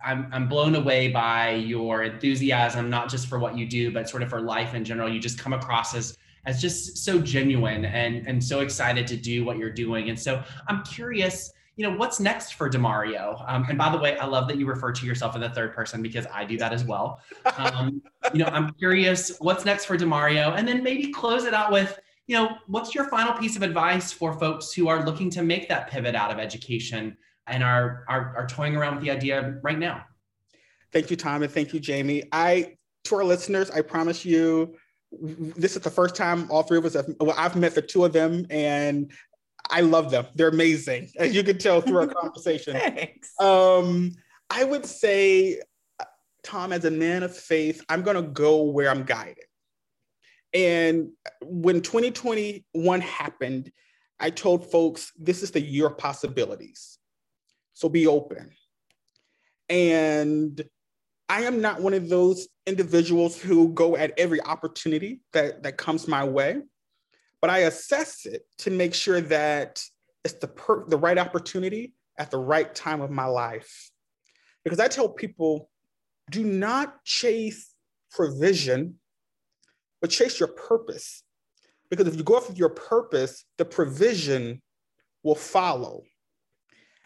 I'm, 0.04 0.28
I'm 0.32 0.48
blown 0.48 0.74
away 0.74 1.08
by 1.08 1.52
your 1.52 2.02
enthusiasm, 2.02 2.90
not 2.90 3.08
just 3.08 3.26
for 3.28 3.38
what 3.38 3.56
you 3.56 3.66
do, 3.66 3.92
but 3.92 4.08
sort 4.08 4.22
of 4.22 4.30
for 4.30 4.40
life 4.40 4.74
in 4.74 4.84
general. 4.84 5.08
You 5.08 5.20
just 5.20 5.38
come 5.38 5.52
across 5.52 5.94
as 5.94 6.18
as 6.44 6.60
just 6.60 6.98
so 6.98 7.20
genuine 7.20 7.84
and 7.84 8.26
and 8.26 8.42
so 8.42 8.60
excited 8.60 9.06
to 9.06 9.16
do 9.16 9.44
what 9.44 9.58
you're 9.58 9.70
doing. 9.70 10.10
And 10.10 10.18
so 10.18 10.42
I'm 10.66 10.82
curious, 10.82 11.52
you 11.76 11.88
know, 11.88 11.96
what's 11.96 12.18
next 12.18 12.54
for 12.54 12.68
Demario? 12.68 13.44
Um, 13.48 13.64
and 13.68 13.78
by 13.78 13.90
the 13.90 13.98
way, 13.98 14.18
I 14.18 14.26
love 14.26 14.48
that 14.48 14.56
you 14.56 14.66
refer 14.66 14.92
to 14.92 15.06
yourself 15.06 15.34
in 15.34 15.40
the 15.40 15.50
third 15.50 15.74
person 15.74 16.02
because 16.02 16.26
I 16.32 16.44
do 16.44 16.58
that 16.58 16.72
as 16.72 16.84
well. 16.84 17.20
Um, 17.56 18.02
you 18.32 18.40
know, 18.40 18.46
I'm 18.46 18.72
curious 18.74 19.36
what's 19.38 19.64
next 19.64 19.84
for 19.84 19.96
Demario, 19.96 20.56
and 20.56 20.66
then 20.66 20.82
maybe 20.82 21.12
close 21.12 21.44
it 21.44 21.54
out 21.54 21.70
with, 21.70 21.98
you 22.26 22.36
know, 22.36 22.56
what's 22.66 22.94
your 22.94 23.04
final 23.04 23.34
piece 23.34 23.56
of 23.56 23.62
advice 23.62 24.12
for 24.12 24.38
folks 24.38 24.72
who 24.72 24.88
are 24.88 25.04
looking 25.04 25.30
to 25.30 25.42
make 25.42 25.68
that 25.68 25.90
pivot 25.90 26.14
out 26.14 26.30
of 26.32 26.38
education 26.38 27.16
and 27.46 27.62
are, 27.62 28.04
are, 28.08 28.34
are 28.36 28.46
toying 28.46 28.76
around 28.76 28.96
with 28.96 29.04
the 29.04 29.10
idea 29.10 29.58
right 29.62 29.78
now. 29.78 30.04
Thank 30.92 31.10
you, 31.10 31.16
Tom, 31.16 31.42
and 31.42 31.52
thank 31.52 31.72
you, 31.72 31.80
Jamie. 31.80 32.24
I, 32.32 32.76
to 33.04 33.16
our 33.16 33.24
listeners, 33.24 33.70
I 33.70 33.80
promise 33.80 34.24
you, 34.24 34.76
this 35.10 35.76
is 35.76 35.82
the 35.82 35.90
first 35.90 36.14
time 36.14 36.50
all 36.50 36.62
three 36.62 36.78
of 36.78 36.84
us 36.84 36.94
have, 36.94 37.06
well, 37.20 37.34
I've 37.36 37.56
met 37.56 37.74
the 37.74 37.82
two 37.82 38.04
of 38.04 38.12
them 38.12 38.46
and 38.50 39.10
I 39.70 39.80
love 39.80 40.10
them. 40.10 40.26
They're 40.34 40.48
amazing, 40.48 41.10
as 41.18 41.34
you 41.34 41.42
can 41.42 41.58
tell 41.58 41.80
through 41.80 41.98
our 41.98 42.06
conversation. 42.20 42.74
Thanks. 42.74 43.32
Um, 43.40 44.12
I 44.50 44.64
would 44.64 44.84
say, 44.84 45.60
Tom, 46.42 46.72
as 46.72 46.84
a 46.84 46.90
man 46.90 47.22
of 47.22 47.36
faith, 47.36 47.82
I'm 47.88 48.02
going 48.02 48.16
to 48.16 48.22
go 48.22 48.62
where 48.64 48.90
I'm 48.90 49.04
guided. 49.04 49.44
And 50.54 51.10
when 51.42 51.80
2021 51.80 53.00
happened, 53.00 53.72
I 54.20 54.30
told 54.30 54.70
folks, 54.70 55.12
this 55.18 55.42
is 55.42 55.50
the 55.50 55.60
year 55.60 55.86
of 55.86 55.98
possibilities. 55.98 56.98
So 57.72 57.88
be 57.88 58.06
open. 58.06 58.50
And 59.68 60.62
I 61.28 61.42
am 61.42 61.60
not 61.60 61.80
one 61.80 61.94
of 61.94 62.08
those 62.08 62.48
individuals 62.66 63.40
who 63.40 63.72
go 63.72 63.96
at 63.96 64.12
every 64.18 64.40
opportunity 64.42 65.22
that, 65.32 65.62
that 65.62 65.78
comes 65.78 66.06
my 66.06 66.24
way, 66.24 66.60
but 67.40 67.50
I 67.50 67.60
assess 67.60 68.26
it 68.26 68.42
to 68.58 68.70
make 68.70 68.94
sure 68.94 69.20
that 69.22 69.82
it's 70.24 70.34
the, 70.34 70.48
per- 70.48 70.84
the 70.86 70.98
right 70.98 71.18
opportunity 71.18 71.94
at 72.18 72.30
the 72.30 72.38
right 72.38 72.72
time 72.74 73.00
of 73.00 73.10
my 73.10 73.24
life. 73.24 73.90
Because 74.62 74.78
I 74.78 74.88
tell 74.88 75.08
people 75.08 75.70
do 76.30 76.44
not 76.44 77.02
chase 77.04 77.74
provision, 78.10 78.96
but 80.00 80.10
chase 80.10 80.38
your 80.38 80.48
purpose. 80.48 81.22
Because 81.90 82.06
if 82.06 82.16
you 82.16 82.22
go 82.22 82.36
after 82.36 82.52
your 82.52 82.70
purpose, 82.70 83.44
the 83.58 83.64
provision 83.64 84.62
will 85.22 85.34
follow 85.34 86.02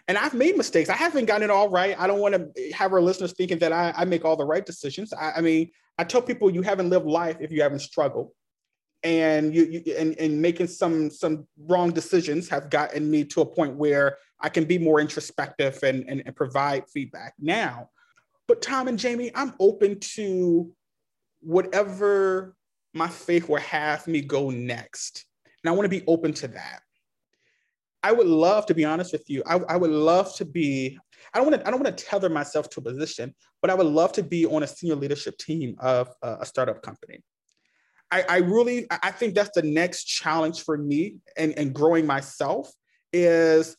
and 0.09 0.17
I've 0.17 0.35
made 0.35 0.57
mistakes. 0.57 0.89
I 0.89 0.95
haven't 0.95 1.27
gotten 1.27 1.43
it 1.43 1.51
all 1.51 1.69
right. 1.69 1.99
I 1.99 2.07
don't 2.07 2.21
want 2.21 2.35
to 2.35 2.73
have 2.73 2.93
our 2.93 3.01
listeners 3.01 3.33
thinking 3.33 3.59
that 3.59 3.73
I, 3.73 3.93
I 3.97 4.05
make 4.05 4.25
all 4.25 4.37
the 4.37 4.45
right 4.45 4.65
decisions. 4.65 5.13
I, 5.13 5.33
I, 5.37 5.41
mean, 5.41 5.71
I 5.99 6.05
tell 6.05 6.23
people 6.23 6.51
you 6.51 6.63
haven't 6.63 6.91
lived 6.91 7.07
life 7.07 7.37
if 7.41 7.51
you 7.51 7.63
haven't 7.63 7.81
struggled, 7.81 8.31
and 9.03 9.55
you, 9.55 9.65
you 9.65 9.95
and, 9.97 10.19
and 10.19 10.41
making 10.41 10.69
some 10.69 11.11
some 11.11 11.47
wrong 11.59 11.91
decisions 11.91 12.49
have 12.49 12.71
gotten 12.71 13.11
me 13.11 13.25
to 13.25 13.41
a 13.41 13.47
point 13.47 13.77
where 13.77 14.19
I 14.41 14.49
can 14.49 14.65
be 14.65 14.79
more 14.79 15.01
introspective 15.01 15.79
and, 15.83 16.05
and, 16.09 16.23
and 16.25 16.37
provide 16.37 16.89
feedback 16.89 17.35
now. 17.39 17.91
But 18.49 18.63
Tom 18.63 18.89
and 18.89 18.99
Jamie, 18.99 19.33
I'm 19.35 19.55
open 19.59 19.99
to 20.01 20.73
whatever 21.41 22.55
my 22.95 23.09
faith 23.09 23.49
will 23.49 23.61
have 23.61 24.07
me 24.07 24.21
go 24.21 24.51
next, 24.51 25.25
and 25.63 25.71
I 25.71 25.73
want 25.75 25.85
to 25.85 26.01
be 26.01 26.05
open 26.07 26.33
to 26.35 26.49
that. 26.49 26.83
I 28.07 28.13
would 28.13 28.29
love 28.29 28.67
to 28.67 28.75
be 28.75 28.85
honest 28.85 29.11
with 29.13 29.29
you. 29.29 29.43
I, 29.47 29.57
I 29.69 29.77
would 29.77 29.91
love 29.91 30.33
to 30.37 30.45
be 30.45 30.97
I 31.35 31.39
don't 31.39 31.51
want 31.51 31.61
to 31.61 31.67
I 31.67 31.73
don't 31.73 31.83
want 31.83 31.99
to 31.99 32.05
tether 32.05 32.29
myself 32.29 32.71
to 32.71 32.81
a 32.81 32.83
position, 32.85 33.35
but 33.61 33.69
I 33.69 33.75
would 33.75 33.89
love 33.89 34.13
to 34.13 34.23
be 34.23 34.47
on 34.47 34.63
a 34.63 34.67
senior 34.69 34.95
leadership 34.95 35.37
team 35.39 35.75
of 35.81 36.09
a, 36.23 36.37
a 36.43 36.47
startup 36.47 36.83
company. 36.83 37.25
I, 38.13 38.25
I, 38.29 38.37
really 38.37 38.87
I 38.89 39.11
think 39.11 39.35
that's 39.35 39.51
the 39.57 39.63
next 39.63 40.05
challenge 40.05 40.63
for 40.63 40.79
me 40.79 41.17
and, 41.37 41.53
and 41.59 41.75
growing 41.75 42.07
myself 42.07 42.71
is 43.13 43.77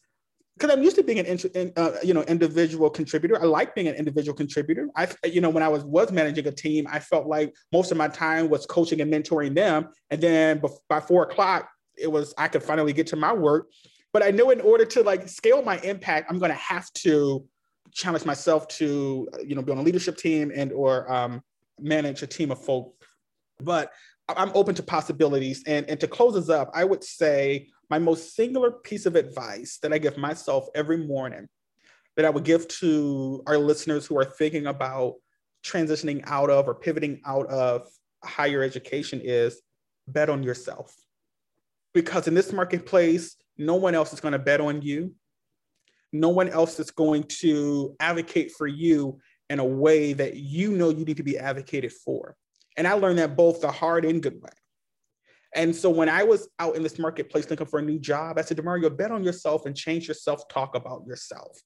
because 0.58 0.76
I'm 0.76 0.84
used 0.84 0.98
to 0.98 1.04
being 1.04 1.20
an 1.20 1.40
in, 1.56 1.72
uh, 1.78 1.92
you 2.04 2.14
know 2.14 2.24
individual 2.24 2.90
contributor. 2.90 3.42
I 3.42 3.46
like 3.46 3.76
being 3.76 3.88
an 3.88 3.96
individual 3.96 4.36
contributor. 4.36 4.90
I 4.98 5.08
you 5.24 5.40
know 5.40 5.50
when 5.50 5.64
I 5.64 5.70
was 5.70 5.86
was 5.86 6.12
managing 6.12 6.48
a 6.48 6.52
team, 6.52 6.86
I 6.92 7.00
felt 7.00 7.28
like 7.28 7.56
most 7.72 7.94
of 7.94 7.98
my 7.98 8.10
time 8.10 8.50
was 8.50 8.66
coaching 8.66 9.00
and 9.00 9.10
mentoring 9.10 9.56
them, 9.56 9.88
and 10.10 10.20
then 10.20 10.62
by 10.90 11.00
four 11.00 11.24
o'clock, 11.24 11.70
it 11.98 12.12
was 12.12 12.34
I 12.38 12.50
could 12.50 12.64
finally 12.64 12.92
get 12.92 13.08
to 13.08 13.16
my 13.16 13.32
work. 13.32 13.70
But 14.14 14.24
I 14.24 14.32
know 14.32 14.50
in 14.50 14.62
order 14.62 14.86
to 14.86 15.04
like 15.04 15.28
scale 15.28 15.62
my 15.62 15.78
impact, 15.80 16.28
I'm 16.30 16.40
going 16.40 16.52
to 16.52 16.58
have 16.58 16.92
to 16.94 17.46
challenge 17.92 18.26
myself 18.26 18.68
to 18.68 19.28
you 19.46 19.56
know 19.56 19.62
be 19.62 19.72
on 19.72 19.78
a 19.78 19.82
leadership 19.82 20.18
team 20.18 20.52
and 20.54 20.72
or 20.72 21.12
um, 21.12 21.42
manage 21.80 22.22
a 22.22 22.28
team 22.28 22.52
of 22.52 22.64
folk. 22.64 22.94
But 23.60 23.92
I'm 24.30 24.52
open 24.54 24.76
to 24.76 24.84
possibilities. 24.84 25.64
And, 25.66 25.90
and 25.90 26.00
to 26.00 26.08
close 26.08 26.36
us 26.36 26.50
up, 26.50 26.70
I 26.74 26.84
would 26.84 27.04
say 27.04 27.70
my 27.90 28.00
most 28.00 28.36
singular 28.36 28.72
piece 28.72 29.06
of 29.06 29.16
advice 29.16 29.80
that 29.82 29.94
I 29.94 29.98
give 29.98 30.18
myself 30.18 30.68
every 30.76 30.98
morning 30.98 31.48
that 32.16 32.26
I 32.26 32.30
would 32.30 32.44
give 32.44 32.68
to 32.68 33.44
our 33.48 33.58
listeners 33.58 34.06
who 34.06 34.18
are 34.18 34.26
thinking 34.26 34.66
about 34.66 35.16
transitioning 35.64 36.24
out 36.26 36.50
of 36.50 36.68
or 36.68 36.76
pivoting 36.76 37.22
out 37.26 37.48
of 37.48 37.88
higher 38.24 38.64
education 38.64 39.22
is 39.24 39.62
bet 40.08 40.30
on 40.30 40.44
yourself. 40.44 40.94
Because 41.98 42.28
in 42.28 42.36
this 42.36 42.54
marketplace, 42.54 43.36
no 43.58 43.74
one 43.74 43.96
else 43.96 44.14
is 44.14 44.20
going 44.20 44.34
to 44.34 44.38
bet 44.38 44.62
on 44.62 44.84
you. 44.84 45.16
No 46.14 46.30
one 46.30 46.48
else 46.48 46.80
is 46.80 46.92
going 46.92 47.24
to 47.40 47.96
advocate 48.00 48.52
for 48.52 48.68
you 48.68 49.18
in 49.50 49.58
a 49.58 49.66
way 49.66 50.14
that 50.14 50.36
you 50.36 50.74
know 50.74 50.90
you 50.92 51.04
need 51.06 51.18
to 51.18 51.24
be 51.24 51.40
advocated 51.40 51.92
for. 51.92 52.36
And 52.78 52.88
I 52.88 52.94
learned 52.94 53.18
that 53.18 53.36
both 53.36 53.62
the 53.62 53.72
hard 53.72 54.06
and 54.06 54.22
good 54.22 54.40
way. 54.40 54.52
And 55.56 55.76
so 55.76 55.90
when 55.90 56.08
I 56.08 56.24
was 56.24 56.48
out 56.60 56.76
in 56.76 56.84
this 56.84 57.00
marketplace 57.00 57.50
looking 57.50 57.66
for 57.66 57.80
a 57.80 57.82
new 57.82 57.98
job, 57.98 58.38
I 58.38 58.44
said, 58.44 58.58
Demario, 58.58 58.96
bet 58.96 59.10
on 59.10 59.24
yourself 59.24 59.66
and 59.66 59.76
change 59.76 60.08
yourself, 60.08 60.48
talk 60.50 60.76
about 60.76 61.04
yourself. 61.08 61.60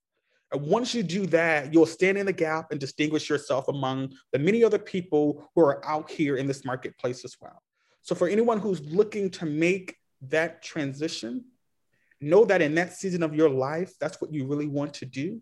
And 0.54 0.62
once 0.62 0.96
you 0.96 1.04
do 1.04 1.26
that, 1.26 1.74
you'll 1.74 1.86
stand 1.86 2.18
in 2.18 2.26
the 2.26 2.32
gap 2.32 2.72
and 2.72 2.80
distinguish 2.80 3.30
yourself 3.30 3.68
among 3.68 4.14
the 4.32 4.40
many 4.40 4.64
other 4.64 4.80
people 4.80 5.52
who 5.56 5.62
are 5.62 5.86
out 5.86 6.10
here 6.10 6.38
in 6.38 6.48
this 6.48 6.64
marketplace 6.64 7.26
as 7.26 7.36
well. 7.42 7.62
So 8.02 8.16
for 8.16 8.30
anyone 8.30 8.62
who's 8.62 8.80
looking 8.80 9.30
to 9.32 9.46
make 9.46 9.98
that 10.30 10.62
transition, 10.62 11.46
know 12.20 12.46
that 12.46 12.62
in 12.62 12.76
that 12.76 12.94
season 12.94 13.24
of 13.24 13.36
your 13.36 13.50
life, 13.50 13.94
that's 14.00 14.22
what 14.22 14.34
you 14.34 14.46
really 14.46 14.68
want 14.68 14.94
to 14.96 15.06
do. 15.06 15.42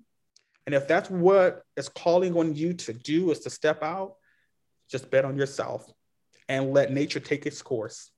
And 0.65 0.75
if 0.75 0.87
that's 0.87 1.09
what 1.09 1.63
is 1.75 1.89
calling 1.89 2.37
on 2.37 2.55
you 2.55 2.73
to 2.73 2.93
do 2.93 3.31
is 3.31 3.39
to 3.39 3.49
step 3.49 3.81
out, 3.83 4.15
just 4.89 5.09
bet 5.09 5.25
on 5.25 5.35
yourself 5.35 5.91
and 6.47 6.73
let 6.73 6.91
nature 6.91 7.19
take 7.19 7.45
its 7.45 7.61
course. 7.61 8.11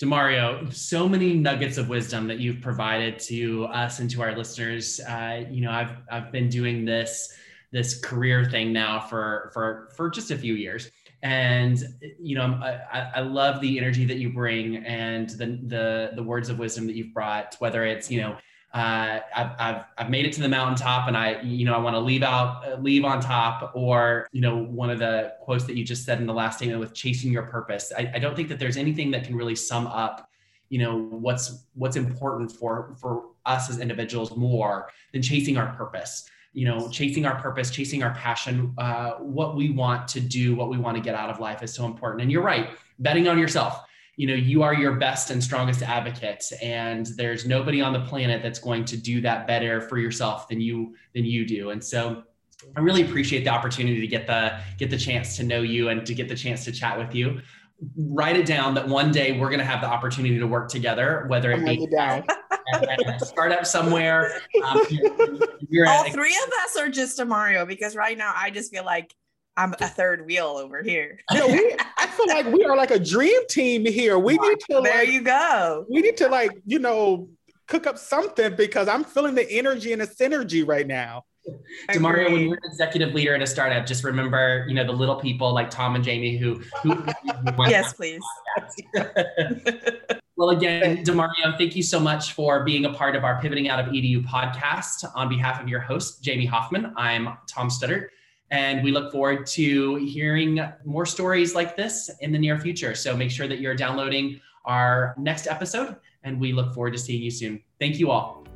Demario, 0.00 0.72
so 0.72 1.08
many 1.08 1.34
nuggets 1.34 1.76
of 1.76 1.88
wisdom 1.88 2.26
that 2.28 2.38
you've 2.38 2.62
provided 2.62 3.18
to 3.18 3.66
us 3.66 3.98
and 3.98 4.08
to 4.10 4.22
our 4.22 4.34
listeners. 4.34 4.98
Uh, 5.00 5.44
you 5.50 5.60
know, 5.60 5.70
I've 5.70 5.94
I've 6.10 6.32
been 6.32 6.48
doing 6.48 6.86
this 6.86 7.34
this 7.70 8.00
career 8.00 8.44
thing 8.46 8.72
now 8.72 9.00
for 9.00 9.50
for 9.52 9.90
for 9.94 10.08
just 10.08 10.30
a 10.30 10.38
few 10.38 10.54
years, 10.54 10.90
and 11.22 11.82
you 12.18 12.34
know, 12.34 12.58
I, 12.62 13.10
I 13.16 13.20
love 13.20 13.60
the 13.60 13.78
energy 13.78 14.04
that 14.06 14.16
you 14.16 14.30
bring 14.32 14.76
and 14.78 15.28
the 15.30 15.58
the 15.66 16.12
the 16.14 16.22
words 16.22 16.48
of 16.48 16.58
wisdom 16.58 16.86
that 16.86 16.96
you've 16.96 17.12
brought. 17.12 17.56
Whether 17.58 17.84
it's 17.84 18.10
you 18.10 18.20
know 18.20 18.36
uh, 18.72 19.18
I've, 19.34 19.50
I've, 19.58 19.84
I've 19.98 20.10
made 20.10 20.26
it 20.26 20.32
to 20.34 20.42
the 20.42 20.48
mountaintop 20.48 21.08
and 21.08 21.16
I, 21.16 21.40
you 21.42 21.64
know, 21.64 21.74
I 21.74 21.78
want 21.78 21.94
to 21.96 22.00
leave 22.00 22.22
out, 22.22 22.64
uh, 22.66 22.76
leave 22.76 23.04
on 23.04 23.20
top 23.20 23.72
or, 23.74 24.28
you 24.30 24.40
know, 24.40 24.58
one 24.58 24.90
of 24.90 25.00
the 25.00 25.34
quotes 25.40 25.64
that 25.64 25.76
you 25.76 25.84
just 25.84 26.04
said 26.04 26.20
in 26.20 26.26
the 26.26 26.32
last 26.32 26.58
statement 26.58 26.78
with 26.78 26.94
chasing 26.94 27.32
your 27.32 27.42
purpose. 27.42 27.92
I, 27.96 28.12
I 28.14 28.18
don't 28.20 28.36
think 28.36 28.48
that 28.48 28.60
there's 28.60 28.76
anything 28.76 29.10
that 29.10 29.24
can 29.24 29.34
really 29.34 29.56
sum 29.56 29.88
up, 29.88 30.28
you 30.68 30.78
know, 30.78 30.98
what's, 30.98 31.66
what's 31.74 31.96
important 31.96 32.52
for, 32.52 32.94
for 33.00 33.30
us 33.44 33.70
as 33.70 33.80
individuals 33.80 34.36
more 34.36 34.88
than 35.12 35.20
chasing 35.20 35.56
our 35.56 35.74
purpose 35.74 36.30
you 36.52 36.66
know 36.66 36.88
chasing 36.88 37.26
our 37.26 37.40
purpose 37.40 37.70
chasing 37.70 38.02
our 38.02 38.12
passion 38.14 38.74
uh, 38.78 39.12
what 39.12 39.54
we 39.56 39.70
want 39.70 40.08
to 40.08 40.20
do 40.20 40.54
what 40.54 40.68
we 40.68 40.78
want 40.78 40.96
to 40.96 41.02
get 41.02 41.14
out 41.14 41.30
of 41.30 41.38
life 41.40 41.62
is 41.62 41.72
so 41.72 41.84
important. 41.84 42.22
And 42.22 42.30
you're 42.30 42.42
right 42.42 42.70
betting 42.98 43.28
on 43.28 43.38
yourself. 43.38 43.84
You 44.16 44.26
know 44.26 44.34
you 44.34 44.62
are 44.62 44.74
your 44.74 44.96
best 44.96 45.30
and 45.30 45.42
strongest 45.42 45.82
advocate 45.82 46.44
and 46.60 47.06
there's 47.16 47.46
nobody 47.46 47.80
on 47.80 47.92
the 47.92 48.00
planet 48.00 48.42
that's 48.42 48.58
going 48.58 48.84
to 48.86 48.96
do 48.96 49.20
that 49.22 49.46
better 49.46 49.80
for 49.80 49.98
yourself 49.98 50.48
than 50.48 50.60
you 50.60 50.94
than 51.14 51.24
you 51.24 51.46
do. 51.46 51.70
And 51.70 51.82
so 51.82 52.24
i 52.76 52.80
really 52.80 53.00
appreciate 53.00 53.42
the 53.42 53.48
opportunity 53.48 54.00
to 54.00 54.06
get 54.06 54.26
the 54.26 54.58
get 54.76 54.90
the 54.90 54.98
chance 54.98 55.34
to 55.36 55.42
know 55.42 55.62
you 55.62 55.88
and 55.88 56.04
to 56.04 56.14
get 56.14 56.28
the 56.28 56.34
chance 56.34 56.64
to 56.64 56.72
chat 56.72 56.98
with 56.98 57.14
you. 57.14 57.40
Write 57.96 58.36
it 58.36 58.44
down 58.44 58.74
that 58.74 58.86
one 58.86 59.10
day 59.10 59.38
we're 59.38 59.48
going 59.48 59.60
to 59.60 59.64
have 59.64 59.80
the 59.80 59.88
opportunity 59.88 60.38
to 60.38 60.46
work 60.46 60.68
together 60.68 61.24
whether 61.28 61.52
it 61.52 61.64
be 61.64 61.86
down. 62.72 63.20
start 63.20 63.52
up 63.52 63.66
somewhere 63.66 64.40
um, 64.64 64.80
you're, 64.90 65.38
you're 65.68 65.88
all 65.88 66.04
three 66.10 66.36
of 66.46 66.52
us 66.64 66.76
are 66.76 66.88
just 66.88 67.18
a 67.18 67.24
mario 67.24 67.64
because 67.66 67.96
right 67.96 68.16
now 68.16 68.32
i 68.36 68.50
just 68.50 68.72
feel 68.72 68.84
like 68.84 69.14
I'm 69.56 69.74
a 69.80 69.88
third 69.88 70.24
wheel 70.24 70.46
over 70.46 70.82
here. 70.82 71.18
no, 71.32 71.46
we, 71.46 71.76
I 71.98 72.06
feel 72.06 72.28
like 72.28 72.46
we 72.46 72.64
are 72.64 72.76
like 72.76 72.92
a 72.92 72.98
dream 72.98 73.46
team 73.48 73.84
here. 73.84 74.18
We 74.18 74.38
need 74.38 74.58
to 74.70 74.80
there 74.82 75.04
like, 75.04 75.08
you 75.08 75.20
go. 75.20 75.84
We 75.90 76.00
need 76.00 76.16
to 76.18 76.28
like, 76.28 76.52
you 76.64 76.78
know, 76.78 77.28
cook 77.66 77.86
up 77.86 77.98
something 77.98 78.56
because 78.56 78.88
I'm 78.88 79.04
feeling 79.04 79.34
the 79.34 79.50
energy 79.50 79.92
and 79.92 80.00
the 80.00 80.06
synergy 80.06 80.66
right 80.66 80.86
now. 80.86 81.24
Demario, 81.90 82.32
when 82.32 82.42
you're 82.42 82.54
an 82.54 82.60
executive 82.64 83.14
leader 83.14 83.34
in 83.34 83.42
a 83.42 83.46
startup, 83.46 83.86
just 83.86 84.04
remember, 84.04 84.66
you 84.68 84.74
know, 84.74 84.84
the 84.84 84.92
little 84.92 85.16
people 85.16 85.52
like 85.52 85.70
Tom 85.70 85.94
and 85.94 86.04
Jamie 86.04 86.36
who, 86.36 86.62
who, 86.82 86.94
who 86.94 87.68
yes, 87.68 87.92
please. 87.94 88.22
well, 90.40 90.48
again, 90.48 91.04
Demario, 91.04 91.58
thank 91.58 91.76
you 91.76 91.82
so 91.82 92.00
much 92.00 92.32
for 92.32 92.64
being 92.64 92.86
a 92.86 92.94
part 92.94 93.14
of 93.14 93.24
our 93.24 93.38
Pivoting 93.42 93.68
Out 93.68 93.78
of 93.78 93.92
EDU 93.92 94.24
podcast. 94.24 95.04
On 95.14 95.28
behalf 95.28 95.60
of 95.60 95.68
your 95.68 95.80
host, 95.80 96.24
Jamie 96.24 96.46
Hoffman, 96.46 96.94
I'm 96.96 97.36
Tom 97.46 97.68
Studdert. 97.68 98.06
And 98.50 98.82
we 98.82 98.90
look 98.90 99.12
forward 99.12 99.46
to 99.48 99.96
hearing 99.96 100.66
more 100.86 101.04
stories 101.04 101.54
like 101.54 101.76
this 101.76 102.10
in 102.22 102.32
the 102.32 102.38
near 102.38 102.58
future. 102.58 102.94
So 102.94 103.14
make 103.14 103.30
sure 103.30 103.48
that 103.48 103.60
you're 103.60 103.74
downloading 103.74 104.40
our 104.64 105.14
next 105.18 105.46
episode, 105.46 105.96
and 106.24 106.40
we 106.40 106.54
look 106.54 106.72
forward 106.72 106.94
to 106.94 106.98
seeing 106.98 107.22
you 107.22 107.30
soon. 107.30 107.62
Thank 107.78 107.98
you 107.98 108.10
all. 108.10 108.46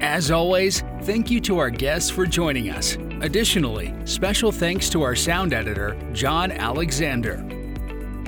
As 0.00 0.30
always, 0.30 0.84
thank 1.02 1.32
you 1.32 1.40
to 1.40 1.58
our 1.58 1.70
guests 1.70 2.10
for 2.10 2.26
joining 2.26 2.70
us. 2.70 2.96
Additionally, 3.22 3.92
special 4.04 4.52
thanks 4.52 4.88
to 4.90 5.02
our 5.02 5.16
sound 5.16 5.52
editor, 5.52 6.00
John 6.12 6.52
Alexander. 6.52 7.59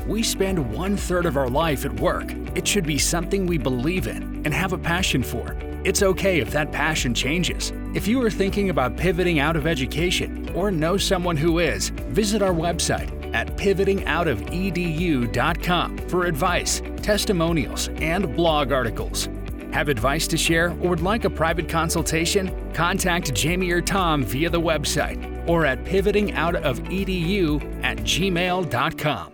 We 0.07 0.23
spend 0.23 0.75
one 0.75 0.97
third 0.97 1.27
of 1.27 1.37
our 1.37 1.49
life 1.49 1.85
at 1.85 2.01
work. 2.01 2.33
It 2.57 2.67
should 2.67 2.87
be 2.87 2.99
something 2.99 3.47
we 3.47 3.57
believe 3.57 4.09
in 4.09 4.43
and 4.45 4.53
have 4.53 4.73
a 4.73 4.79
passion 4.79 5.23
for. 5.23 5.57
It's 5.85 6.03
okay 6.03 6.41
if 6.41 6.51
that 6.51 6.73
passion 6.73 7.15
changes. 7.15 7.73
If 7.95 8.09
you 8.09 8.21
are 8.23 8.31
thinking 8.31 8.71
about 8.71 8.97
pivoting 8.97 9.39
out 9.39 9.55
of 9.55 9.65
education 9.67 10.51
or 10.55 10.73
know 10.73 10.97
someone 10.97 11.37
who 11.37 11.61
is, 11.61 11.91
visit 12.11 12.43
our 12.43 12.53
website 12.53 13.11
at 13.35 13.57
pivotingoutofedu.com 13.57 15.99
for 16.09 16.25
advice, 16.25 16.83
testimonials, 16.97 17.89
and 17.97 18.35
blog 18.35 18.73
articles. 18.73 19.29
Have 19.73 19.89
advice 19.89 20.27
to 20.29 20.37
share 20.37 20.71
or 20.83 20.91
would 20.91 21.01
like 21.01 21.25
a 21.25 21.31
private 21.31 21.69
consultation? 21.69 22.73
Contact 22.73 23.33
Jamie 23.35 23.71
or 23.71 23.81
Tom 23.81 24.25
via 24.25 24.51
the 24.51 24.61
website 24.61 25.49
or 25.49 25.65
at 25.65 25.85
pivotingoutofedu 25.85 27.85
at 27.85 27.99
gmail.com. 27.99 29.33